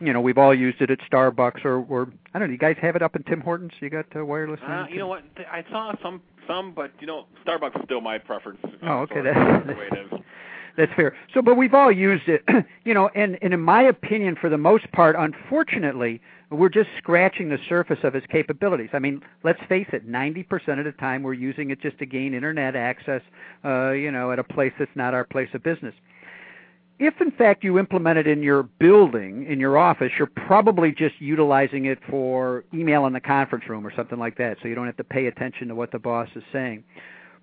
you 0.00 0.12
know, 0.12 0.20
we've 0.20 0.38
all 0.38 0.54
used 0.54 0.80
it 0.80 0.90
at 0.90 0.98
Starbucks 1.10 1.64
or, 1.64 1.84
or 1.84 2.08
I 2.34 2.38
don't 2.38 2.48
know. 2.48 2.52
You 2.52 2.58
guys 2.58 2.76
have 2.80 2.96
it 2.96 3.02
up 3.02 3.16
in 3.16 3.22
Tim 3.24 3.40
Hortons? 3.40 3.72
You 3.80 3.90
got 3.90 4.06
uh, 4.16 4.24
wireless? 4.24 4.60
Uh, 4.66 4.86
you 4.90 4.98
know 4.98 5.06
what? 5.06 5.24
I 5.50 5.64
saw 5.70 5.92
some, 6.02 6.22
some, 6.46 6.72
but 6.74 6.92
you 7.00 7.06
know, 7.06 7.26
Starbucks 7.46 7.76
is 7.76 7.82
still 7.84 8.00
my 8.00 8.18
preference. 8.18 8.60
Oh, 8.82 8.98
okay. 9.00 9.22
That's 9.22 9.66
the 9.66 9.74
way 9.74 9.88
it 9.90 9.98
is. 9.98 10.20
That's 10.76 10.92
fair. 10.94 11.16
So, 11.34 11.42
but 11.42 11.56
we've 11.56 11.74
all 11.74 11.90
used 11.90 12.28
it, 12.28 12.44
you 12.84 12.94
know, 12.94 13.10
and, 13.16 13.36
and 13.42 13.52
in 13.52 13.60
my 13.60 13.82
opinion, 13.82 14.36
for 14.40 14.48
the 14.48 14.58
most 14.58 14.90
part, 14.92 15.16
unfortunately, 15.18 16.20
we're 16.50 16.68
just 16.68 16.88
scratching 16.98 17.48
the 17.48 17.58
surface 17.68 17.98
of 18.04 18.14
its 18.14 18.26
capabilities. 18.30 18.90
I 18.92 19.00
mean, 19.00 19.20
let's 19.42 19.58
face 19.68 19.88
it, 19.92 20.08
90% 20.08 20.78
of 20.78 20.84
the 20.84 20.92
time 20.92 21.24
we're 21.24 21.34
using 21.34 21.70
it 21.70 21.82
just 21.82 21.98
to 21.98 22.06
gain 22.06 22.32
internet 22.32 22.76
access, 22.76 23.22
uh, 23.64 23.90
you 23.90 24.12
know, 24.12 24.30
at 24.30 24.38
a 24.38 24.44
place 24.44 24.72
that's 24.78 24.90
not 24.94 25.14
our 25.14 25.24
place 25.24 25.48
of 25.52 25.64
business. 25.64 25.94
If 26.98 27.20
in 27.20 27.30
fact 27.30 27.62
you 27.62 27.78
implement 27.78 28.18
it 28.18 28.26
in 28.26 28.42
your 28.42 28.64
building, 28.64 29.46
in 29.46 29.60
your 29.60 29.78
office, 29.78 30.10
you're 30.18 30.26
probably 30.26 30.90
just 30.90 31.14
utilizing 31.20 31.84
it 31.84 31.98
for 32.10 32.64
email 32.74 33.06
in 33.06 33.12
the 33.12 33.20
conference 33.20 33.68
room 33.68 33.86
or 33.86 33.94
something 33.94 34.18
like 34.18 34.36
that, 34.38 34.58
so 34.60 34.68
you 34.68 34.74
don't 34.74 34.86
have 34.86 34.96
to 34.96 35.04
pay 35.04 35.26
attention 35.26 35.68
to 35.68 35.74
what 35.76 35.92
the 35.92 35.98
boss 35.98 36.28
is 36.34 36.42
saying. 36.52 36.82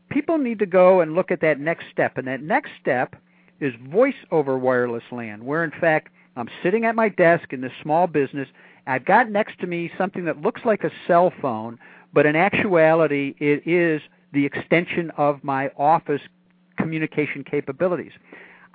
People 0.09 0.37
need 0.37 0.59
to 0.59 0.65
go 0.65 0.99
and 0.99 1.15
look 1.15 1.31
at 1.31 1.41
that 1.41 1.59
next 1.59 1.85
step, 1.91 2.17
and 2.17 2.27
that 2.27 2.41
next 2.41 2.71
step 2.81 3.15
is 3.61 3.73
voice 3.89 4.13
over 4.31 4.57
wireless 4.57 5.03
LAN, 5.11 5.45
where 5.45 5.63
in 5.63 5.71
fact 5.71 6.09
I'm 6.35 6.49
sitting 6.61 6.83
at 6.83 6.95
my 6.95 7.07
desk 7.07 7.53
in 7.53 7.61
this 7.61 7.71
small 7.81 8.07
business 8.07 8.49
I've 8.87 9.05
got 9.05 9.31
next 9.31 9.59
to 9.59 9.67
me 9.67 9.91
something 9.97 10.25
that 10.25 10.41
looks 10.41 10.61
like 10.63 10.83
a 10.83 10.91
cell 11.07 11.33
phone, 11.41 11.79
but 12.13 12.25
in 12.25 12.35
actuality, 12.35 13.35
it 13.39 13.67
is 13.67 14.01
the 14.31 14.45
extension 14.45 15.11
of 15.17 15.43
my 15.43 15.69
office 15.77 16.21
communication 16.77 17.43
capabilities. 17.43 18.11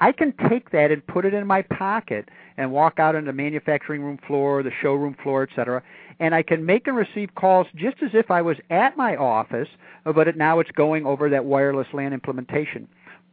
I 0.01 0.13
can 0.13 0.33
take 0.49 0.71
that 0.71 0.91
and 0.91 1.07
put 1.07 1.25
it 1.25 1.35
in 1.35 1.47
my 1.47 1.63
pocket 1.63 2.29
and 2.57 2.73
walk 2.73 2.99
out 2.99 3.15
on 3.15 3.27
the 3.27 3.33
manufacturing 3.33 4.03
room 4.03 4.19
floor, 4.27 4.63
the 4.63 4.71
showroom 4.83 5.17
floor, 5.23 5.43
etc. 5.43 5.83
And 6.19 6.35
I 6.35 6.43
can 6.43 6.65
make 6.65 6.87
and 6.87 6.97
receive 6.97 7.35
calls 7.35 7.67
just 7.75 7.97
as 8.03 8.11
if 8.15 8.31
I 8.31 8.43
was 8.43 8.57
at 8.71 8.97
my 8.97 9.17
office, 9.17 9.69
but 10.05 10.27
it, 10.29 10.37
now 10.37 10.59
it's 10.59 10.71
going 10.73 11.07
over 11.07 11.29
that 11.31 11.45
wireless 11.45 11.89
LAN 11.93 12.13
implementation. 12.13 12.89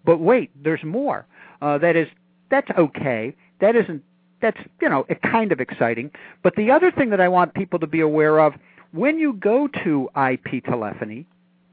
But 0.06 0.20
wait, 0.20 0.52
there's 0.62 0.84
more. 0.84 1.26
Uh, 1.62 1.78
that 1.80 1.96
is, 1.96 2.08
that's 2.50 2.70
okay. 2.78 3.36
That 3.60 3.76
isn't 3.76 4.04
that's 4.42 4.58
you 4.82 4.90
know 4.90 5.06
kind 5.24 5.52
of 5.52 5.60
exciting. 5.60 6.12
But 6.44 6.56
the 6.56 6.72
other 6.72 6.92
thing 6.92 7.10
that 7.10 7.22
I 7.22 7.28
want 7.28 7.54
people 7.54 7.80
to 7.80 7.88
be 7.88 8.02
aware 8.02 8.40
of 8.40 8.54
when 8.92 9.20
you 9.20 9.34
go 9.34 9.68
to 9.84 10.10
IP 10.16 10.64
telephony, 10.64 11.26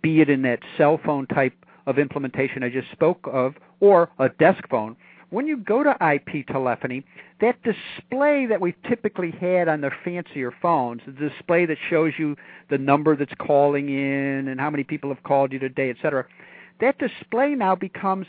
be 0.02 0.20
it 0.20 0.28
in 0.28 0.42
that 0.42 0.60
cell 0.76 1.00
phone 1.04 1.26
type 1.26 1.54
of 1.86 1.98
implementation 1.98 2.62
I 2.62 2.70
just 2.70 2.90
spoke 2.92 3.28
of, 3.30 3.54
or 3.80 4.10
a 4.18 4.28
desk 4.28 4.68
phone, 4.68 4.96
when 5.30 5.46
you 5.46 5.56
go 5.56 5.82
to 5.82 5.96
IP 6.00 6.46
telephony, 6.46 7.04
that 7.40 7.56
display 7.62 8.46
that 8.46 8.60
we've 8.60 8.80
typically 8.88 9.32
had 9.32 9.68
on 9.68 9.80
the 9.80 9.90
fancier 10.04 10.54
phones, 10.62 11.02
the 11.06 11.28
display 11.28 11.66
that 11.66 11.78
shows 11.90 12.12
you 12.18 12.36
the 12.70 12.78
number 12.78 13.16
that's 13.16 13.34
calling 13.38 13.88
in 13.88 14.48
and 14.48 14.60
how 14.60 14.70
many 14.70 14.84
people 14.84 15.12
have 15.12 15.22
called 15.24 15.52
you 15.52 15.58
today, 15.58 15.90
etc., 15.90 16.24
that 16.80 16.98
display 16.98 17.54
now 17.54 17.74
becomes 17.74 18.26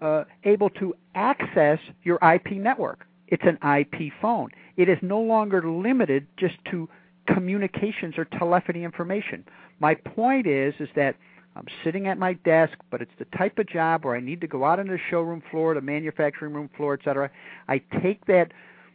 uh, 0.00 0.24
able 0.44 0.70
to 0.70 0.94
access 1.14 1.78
your 2.02 2.18
IP 2.22 2.52
network. 2.52 3.06
It's 3.28 3.42
an 3.44 3.58
IP 3.76 4.12
phone. 4.20 4.50
It 4.76 4.88
is 4.88 4.98
no 5.02 5.20
longer 5.20 5.68
limited 5.68 6.26
just 6.36 6.54
to 6.70 6.88
communications 7.26 8.14
or 8.18 8.26
telephony 8.26 8.84
information. 8.84 9.44
My 9.80 9.94
point 9.94 10.46
is 10.46 10.74
is 10.78 10.88
that 10.94 11.16
I'm 11.56 11.66
sitting 11.84 12.08
at 12.08 12.18
my 12.18 12.32
desk, 12.32 12.74
but 12.90 13.00
it's 13.00 13.12
the 13.18 13.26
type 13.36 13.58
of 13.58 13.68
job 13.68 14.04
where 14.04 14.16
I 14.16 14.20
need 14.20 14.40
to 14.40 14.46
go 14.46 14.64
out 14.64 14.80
on 14.80 14.88
the 14.88 14.98
showroom 15.10 15.42
floor, 15.50 15.74
the 15.74 15.80
manufacturing 15.80 16.52
room 16.52 16.68
floor, 16.76 16.94
etc. 16.94 17.30
I 17.68 17.80
take 18.02 18.24
that 18.26 18.52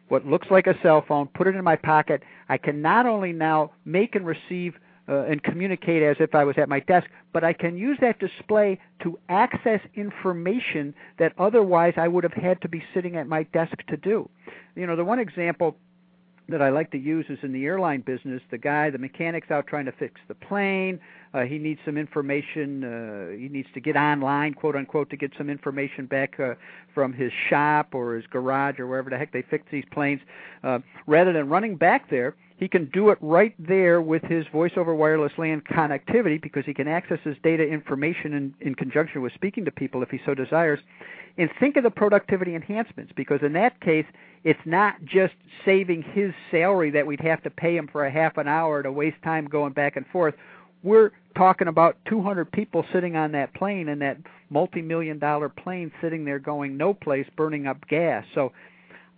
what 0.09 0.25
looks 0.25 0.47
like 0.51 0.67
a 0.67 0.75
cell 0.81 1.03
phone, 1.07 1.27
put 1.27 1.47
it 1.47 1.55
in 1.55 1.63
my 1.63 1.75
pocket. 1.75 2.23
I 2.49 2.57
can 2.57 2.81
not 2.81 3.05
only 3.05 3.31
now 3.31 3.71
make 3.85 4.15
and 4.15 4.25
receive 4.25 4.73
uh, 5.07 5.23
and 5.23 5.41
communicate 5.41 6.03
as 6.03 6.17
if 6.19 6.35
I 6.35 6.43
was 6.43 6.55
at 6.57 6.69
my 6.69 6.81
desk, 6.81 7.07
but 7.33 7.43
I 7.43 7.53
can 7.53 7.77
use 7.77 7.97
that 8.01 8.19
display 8.19 8.79
to 9.03 9.17
access 9.27 9.79
information 9.95 10.93
that 11.17 11.33
otherwise 11.37 11.93
I 11.97 12.07
would 12.07 12.23
have 12.23 12.33
had 12.33 12.61
to 12.61 12.69
be 12.69 12.83
sitting 12.93 13.15
at 13.15 13.27
my 13.27 13.43
desk 13.43 13.73
to 13.87 13.97
do. 13.97 14.29
You 14.75 14.85
know, 14.85 14.95
the 14.95 15.05
one 15.05 15.19
example 15.19 15.77
that 16.51 16.61
I 16.61 16.69
like 16.69 16.91
to 16.91 16.97
use 16.97 17.25
is 17.29 17.39
in 17.43 17.53
the 17.53 17.65
airline 17.65 18.01
business. 18.01 18.41
The 18.51 18.57
guy, 18.57 18.89
the 18.89 18.97
mechanic's 18.97 19.51
out 19.51 19.67
trying 19.67 19.85
to 19.85 19.91
fix 19.91 20.19
the 20.27 20.35
plane. 20.35 20.99
Uh, 21.33 21.41
he 21.41 21.57
needs 21.57 21.79
some 21.85 21.97
information. 21.97 22.83
Uh, 22.83 23.37
he 23.37 23.49
needs 23.49 23.67
to 23.73 23.79
get 23.79 23.95
online, 23.95 24.53
quote 24.53 24.75
unquote, 24.75 25.09
to 25.11 25.17
get 25.17 25.31
some 25.37 25.49
information 25.49 26.05
back 26.05 26.39
uh, 26.39 26.55
from 26.93 27.13
his 27.13 27.31
shop 27.49 27.93
or 27.93 28.15
his 28.15 28.25
garage 28.27 28.79
or 28.79 28.87
wherever 28.87 29.09
the 29.09 29.17
heck 29.17 29.31
they 29.31 29.43
fix 29.43 29.65
these 29.71 29.85
planes. 29.91 30.21
Uh, 30.63 30.79
rather 31.07 31.31
than 31.33 31.49
running 31.49 31.75
back 31.75 32.09
there, 32.09 32.35
he 32.59 32.67
can 32.67 32.89
do 32.91 33.09
it 33.09 33.17
right 33.21 33.55
there 33.57 34.01
with 34.01 34.21
his 34.23 34.45
voice 34.51 34.73
over 34.75 34.93
wireless 34.93 35.31
LAN 35.37 35.61
connectivity 35.61 36.41
because 36.41 36.65
he 36.65 36.73
can 36.73 36.89
access 36.89 37.19
his 37.23 37.37
data 37.41 37.63
information 37.63 38.33
in, 38.33 38.53
in 38.59 38.75
conjunction 38.75 39.21
with 39.21 39.31
speaking 39.33 39.63
to 39.63 39.71
people 39.71 40.03
if 40.03 40.09
he 40.09 40.19
so 40.25 40.35
desires. 40.35 40.79
And 41.37 41.49
think 41.57 41.77
of 41.77 41.83
the 41.83 41.89
productivity 41.89 42.55
enhancements 42.55 43.13
because 43.15 43.39
in 43.43 43.53
that 43.53 43.79
case, 43.79 44.05
it's 44.43 44.59
not 44.65 44.95
just 45.05 45.35
saving 45.63 46.01
his 46.01 46.33
salary 46.51 46.91
that 46.91 47.07
we'd 47.07 47.21
have 47.21 47.41
to 47.43 47.49
pay 47.49 47.77
him 47.77 47.87
for 47.89 48.05
a 48.05 48.11
half 48.11 48.35
an 48.37 48.49
hour 48.49 48.83
to 48.83 48.91
waste 48.91 49.21
time 49.23 49.45
going 49.45 49.71
back 49.71 49.95
and 49.95 50.05
forth. 50.07 50.35
We're 50.83 51.11
talking 51.37 51.69
about 51.69 51.95
200 52.09 52.51
people 52.51 52.83
sitting 52.91 53.15
on 53.15 53.31
that 53.31 53.53
plane 53.53 53.87
and 53.87 54.01
that 54.01 54.17
multi-million 54.49 55.17
dollar 55.17 55.47
plane 55.47 55.93
sitting 56.01 56.25
there 56.25 56.39
going 56.39 56.75
no 56.75 56.93
place 56.93 57.27
burning 57.37 57.67
up 57.67 57.87
gas. 57.87 58.25
So 58.35 58.51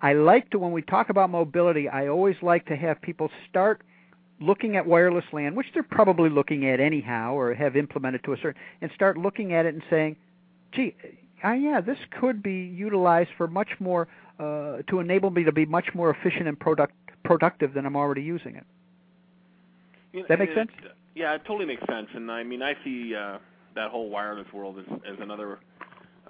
I 0.02 0.14
like 0.14 0.50
to, 0.52 0.60
when 0.60 0.72
we 0.72 0.82
talk 0.82 1.10
about 1.10 1.30
mobility, 1.30 1.88
I 1.88 2.08
always 2.08 2.36
like 2.42 2.66
to 2.68 2.76
have 2.76 3.02
people 3.02 3.30
start 3.50 3.82
looking 4.40 4.76
at 4.76 4.88
wireless 4.88 5.26
LAN, 5.32 5.54
which 5.54 5.68
they're 5.74 5.84
probably 5.84 6.30
looking 6.30 6.68
at 6.68 6.80
anyhow 6.80 7.36
or 7.36 7.54
have 7.54 7.76
implemented 7.76 8.24
to 8.24 8.34
a 8.34 8.38
certain, 8.38 8.60
and 8.82 8.90
start 8.96 9.18
looking 9.18 9.54
at 9.54 9.68
it 9.68 9.76
and 9.76 9.84
saying, 9.90 10.16
gee, 10.74 10.96
uh, 11.44 11.52
yeah, 11.52 11.82
this 11.82 11.98
could 12.20 12.42
be 12.42 12.64
utilized 12.64 13.30
for 13.38 13.48
much 13.48 13.70
more, 13.80 14.08
uh, 14.40 14.78
to 14.90 15.00
enable 15.00 15.30
me 15.30 15.44
to 15.44 15.52
be 15.52 15.66
much 15.66 15.94
more 15.94 16.10
efficient 16.10 16.48
and 16.48 16.60
product, 16.60 16.96
productive 17.24 17.74
than 17.76 17.86
I'm 17.86 17.96
already 17.96 18.24
using 18.24 18.56
it. 18.56 18.66
Does 20.14 20.26
that 20.28 20.40
makes 20.40 20.56
sense? 20.56 20.72
Yeah, 21.14 21.36
it 21.36 21.44
totally 21.46 21.66
makes 21.66 21.86
sense. 21.88 22.08
And 22.16 22.32
I 22.32 22.44
mean, 22.44 22.64
I 22.64 22.74
see 22.84 23.14
uh, 23.16 23.38
that 23.76 23.92
whole 23.92 24.10
wireless 24.10 24.52
world 24.52 24.80
as, 24.80 24.86
as 25.08 25.18
another 25.20 25.60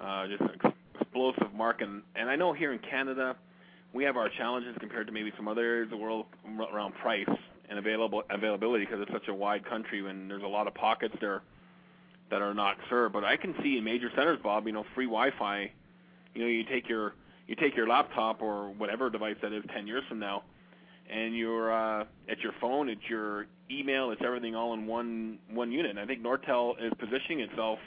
uh, 0.00 0.26
just 0.26 0.42
explosive 0.94 1.52
market. 1.54 1.88
And, 1.88 2.02
and 2.14 2.28
I 2.28 2.36
know 2.36 2.52
here 2.52 2.72
in 2.72 2.78
Canada, 2.78 3.36
we 3.92 4.04
have 4.04 4.16
our 4.16 4.28
challenges 4.28 4.74
compared 4.80 5.06
to 5.06 5.12
maybe 5.12 5.32
some 5.36 5.48
other 5.48 5.62
areas 5.62 5.86
of 5.86 5.90
the 5.90 5.96
world 5.96 6.26
around 6.72 6.94
price 6.94 7.28
and 7.68 7.78
available 7.78 8.22
availability 8.30 8.84
because 8.84 9.00
it's 9.00 9.12
such 9.12 9.28
a 9.28 9.34
wide 9.34 9.64
country 9.64 10.08
and 10.08 10.30
there's 10.30 10.42
a 10.42 10.46
lot 10.46 10.66
of 10.66 10.74
pockets 10.74 11.14
there 11.20 11.42
that 12.30 12.42
are 12.42 12.54
not 12.54 12.76
served. 12.88 13.12
But 13.12 13.24
I 13.24 13.36
can 13.36 13.54
see 13.62 13.76
in 13.76 13.84
major 13.84 14.10
centers, 14.16 14.38
Bob, 14.42 14.66
you 14.66 14.72
know, 14.72 14.84
free 14.94 15.04
Wi-Fi. 15.06 15.70
You 16.34 16.40
know, 16.42 16.48
you 16.48 16.64
take 16.64 16.88
your 16.88 17.14
you 17.46 17.54
take 17.56 17.76
your 17.76 17.86
laptop 17.86 18.40
or 18.40 18.70
whatever 18.70 19.10
device 19.10 19.36
that 19.42 19.52
is 19.52 19.62
10 19.74 19.86
years 19.86 20.04
from 20.08 20.18
now, 20.18 20.44
and 21.10 21.36
you're 21.36 21.72
uh, 21.72 22.04
at 22.28 22.40
your 22.40 22.52
phone, 22.60 22.88
it's 22.88 23.02
your 23.08 23.46
email, 23.70 24.10
it's 24.12 24.22
everything 24.24 24.54
all 24.54 24.72
in 24.72 24.86
one 24.86 25.38
one 25.50 25.70
unit. 25.70 25.90
And 25.90 26.00
I 26.00 26.06
think 26.06 26.22
Nortel 26.22 26.74
is 26.82 26.92
positioning 26.98 27.40
itself 27.40 27.78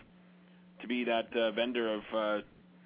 to 0.81 0.87
be 0.87 1.03
that 1.05 1.35
uh, 1.35 1.51
vendor 1.51 1.95
of 1.95 2.01
uh, 2.13 2.41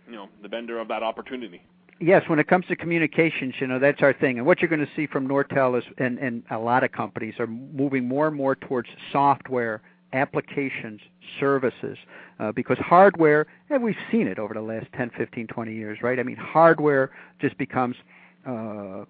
you 0.07 0.15
know 0.15 0.29
the 0.41 0.47
vendor 0.47 0.79
of 0.79 0.87
that 0.87 1.03
opportunity 1.03 1.61
yes, 1.99 2.23
when 2.27 2.39
it 2.39 2.47
comes 2.47 2.65
to 2.67 2.75
communications, 2.75 3.55
you 3.59 3.67
know 3.67 3.79
that's 3.79 4.01
our 4.01 4.13
thing. 4.13 4.37
And 4.37 4.45
what 4.45 4.61
you're 4.61 4.69
going 4.69 4.85
to 4.85 4.91
see 4.95 5.07
from 5.07 5.27
Nortel 5.27 5.77
is, 5.77 5.83
and, 5.97 6.17
and 6.19 6.43
a 6.49 6.57
lot 6.57 6.83
of 6.83 6.91
companies 6.91 7.35
are 7.39 7.47
moving 7.47 8.07
more 8.07 8.27
and 8.27 8.35
more 8.35 8.55
towards 8.55 8.89
software 9.11 9.81
applications, 10.13 11.01
services, 11.39 11.97
uh, 12.39 12.51
because 12.51 12.77
hardware, 12.79 13.45
and 13.69 13.83
we've 13.83 13.97
seen 14.11 14.27
it 14.27 14.39
over 14.39 14.53
the 14.53 14.61
last 14.61 14.87
10, 14.93 15.11
15, 15.17 15.47
20 15.47 15.73
years, 15.73 15.99
right? 16.01 16.19
I 16.19 16.23
mean, 16.23 16.37
hardware 16.37 17.11
just 17.39 17.57
becomes 17.57 17.95
uh, 18.45 19.05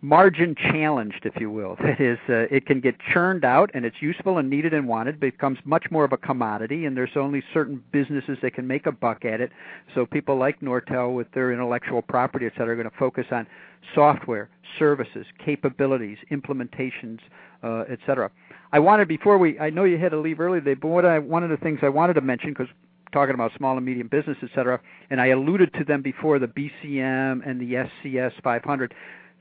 margin 0.00 0.54
challenged, 0.54 1.24
if 1.24 1.34
you 1.40 1.50
will. 1.50 1.76
That 1.84 2.00
is, 2.00 2.18
uh, 2.28 2.46
it 2.50 2.66
can 2.66 2.80
get 2.80 2.96
churned 3.12 3.44
out, 3.44 3.70
and 3.74 3.84
it's 3.84 4.00
useful 4.00 4.38
and 4.38 4.48
needed 4.48 4.72
and 4.72 4.88
wanted. 4.88 5.20
Becomes 5.20 5.58
much 5.64 5.90
more 5.90 6.04
of 6.04 6.12
a 6.12 6.16
commodity, 6.16 6.86
and 6.86 6.96
there's 6.96 7.16
only 7.16 7.42
certain 7.52 7.82
businesses 7.92 8.38
that 8.42 8.54
can 8.54 8.66
make 8.66 8.86
a 8.86 8.92
buck 8.92 9.24
at 9.24 9.40
it. 9.40 9.52
So 9.94 10.06
people 10.06 10.36
like 10.36 10.60
Nortel, 10.60 11.14
with 11.14 11.30
their 11.32 11.52
intellectual 11.52 12.02
property, 12.02 12.46
et 12.46 12.52
cetera, 12.56 12.72
are 12.72 12.76
going 12.76 12.90
to 12.90 12.96
focus 12.98 13.26
on 13.30 13.46
software, 13.94 14.48
services, 14.78 15.26
capabilities, 15.44 16.18
implementations, 16.32 17.18
uh, 17.62 17.84
et 17.88 17.98
cetera. 18.06 18.30
I 18.72 18.78
wanted 18.78 19.06
before 19.06 19.38
we. 19.38 19.58
I 19.60 19.70
know 19.70 19.84
you 19.84 19.98
had 19.98 20.10
to 20.12 20.18
leave 20.18 20.40
early 20.40 20.58
today, 20.60 20.74
but 20.74 20.88
what 20.88 21.04
I 21.04 21.18
one 21.18 21.44
of 21.44 21.50
the 21.50 21.58
things 21.58 21.80
I 21.82 21.90
wanted 21.90 22.14
to 22.14 22.22
mention 22.22 22.50
because 22.50 22.68
talking 23.12 23.34
about 23.34 23.52
small 23.56 23.76
and 23.76 23.86
medium 23.86 24.08
business, 24.08 24.36
et 24.42 24.48
cetera, 24.54 24.80
and 25.10 25.20
I 25.20 25.28
alluded 25.28 25.72
to 25.74 25.84
them 25.84 26.02
before 26.02 26.40
the 26.40 26.48
BCM 26.48 27.48
and 27.48 27.60
the 27.60 27.88
SCS 28.04 28.32
500 28.42 28.92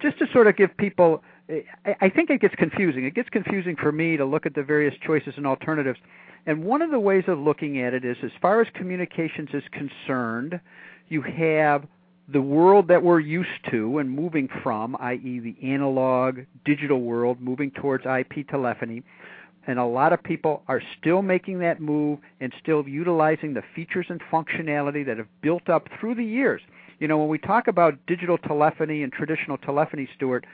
just 0.04 0.20
to 0.20 0.28
sort 0.32 0.45
of 0.45 0.56
give 0.56 0.78
people 0.78 1.24
I 1.99 2.10
think 2.10 2.30
it 2.30 2.39
gets 2.39 2.56
confusing. 2.56 3.04
It 3.04 3.16
gets 3.16 3.30
confusing 3.30 3.76
for 3.76 3.91
me 3.91 4.16
to 4.16 4.24
look 4.26 4.45
at 4.45 4.56
the 4.56 4.64
various 4.64 4.93
choices 5.06 5.34
and 5.36 5.45
alternatives. 5.45 5.99
And 6.45 6.64
one 6.64 6.82
of 6.82 6.89
the 6.89 6.99
ways 6.99 7.26
of 7.28 7.38
looking 7.38 7.82
at 7.82 7.93
it 7.93 8.06
is 8.06 8.16
as 8.24 8.32
far 8.41 8.62
as 8.62 8.68
communications 8.74 9.49
is 9.54 9.64
concerned, 9.72 10.60
you 11.10 11.22
have 11.22 11.86
the 12.30 12.41
world 12.41 12.88
that 12.88 13.04
we're 13.04 13.20
used 13.20 13.49
to 13.72 13.97
and 13.97 14.10
moving 14.10 14.47
from, 14.64 14.95
i.e., 15.01 15.39
the 15.39 15.56
analog 15.68 16.39
digital 16.64 17.01
world, 17.01 17.41
moving 17.41 17.72
towards 17.72 18.06
IP 18.06 18.47
telephony. 18.47 19.04
And 19.68 19.80
a 19.80 19.86
lot 19.86 20.14
of 20.14 20.24
people 20.24 20.64
are 20.70 20.82
still 20.99 21.22
making 21.22 21.60
that 21.60 21.82
move 21.82 22.20
and 22.39 22.54
still 22.62 22.88
utilizing 22.88 23.54
the 23.54 23.64
features 23.76 24.06
and 24.10 24.22
functionality 24.32 25.06
that 25.06 25.18
have 25.18 25.28
built 25.41 25.68
up 25.68 25.89
through 25.99 26.16
the 26.16 26.24
years. 26.24 26.62
You 27.00 27.08
know, 27.08 27.18
when 27.18 27.28
we 27.30 27.38
talk 27.38 27.68
about 27.68 27.98
digital 28.08 28.38
telephony 28.38 29.04
and 29.04 29.12
traditional 29.12 29.58
telephony, 29.58 30.08
Stuart, 30.16 30.46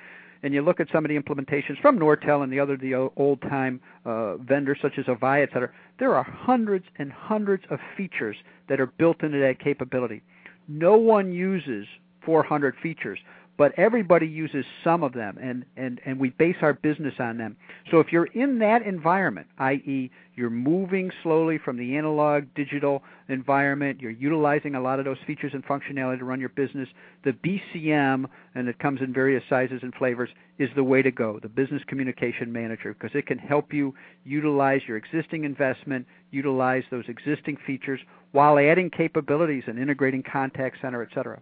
and 0.42 0.54
you 0.54 0.62
look 0.62 0.80
at 0.80 0.88
some 0.92 1.04
of 1.04 1.10
the 1.10 1.20
implementations 1.20 1.80
from 1.82 2.00
Nortel 2.00 2.44
and 2.44 2.52
the 2.52 2.60
other 2.60 2.78
the 2.78 2.94
old 3.18 3.42
time 3.42 3.82
uh, 4.06 4.38
vendors 4.38 4.78
such 4.82 4.98
as 4.98 5.06
Avaya, 5.06 5.44
et 5.44 5.50
cetera, 5.52 5.70
there 6.00 6.16
are 6.16 6.24
hundreds 6.24 6.86
and 6.98 7.12
hundreds 7.12 7.64
of 7.70 7.80
features 7.98 8.38
that 8.70 8.80
are 8.80 8.86
built 8.86 9.22
into 9.22 9.40
that 9.40 9.60
capability. 9.60 10.22
No 10.68 10.98
one 10.98 11.32
uses 11.32 11.86
400 12.26 12.76
features 12.82 13.20
but 13.60 13.78
everybody 13.78 14.26
uses 14.26 14.64
some 14.86 15.04
of 15.04 15.12
them 15.12 15.38
and, 15.38 15.66
and, 15.76 16.00
and 16.06 16.18
we 16.18 16.30
base 16.30 16.56
our 16.62 16.74
business 16.74 17.16
on 17.20 17.38
them. 17.38 17.58
So 17.92 18.00
if 18.00 18.08
you're 18.10 18.28
in 18.28 18.60
that 18.60 18.84
environment, 18.84 19.48
i.e., 19.58 20.10
you're 20.38 20.50
moving 20.50 21.12
slowly 21.24 21.58
from 21.58 21.76
the 21.76 21.98
analog 21.98 22.46
digital 22.56 23.04
environment, 23.28 24.00
you're 24.00 24.12
utilizing 24.12 24.76
a 24.76 24.82
lot 24.82 25.00
of 25.00 25.04
those 25.04 25.18
features 25.28 25.52
and 25.54 25.66
functionality 25.66 26.20
to 26.20 26.24
run 26.24 26.40
your 26.40 26.48
business, 26.48 26.88
the 27.26 27.34
BCM, 27.34 28.28
and 28.56 28.70
it 28.70 28.80
comes 28.80 29.02
in 29.02 29.14
various 29.14 29.44
sizes 29.50 29.82
and 29.84 29.94
flavors, 29.94 30.30
is 30.58 30.70
the 30.78 30.84
way 30.86 31.02
to 31.02 31.12
go, 31.12 31.38
the 31.42 31.50
Business 31.50 31.82
Communication 31.86 32.54
Manager, 32.54 32.94
because 32.94 33.14
it 33.14 33.28
can 33.28 33.38
help 33.38 33.74
you 33.74 33.94
utilize 34.24 34.80
your 34.88 34.96
existing 34.96 35.44
investment, 35.44 36.08
utilize 36.32 36.84
those 36.92 37.10
existing 37.10 37.58
features 37.68 38.00
while 38.32 38.58
adding 38.58 38.90
capabilities 38.90 39.64
and 39.68 39.78
integrating 39.78 40.24
contact 40.24 40.78
center, 40.82 41.02
et 41.02 41.10
cetera. 41.14 41.42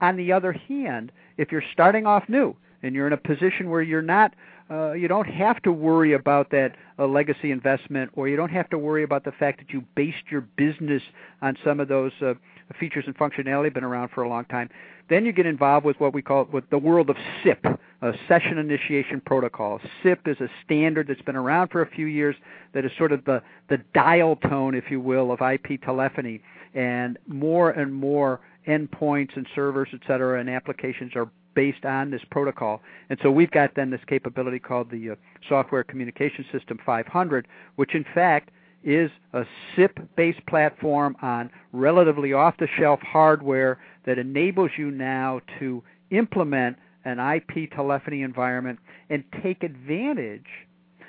On 0.00 0.16
the 0.16 0.32
other 0.32 0.52
hand, 0.52 1.12
if 1.36 1.52
you're 1.52 1.64
starting 1.72 2.06
off 2.06 2.28
new 2.28 2.54
and 2.82 2.94
you're 2.94 3.06
in 3.06 3.12
a 3.12 3.18
position 3.18 3.70
where 3.70 3.82
you're 3.82 4.02
not 4.02 4.34
uh, 4.68 4.92
you 4.92 5.06
don't 5.06 5.28
have 5.28 5.62
to 5.62 5.70
worry 5.70 6.12
about 6.14 6.50
that 6.50 6.74
uh, 6.98 7.06
legacy 7.06 7.52
investment 7.52 8.10
or 8.14 8.26
you 8.26 8.34
don't 8.36 8.50
have 8.50 8.68
to 8.68 8.76
worry 8.76 9.04
about 9.04 9.24
the 9.24 9.30
fact 9.30 9.60
that 9.60 9.72
you 9.72 9.80
based 9.94 10.24
your 10.28 10.40
business 10.40 11.02
on 11.40 11.56
some 11.64 11.78
of 11.78 11.86
those 11.86 12.10
uh, 12.20 12.34
features 12.80 13.04
and 13.06 13.16
functionality 13.16 13.72
been 13.72 13.84
around 13.84 14.08
for 14.08 14.24
a 14.24 14.28
long 14.28 14.44
time 14.46 14.68
then 15.08 15.24
you 15.24 15.32
get 15.32 15.46
involved 15.46 15.86
with 15.86 15.98
what 16.00 16.12
we 16.12 16.22
call 16.22 16.48
with 16.52 16.68
the 16.70 16.78
world 16.78 17.10
of 17.10 17.16
SIP, 17.42 17.64
a 18.02 18.12
session 18.26 18.58
initiation 18.58 19.20
protocol. 19.24 19.80
SIP 20.02 20.26
is 20.26 20.40
a 20.40 20.48
standard 20.64 21.06
that's 21.08 21.22
been 21.22 21.36
around 21.36 21.68
for 21.68 21.82
a 21.82 21.86
few 21.86 22.06
years 22.06 22.34
that 22.74 22.84
is 22.84 22.90
sort 22.98 23.12
of 23.12 23.24
the, 23.24 23.42
the 23.68 23.78
dial 23.94 24.36
tone, 24.36 24.74
if 24.74 24.90
you 24.90 25.00
will, 25.00 25.30
of 25.30 25.40
IP 25.40 25.80
telephony. 25.82 26.42
And 26.74 27.18
more 27.26 27.70
and 27.70 27.94
more 27.94 28.40
endpoints 28.66 29.36
and 29.36 29.46
servers, 29.54 29.88
et 29.92 30.00
cetera, 30.06 30.40
and 30.40 30.50
applications 30.50 31.14
are 31.14 31.30
based 31.54 31.84
on 31.84 32.10
this 32.10 32.20
protocol. 32.30 32.82
And 33.08 33.18
so 33.22 33.30
we've 33.30 33.50
got 33.50 33.74
then 33.74 33.90
this 33.90 34.00
capability 34.06 34.58
called 34.58 34.90
the 34.90 35.10
uh, 35.10 35.14
Software 35.48 35.82
Communication 35.82 36.44
System 36.52 36.78
500, 36.84 37.48
which 37.76 37.94
in 37.94 38.04
fact 38.14 38.50
is 38.84 39.10
a 39.32 39.44
SIP-based 39.74 40.46
platform 40.46 41.16
on 41.22 41.50
relatively 41.72 42.32
off-the-shelf 42.32 43.00
hardware 43.00 43.78
that 44.04 44.18
enables 44.18 44.70
you 44.78 44.90
now 44.90 45.40
to 45.58 45.82
implement 46.10 46.76
an 47.04 47.18
IP 47.18 47.70
telephony 47.72 48.22
environment 48.22 48.78
and 49.10 49.24
take 49.42 49.62
advantage 49.62 50.46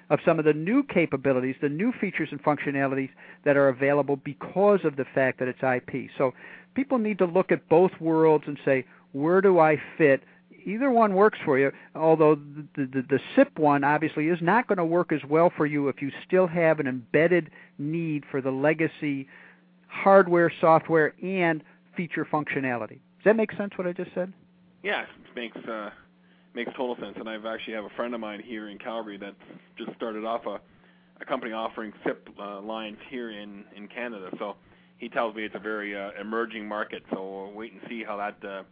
of 0.10 0.20
some 0.26 0.40
of 0.40 0.46
the 0.46 0.54
new 0.54 0.84
capabilities, 0.84 1.56
the 1.62 1.70
new 1.70 1.92
features 2.00 2.30
and 2.32 2.42
functionalities 2.42 3.10
that 3.44 3.58
are 3.58 3.68
available 3.68 4.16
because 4.16 4.80
of 4.84 4.96
the 4.96 5.06
fact 5.14 5.40
that 5.40 5.48
it's 5.48 5.62
IP. 5.62 6.10
So 6.18 6.34
people 6.78 7.00
need 7.00 7.18
to 7.18 7.26
look 7.26 7.52
at 7.52 7.68
both 7.68 7.92
worlds 8.00 8.44
and 8.46 8.58
say, 8.64 8.86
where 9.12 9.42
do 9.42 9.60
I 9.60 9.82
fit? 9.98 10.22
Either 10.64 10.92
one 10.92 11.16
works 11.16 11.40
for 11.44 11.58
you, 11.58 11.72
although 11.96 12.36
the, 12.36 12.68
the, 12.76 13.04
the 13.10 13.20
SIP 13.36 13.58
one 13.58 13.84
obviously 13.84 14.28
is 14.28 14.38
not 14.42 14.68
going 14.68 14.78
to 14.78 14.86
work 14.86 15.12
as 15.12 15.22
well 15.28 15.52
for 15.58 15.66
you 15.66 15.88
if 15.88 16.04
you 16.04 16.12
still 16.28 16.46
have 16.46 16.80
an 16.80 16.86
embedded 16.86 17.50
need 17.80 18.26
for 18.30 18.42
the 18.42 18.52
legacy 18.52 19.28
hardware, 19.88 20.52
software, 20.62 21.16
and 21.24 21.64
feature 21.96 22.26
functionality. 22.32 23.00
Does 23.18 23.26
that 23.26 23.36
make 23.36 23.52
sense 23.54 23.72
what 23.76 23.88
I 23.88 23.94
just 23.94 24.12
said? 24.14 24.32
Yeah, 24.84 25.02
it 25.02 25.36
makes 25.36 25.58
uh, 25.68 25.90
makes 26.54 26.72
total 26.78 26.96
sense. 26.98 27.16
And 27.20 27.28
I've 27.28 27.46
actually 27.46 27.74
have 27.74 27.86
a 27.86 27.96
friend 27.96 28.14
of 28.14 28.20
mine 28.20 28.44
here 28.46 28.70
in 28.70 28.78
Calgary 28.78 29.18
that 29.18 29.34
just 29.78 29.96
started 29.96 30.26
off 30.26 30.46
a, 30.46 30.60
a 31.22 31.26
company 31.26 31.54
offering 31.54 31.92
SIP 32.06 32.30
uh, 32.40 32.62
lines 32.62 32.98
here 33.10 33.32
in 33.32 33.64
in 33.76 33.88
Canada. 33.88 34.30
So 34.38 34.58
he 34.98 35.10
tells 35.10 35.36
me 35.36 35.44
it's 35.44 35.56
a 35.56 35.60
very 35.60 35.96
uh, 35.96 36.12
emerging 36.20 36.68
market. 36.68 37.04
So 37.12 37.46
we'll 37.46 37.54
wait 37.54 37.74
and 37.74 37.82
see 37.90 38.04
how 38.04 38.18
that 38.18 38.48
uh, 38.48 38.64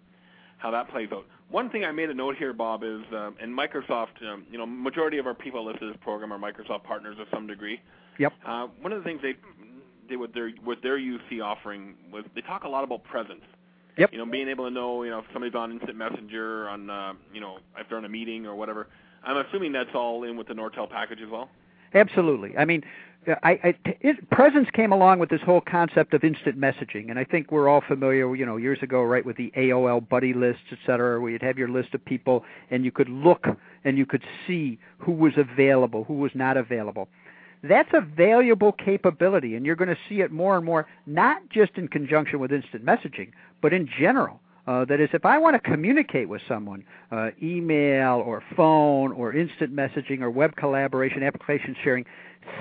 how 0.57 0.71
that 0.71 0.89
plays 0.89 1.09
out. 1.11 1.25
One 1.49 1.69
thing 1.69 1.85
I 1.85 1.91
made 1.91 2.09
a 2.09 2.13
note 2.13 2.35
here, 2.37 2.53
Bob, 2.53 2.83
is 2.83 3.01
uh, 3.13 3.31
in 3.41 3.55
Microsoft, 3.55 4.23
um, 4.27 4.45
you 4.49 4.57
know, 4.57 4.65
majority 4.65 5.17
of 5.19 5.27
our 5.27 5.35
people 5.35 5.63
listed 5.65 5.93
this 5.93 5.97
program 6.01 6.33
are 6.33 6.39
Microsoft 6.39 6.83
partners 6.83 7.17
of 7.19 7.27
some 7.31 7.45
degree. 7.45 7.79
Yep. 8.17 8.33
Uh, 8.45 8.67
one 8.81 8.91
of 8.91 8.97
the 8.97 9.03
things 9.03 9.21
they 9.21 9.35
did 10.09 10.17
with 10.17 10.33
their 10.33 10.51
with 10.65 10.81
their 10.81 10.97
UC 10.97 11.43
offering 11.43 11.95
was 12.11 12.23
they 12.33 12.41
talk 12.41 12.63
a 12.63 12.69
lot 12.69 12.83
about 12.83 13.03
presence. 13.03 13.43
Yep. 13.97 14.11
You 14.11 14.17
know, 14.17 14.25
being 14.25 14.49
able 14.49 14.65
to 14.65 14.71
know, 14.71 15.03
you 15.03 15.11
know, 15.11 15.19
if 15.19 15.25
somebody's 15.31 15.55
on 15.55 15.71
Instant 15.71 15.95
Messenger, 15.95 16.67
on, 16.67 16.89
uh, 16.89 17.13
you 17.33 17.39
know, 17.39 17.59
if 17.77 17.87
they're 17.87 17.97
in 17.97 18.05
a 18.05 18.09
meeting 18.09 18.45
or 18.45 18.55
whatever. 18.55 18.87
I'm 19.23 19.37
assuming 19.37 19.71
that's 19.71 19.95
all 19.95 20.23
in 20.23 20.37
with 20.37 20.47
the 20.47 20.53
Nortel 20.53 20.89
package 20.89 21.19
as 21.23 21.29
well. 21.31 21.49
Absolutely. 21.93 22.57
I 22.57 22.65
mean, 22.65 22.83
I, 23.27 23.51
I 23.51 23.75
it, 24.01 24.29
Presence 24.29 24.67
came 24.73 24.91
along 24.91 25.19
with 25.19 25.29
this 25.29 25.41
whole 25.41 25.61
concept 25.61 26.13
of 26.13 26.23
instant 26.23 26.59
messaging, 26.59 27.09
and 27.09 27.17
I 27.17 27.23
think 27.23 27.51
we're 27.51 27.67
all 27.67 27.81
familiar, 27.81 28.33
you 28.35 28.45
know, 28.45 28.57
years 28.57 28.79
ago, 28.81 29.01
right, 29.03 29.25
with 29.25 29.37
the 29.37 29.51
AOL 29.57 30.07
buddy 30.07 30.33
lists, 30.33 30.63
et 30.71 30.77
cetera, 30.85 31.19
where 31.19 31.31
you'd 31.31 31.41
have 31.41 31.57
your 31.57 31.69
list 31.69 31.93
of 31.93 32.03
people, 32.05 32.43
and 32.69 32.85
you 32.85 32.91
could 32.91 33.09
look 33.09 33.45
and 33.83 33.97
you 33.97 34.05
could 34.05 34.23
see 34.47 34.79
who 34.99 35.11
was 35.11 35.33
available, 35.37 36.03
who 36.03 36.15
was 36.15 36.31
not 36.35 36.57
available. 36.57 37.07
That's 37.63 37.89
a 37.93 38.01
valuable 38.01 38.71
capability, 38.71 39.55
and 39.55 39.65
you're 39.65 39.75
going 39.75 39.89
to 39.89 39.97
see 40.07 40.21
it 40.21 40.31
more 40.31 40.55
and 40.55 40.65
more, 40.65 40.85
not 41.07 41.49
just 41.49 41.71
in 41.75 41.87
conjunction 41.87 42.39
with 42.39 42.51
instant 42.51 42.85
messaging, 42.85 43.31
but 43.61 43.73
in 43.73 43.89
general. 43.99 44.39
Uh, 44.67 44.83
that 44.83 44.99
is, 44.99 45.09
if 45.13 45.25
I 45.25 45.37
want 45.37 45.53
to 45.53 45.59
communicate 45.59 46.27
with 46.27 46.41
someone, 46.47 46.83
uh, 47.11 47.29
email 47.41 48.23
or 48.25 48.43
phone 48.55 49.11
or 49.11 49.31
instant 49.31 49.75
messaging 49.75 50.21
or 50.21 50.31
web 50.31 50.55
collaboration, 50.55 51.21
application 51.21 51.75
sharing, 51.83 52.03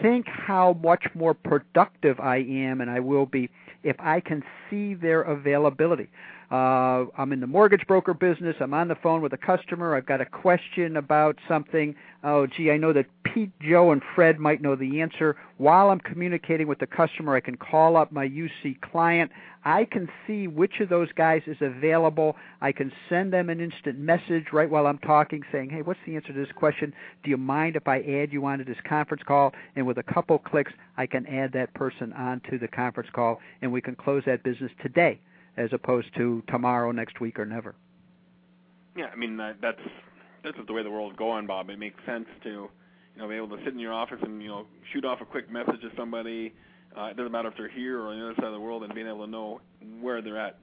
think 0.02 0.26
how 0.28 0.78
much 0.82 1.04
more 1.14 1.34
productive 1.34 2.20
I 2.20 2.38
am 2.38 2.80
and 2.80 2.90
I 2.90 3.00
will 3.00 3.26
be 3.26 3.50
if 3.82 3.96
I 3.98 4.20
can 4.20 4.42
see 4.68 4.94
their 4.94 5.22
availability. 5.22 6.08
Uh, 6.54 7.06
I'm 7.18 7.32
in 7.32 7.40
the 7.40 7.48
mortgage 7.48 7.84
broker 7.88 8.14
business. 8.14 8.54
I'm 8.60 8.74
on 8.74 8.86
the 8.86 8.94
phone 8.94 9.20
with 9.20 9.32
a 9.32 9.36
customer. 9.36 9.96
I've 9.96 10.06
got 10.06 10.20
a 10.20 10.24
question 10.24 10.96
about 10.96 11.36
something. 11.48 11.96
Oh, 12.22 12.46
gee, 12.46 12.70
I 12.70 12.76
know 12.76 12.92
that 12.92 13.06
Pete, 13.24 13.50
Joe, 13.60 13.90
and 13.90 14.00
Fred 14.14 14.38
might 14.38 14.62
know 14.62 14.76
the 14.76 15.00
answer. 15.00 15.34
While 15.56 15.90
I'm 15.90 15.98
communicating 15.98 16.68
with 16.68 16.78
the 16.78 16.86
customer, 16.86 17.34
I 17.34 17.40
can 17.40 17.56
call 17.56 17.96
up 17.96 18.12
my 18.12 18.28
UC 18.28 18.80
client. 18.82 19.32
I 19.64 19.84
can 19.84 20.08
see 20.28 20.46
which 20.46 20.78
of 20.78 20.88
those 20.88 21.10
guys 21.16 21.42
is 21.48 21.56
available. 21.60 22.36
I 22.60 22.70
can 22.70 22.92
send 23.08 23.32
them 23.32 23.50
an 23.50 23.60
instant 23.60 23.98
message 23.98 24.52
right 24.52 24.70
while 24.70 24.86
I'm 24.86 24.98
talking 24.98 25.42
saying, 25.50 25.70
hey, 25.70 25.82
what's 25.82 25.98
the 26.06 26.14
answer 26.14 26.32
to 26.32 26.38
this 26.38 26.52
question? 26.54 26.92
Do 27.24 27.30
you 27.30 27.36
mind 27.36 27.74
if 27.74 27.88
I 27.88 27.98
add 27.98 28.32
you 28.32 28.46
onto 28.46 28.64
this 28.64 28.78
conference 28.88 29.24
call? 29.26 29.52
And 29.74 29.88
with 29.88 29.98
a 29.98 30.04
couple 30.04 30.38
clicks, 30.38 30.70
I 30.96 31.06
can 31.06 31.26
add 31.26 31.50
that 31.54 31.74
person 31.74 32.12
onto 32.12 32.60
the 32.60 32.68
conference 32.68 33.10
call, 33.12 33.40
and 33.60 33.72
we 33.72 33.80
can 33.80 33.96
close 33.96 34.22
that 34.26 34.44
business 34.44 34.70
today 34.80 35.18
as 35.56 35.70
opposed 35.72 36.08
to 36.16 36.42
tomorrow, 36.48 36.90
next 36.92 37.20
week, 37.20 37.38
or 37.38 37.44
never. 37.44 37.74
Yeah, 38.96 39.06
I 39.12 39.16
mean 39.16 39.36
that, 39.38 39.56
that's 39.60 39.80
that's 40.42 40.56
the 40.66 40.72
way 40.72 40.82
the 40.82 40.90
world's 40.90 41.16
going, 41.16 41.46
Bob. 41.46 41.70
It 41.70 41.78
makes 41.78 41.96
sense 42.06 42.26
to 42.44 42.48
you 42.48 42.70
know 43.16 43.28
be 43.28 43.34
able 43.34 43.56
to 43.56 43.64
sit 43.64 43.72
in 43.72 43.78
your 43.78 43.92
office 43.92 44.18
and 44.22 44.42
you 44.42 44.48
know 44.48 44.66
shoot 44.92 45.04
off 45.04 45.20
a 45.20 45.24
quick 45.24 45.50
message 45.50 45.80
to 45.80 45.90
somebody. 45.96 46.52
Uh, 46.96 47.06
it 47.06 47.16
doesn't 47.16 47.32
matter 47.32 47.48
if 47.48 47.54
they're 47.56 47.68
here 47.68 48.00
or 48.00 48.08
on 48.12 48.18
the 48.18 48.24
other 48.24 48.34
side 48.36 48.44
of 48.46 48.52
the 48.52 48.60
world, 48.60 48.84
and 48.84 48.94
being 48.94 49.08
able 49.08 49.24
to 49.24 49.30
know 49.30 49.60
where 50.00 50.22
they're 50.22 50.38
at. 50.38 50.58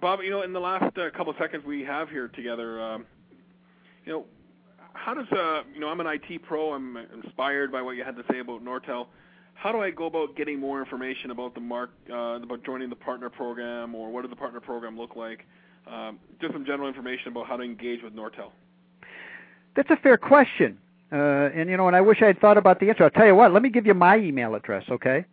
Bob, 0.00 0.20
you 0.22 0.30
know, 0.30 0.42
in 0.42 0.52
the 0.52 0.60
last 0.60 0.96
uh, 0.96 1.10
couple 1.16 1.30
of 1.30 1.36
seconds 1.40 1.64
we 1.64 1.82
have 1.82 2.08
here 2.08 2.28
together, 2.28 2.80
um, 2.82 3.06
you 4.04 4.12
know, 4.12 4.24
how 4.92 5.14
does 5.14 5.26
uh, 5.32 5.62
you 5.72 5.80
know, 5.80 5.88
I'm 5.88 6.00
an 6.00 6.06
IT 6.06 6.42
pro. 6.44 6.72
I'm 6.72 6.96
inspired 7.24 7.72
by 7.72 7.82
what 7.82 7.92
you 7.92 8.04
had 8.04 8.16
to 8.16 8.22
say 8.30 8.38
about 8.38 8.64
Nortel. 8.64 9.06
How 9.54 9.72
do 9.72 9.80
I 9.80 9.90
go 9.90 10.06
about 10.06 10.36
getting 10.36 10.60
more 10.60 10.80
information 10.80 11.30
about 11.30 11.54
the 11.54 11.60
mark, 11.60 11.90
uh, 12.10 12.42
about 12.42 12.64
joining 12.64 12.90
the 12.90 12.96
partner 12.96 13.30
program, 13.30 13.94
or 13.94 14.10
what 14.10 14.22
does 14.22 14.30
the 14.30 14.36
partner 14.36 14.60
program 14.60 14.98
look 14.98 15.16
like? 15.16 15.46
Um, 15.86 16.18
just 16.40 16.52
some 16.52 16.64
general 16.64 16.88
information 16.88 17.28
about 17.28 17.46
how 17.46 17.56
to 17.56 17.62
engage 17.62 18.02
with 18.02 18.14
Nortel. 18.14 18.50
That's 19.76 19.90
a 19.90 19.96
fair 19.96 20.16
question, 20.16 20.78
uh, 21.12 21.16
and 21.16 21.68
you 21.68 21.76
know, 21.76 21.86
and 21.88 21.96
I 21.96 22.00
wish 22.00 22.22
I 22.22 22.26
had 22.26 22.40
thought 22.40 22.58
about 22.58 22.80
the 22.80 22.88
answer. 22.88 23.04
I'll 23.04 23.10
tell 23.10 23.26
you 23.26 23.34
what. 23.34 23.52
Let 23.52 23.62
me 23.62 23.70
give 23.70 23.86
you 23.86 23.94
my 23.94 24.16
email 24.18 24.54
address, 24.54 24.84
okay? 24.90 25.24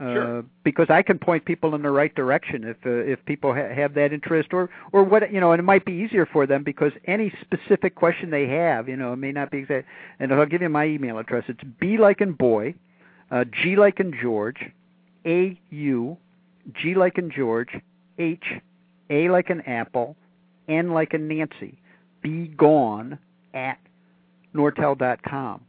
Sure. 0.00 0.38
Uh, 0.38 0.42
because 0.64 0.86
I 0.88 1.02
can 1.02 1.18
point 1.18 1.44
people 1.44 1.74
in 1.74 1.82
the 1.82 1.90
right 1.90 2.14
direction 2.14 2.64
if 2.64 2.78
uh, 2.86 2.90
if 2.90 3.22
people 3.26 3.52
ha- 3.54 3.74
have 3.74 3.92
that 3.94 4.14
interest 4.14 4.54
or 4.54 4.70
or 4.92 5.04
what 5.04 5.30
you 5.30 5.40
know, 5.40 5.52
and 5.52 5.60
it 5.60 5.64
might 5.64 5.84
be 5.84 5.92
easier 5.92 6.24
for 6.24 6.46
them 6.46 6.64
because 6.64 6.92
any 7.04 7.30
specific 7.42 7.96
question 7.96 8.30
they 8.30 8.46
have, 8.46 8.88
you 8.88 8.96
know, 8.96 9.12
it 9.12 9.16
may 9.16 9.30
not 9.30 9.50
be 9.50 9.58
exact. 9.58 9.86
And 10.18 10.32
I'll 10.32 10.46
give 10.46 10.62
you 10.62 10.70
my 10.70 10.86
email 10.86 11.18
address. 11.18 11.44
It's 11.48 11.60
B 11.78 11.98
like 11.98 12.22
in 12.22 12.32
boy, 12.32 12.74
uh, 13.30 13.44
G 13.44 13.76
like 13.76 14.00
in 14.00 14.14
George, 14.20 14.70
A 15.26 15.58
U, 15.70 16.16
G 16.72 16.94
like 16.94 17.18
in 17.18 17.30
George, 17.30 17.70
H, 18.18 18.44
A 19.08 19.28
like 19.28 19.50
in 19.50 19.60
apple, 19.62 20.16
N 20.68 20.90
like 20.92 21.14
in 21.14 21.28
Nancy, 21.28 21.78
bgaughan 22.24 23.18
at 23.54 23.78
nortel.com. 24.54 25.60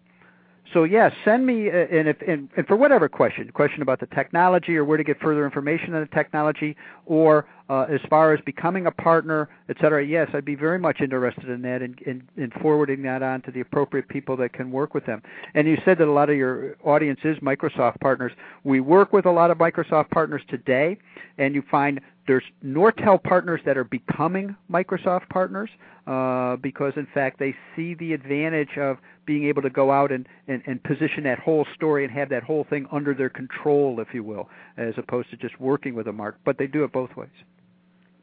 So 0.74 0.86
yes, 0.86 1.12
yeah, 1.18 1.26
send 1.26 1.46
me 1.46 1.70
uh, 1.70 1.74
and 1.74 2.08
if 2.08 2.22
and, 2.22 2.50
and 2.56 2.66
for 2.66 2.78
whatever 2.78 3.10
question, 3.10 3.52
question 3.52 3.82
about 3.82 4.00
the 4.00 4.06
technology 4.08 4.78
or 4.78 4.86
where 4.86 4.98
to 4.98 5.04
get 5.04 5.20
further 5.20 5.44
information 5.44 5.94
on 5.94 6.02
the 6.02 6.08
technology, 6.08 6.78
or 7.06 7.46
uh, 7.72 7.84
as 7.84 8.02
far 8.10 8.34
as 8.34 8.42
becoming 8.42 8.86
a 8.86 8.92
partner, 8.92 9.48
et 9.70 9.78
cetera. 9.80 10.06
Yes, 10.06 10.28
I'd 10.34 10.44
be 10.44 10.56
very 10.56 10.78
much 10.78 11.00
interested 11.00 11.48
in 11.48 11.62
that 11.62 11.82
and 11.82 11.98
in, 12.02 12.28
in, 12.36 12.44
in, 12.44 12.52
forwarding 12.62 13.02
that 13.04 13.24
on 13.24 13.42
to 13.44 13.52
the 13.52 13.62
appropriate 13.62 14.10
people 14.10 14.36
that 14.38 14.52
can 14.52 14.74
work 14.74 14.94
with 14.94 15.06
them. 15.06 15.22
And 15.54 15.66
you 15.70 15.78
said 15.86 15.98
that 16.00 16.10
a 16.10 16.12
lot 16.12 16.30
of 16.30 16.36
your 16.36 16.76
audience 16.84 17.22
is 17.24 17.38
Microsoft 17.38 18.02
partners. 18.02 18.34
We 18.66 18.82
work 18.82 19.14
with 19.14 19.26
a 19.26 19.32
lot 19.32 19.52
of 19.52 19.58
Microsoft 19.58 20.10
partners 20.10 20.42
today, 20.50 20.98
and 21.38 21.56
you 21.56 21.64
find 21.72 22.02
there's 22.28 22.44
Nortel 22.62 23.24
partners 23.24 23.62
that 23.66 23.78
are 23.78 23.86
becoming 23.86 24.54
Microsoft 24.70 25.30
partners 25.30 25.70
uh, 26.08 26.58
because, 26.58 26.92
in 26.98 27.08
fact, 27.14 27.40
they 27.40 27.56
see 27.74 27.94
the 27.94 28.12
advantage 28.12 28.78
of 28.78 28.98
being 29.26 29.46
able 29.46 29.62
to 29.62 29.70
go 29.70 29.92
out 29.92 30.12
and, 30.12 30.28
and, 30.50 30.62
and 30.66 30.84
position 30.84 31.24
that 31.24 31.40
whole 31.40 31.66
story 31.74 32.04
and 32.04 32.12
have 32.12 32.28
that 32.28 32.44
whole 32.44 32.66
thing 32.70 32.86
under 32.92 33.14
their 33.14 33.30
control, 33.30 34.02
if 34.02 34.14
you 34.14 34.26
will, 34.26 34.50
as 34.76 34.94
opposed 34.98 35.30
to 35.30 35.38
just 35.38 35.58
working 35.62 35.96
with 35.96 36.08
a 36.08 36.12
mark. 36.12 36.38
But 36.44 36.58
they 36.58 36.68
do 36.68 36.84
it 36.84 36.92
both 36.92 37.16
ways. 37.16 37.30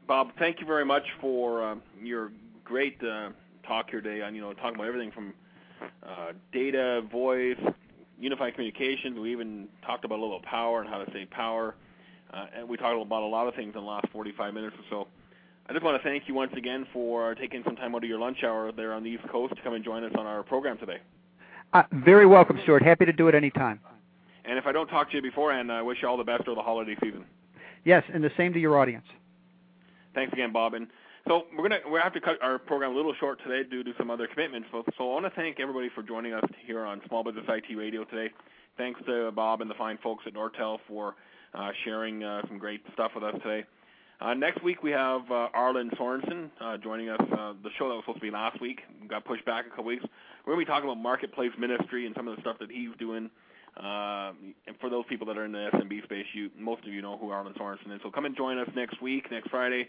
Bob, 0.09 0.31
thank 0.39 0.59
you 0.59 0.65
very 0.65 0.85
much 0.85 1.03
for 1.21 1.63
uh, 1.63 1.75
your 2.01 2.31
great 2.65 2.97
uh, 3.03 3.29
talk 3.67 3.91
here 3.91 4.01
today 4.01 4.23
on 4.23 4.33
you 4.33 4.41
know 4.41 4.53
talking 4.53 4.73
about 4.73 4.87
everything 4.87 5.11
from 5.11 5.35
uh, 6.01 6.31
data, 6.51 7.03
voice, 7.11 7.59
unified 8.19 8.55
communications. 8.55 9.19
We 9.19 9.31
even 9.31 9.67
talked 9.85 10.05
about 10.05 10.17
a 10.17 10.21
little 10.23 10.41
power 10.41 10.81
and 10.81 10.89
how 10.89 10.97
to 10.97 11.11
save 11.13 11.29
power. 11.29 11.75
Uh, 12.33 12.45
and 12.57 12.67
we 12.67 12.75
talked 12.75 12.99
about 12.99 13.21
a 13.21 13.27
lot 13.27 13.47
of 13.47 13.53
things 13.53 13.75
in 13.75 13.81
the 13.81 13.87
last 13.87 14.07
45 14.11 14.51
minutes 14.51 14.75
or 14.79 14.83
so. 14.89 15.07
I 15.67 15.73
just 15.73 15.85
want 15.85 16.01
to 16.01 16.09
thank 16.09 16.27
you 16.27 16.33
once 16.33 16.53
again 16.57 16.87
for 16.91 17.35
taking 17.35 17.61
some 17.63 17.75
time 17.75 17.93
out 17.93 18.03
of 18.03 18.09
your 18.09 18.19
lunch 18.19 18.43
hour 18.43 18.71
there 18.71 18.93
on 18.93 19.03
the 19.03 19.11
East 19.11 19.27
Coast 19.31 19.55
to 19.55 19.61
come 19.61 19.75
and 19.75 19.85
join 19.85 20.03
us 20.03 20.13
on 20.17 20.25
our 20.25 20.41
program 20.41 20.79
today. 20.79 20.97
Uh, 21.73 21.83
very 21.91 22.25
welcome, 22.25 22.59
Stuart. 22.63 22.81
Happy 22.81 23.05
to 23.05 23.13
do 23.13 23.27
it 23.27 23.35
anytime. 23.35 23.79
And 24.43 24.57
if 24.57 24.65
I 24.65 24.71
don't 24.71 24.87
talk 24.87 25.11
to 25.11 25.17
you 25.17 25.21
beforehand, 25.21 25.71
I 25.71 25.83
wish 25.83 25.99
you 26.01 26.07
all 26.07 26.17
the 26.17 26.23
best 26.23 26.45
for 26.45 26.55
the 26.55 26.63
holiday 26.63 26.95
season. 26.99 27.25
Yes, 27.85 28.03
and 28.11 28.23
the 28.23 28.31
same 28.35 28.53
to 28.53 28.59
your 28.59 28.79
audience. 28.79 29.05
Thanks 30.19 30.33
again, 30.33 30.51
Bob. 30.51 30.73
And 30.73 30.87
so 31.29 31.43
we're 31.57 31.69
gonna 31.69 31.79
we 31.89 31.97
have 31.97 32.11
to 32.11 32.19
cut 32.19 32.41
our 32.41 32.59
program 32.59 32.91
a 32.91 32.93
little 32.93 33.13
short 33.21 33.41
today 33.41 33.67
due 33.69 33.85
to 33.85 33.93
some 33.97 34.11
other 34.11 34.27
commitments. 34.27 34.67
So, 34.69 34.83
so 34.97 35.11
I 35.11 35.13
want 35.13 35.25
to 35.27 35.31
thank 35.31 35.61
everybody 35.61 35.87
for 35.95 36.03
joining 36.03 36.33
us 36.33 36.43
here 36.67 36.83
on 36.83 36.99
Small 37.07 37.23
Business 37.23 37.45
IT 37.47 37.73
Radio 37.73 38.03
today. 38.03 38.29
Thanks 38.77 38.99
to 39.05 39.31
Bob 39.31 39.61
and 39.61 39.69
the 39.71 39.75
fine 39.75 39.97
folks 40.03 40.25
at 40.27 40.33
Nortel 40.33 40.79
for 40.89 41.15
uh, 41.53 41.69
sharing 41.85 42.21
uh, 42.21 42.41
some 42.49 42.57
great 42.57 42.81
stuff 42.91 43.11
with 43.15 43.23
us 43.23 43.35
today. 43.41 43.63
Uh, 44.19 44.33
next 44.33 44.61
week 44.61 44.83
we 44.83 44.91
have 44.91 45.21
uh, 45.31 45.47
Arlin 45.55 45.97
Sorensen 45.97 46.49
uh, 46.59 46.75
joining 46.75 47.07
us. 47.07 47.21
Uh, 47.21 47.53
the 47.63 47.69
show 47.77 47.87
that 47.87 47.95
was 47.95 48.03
supposed 48.03 48.19
to 48.19 48.25
be 48.25 48.31
last 48.31 48.59
week 48.59 48.81
got 49.07 49.23
pushed 49.23 49.45
back 49.45 49.67
a 49.67 49.69
couple 49.69 49.85
weeks. 49.85 50.03
We're 50.45 50.55
to 50.55 50.59
be 50.59 50.65
talking 50.65 50.89
about 50.89 51.01
marketplace 51.01 51.51
ministry 51.57 52.07
and 52.07 52.13
some 52.13 52.27
of 52.27 52.35
the 52.35 52.41
stuff 52.41 52.57
that 52.59 52.69
he's 52.69 52.89
doing. 52.99 53.29
Uh, 53.77 54.33
and 54.67 54.75
for 54.81 54.89
those 54.89 55.05
people 55.07 55.27
that 55.27 55.37
are 55.37 55.45
in 55.45 55.51
the 55.51 55.69
SMB 55.73 56.03
space, 56.03 56.25
you 56.33 56.49
most 56.57 56.83
of 56.85 56.93
you 56.93 57.01
know 57.01 57.17
who 57.17 57.27
Arlin 57.27 57.57
Sorensen 57.57 57.95
is. 57.95 58.01
So 58.03 58.11
come 58.11 58.25
and 58.25 58.35
join 58.35 58.57
us 58.57 58.67
next 58.75 59.01
week, 59.01 59.31
next 59.31 59.49
Friday, 59.49 59.87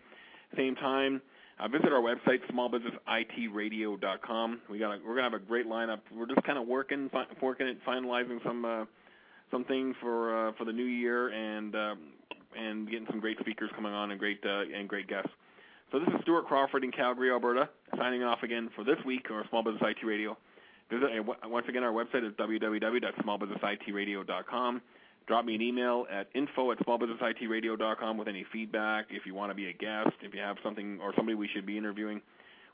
same 0.56 0.76
time. 0.76 1.20
Uh, 1.58 1.66
visit 1.68 1.92
our 1.92 2.00
website, 2.00 2.38
smallbusinessitradio.com. 2.50 4.60
We 4.70 4.78
got 4.78 4.92
a, 4.92 4.98
we're 5.06 5.16
gonna 5.16 5.30
have 5.30 5.34
a 5.34 5.44
great 5.44 5.66
lineup. 5.66 6.00
We're 6.14 6.26
just 6.26 6.42
kind 6.44 6.58
of 6.58 6.66
working, 6.66 7.10
fi- 7.10 7.26
working 7.42 7.68
at 7.68 7.84
finalizing 7.84 8.42
some 8.44 8.64
uh, 8.64 8.84
some 9.50 9.64
things 9.64 9.94
for 10.00 10.48
uh, 10.48 10.52
for 10.56 10.64
the 10.64 10.72
new 10.72 10.84
year 10.84 11.28
and 11.28 11.74
um, 11.74 11.98
and 12.56 12.90
getting 12.90 13.06
some 13.10 13.20
great 13.20 13.38
speakers 13.40 13.70
coming 13.74 13.92
on 13.92 14.10
and 14.10 14.18
great 14.18 14.40
uh, 14.44 14.62
and 14.74 14.88
great 14.88 15.06
guests. 15.06 15.30
So 15.92 15.98
this 15.98 16.08
is 16.08 16.14
Stuart 16.22 16.46
Crawford 16.46 16.82
in 16.84 16.92
Calgary, 16.92 17.30
Alberta, 17.30 17.68
signing 17.96 18.22
off 18.22 18.42
again 18.42 18.70
for 18.76 18.84
this 18.84 18.96
week 19.04 19.26
on 19.30 19.44
Small 19.50 19.64
Business 19.64 19.82
IT 19.82 20.06
Radio. 20.06 20.36
Visit 20.90 21.10
once 21.44 21.66
again 21.68 21.84
our 21.84 21.92
website 21.92 22.26
is 22.26 22.32
www.smallbusinessitradio.com. 22.34 24.82
Drop 25.26 25.44
me 25.44 25.54
an 25.54 25.60
email 25.62 26.06
at 26.10 26.28
info 26.34 26.72
at 26.72 26.78
smallbusinessitradio.com 26.80 28.16
with 28.16 28.26
any 28.26 28.44
feedback. 28.52 29.06
If 29.10 29.26
you 29.26 29.34
want 29.34 29.52
to 29.52 29.54
be 29.54 29.68
a 29.68 29.72
guest, 29.72 30.10
if 30.22 30.34
you 30.34 30.40
have 30.40 30.56
something 30.64 30.98
or 31.00 31.12
somebody 31.14 31.36
we 31.36 31.48
should 31.54 31.66
be 31.66 31.78
interviewing, 31.78 32.20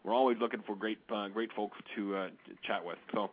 we're 0.05 0.15
always 0.15 0.39
looking 0.41 0.63
for 0.67 0.75
great 0.75 0.97
uh, 1.15 1.29
great 1.29 1.51
folks 1.55 1.77
to, 1.97 2.17
uh, 2.17 2.29
to 2.29 2.55
chat 2.67 2.83
with. 2.83 2.97
So 3.13 3.29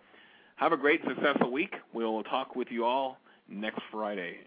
have 0.57 0.73
a 0.73 0.77
great 0.77 0.99
successful 1.07 1.49
week. 1.51 1.73
We'll 1.93 2.23
talk 2.23 2.53
with 2.55 2.67
you 2.69 2.83
all 2.83 3.17
next 3.47 3.79
Friday. 3.91 4.39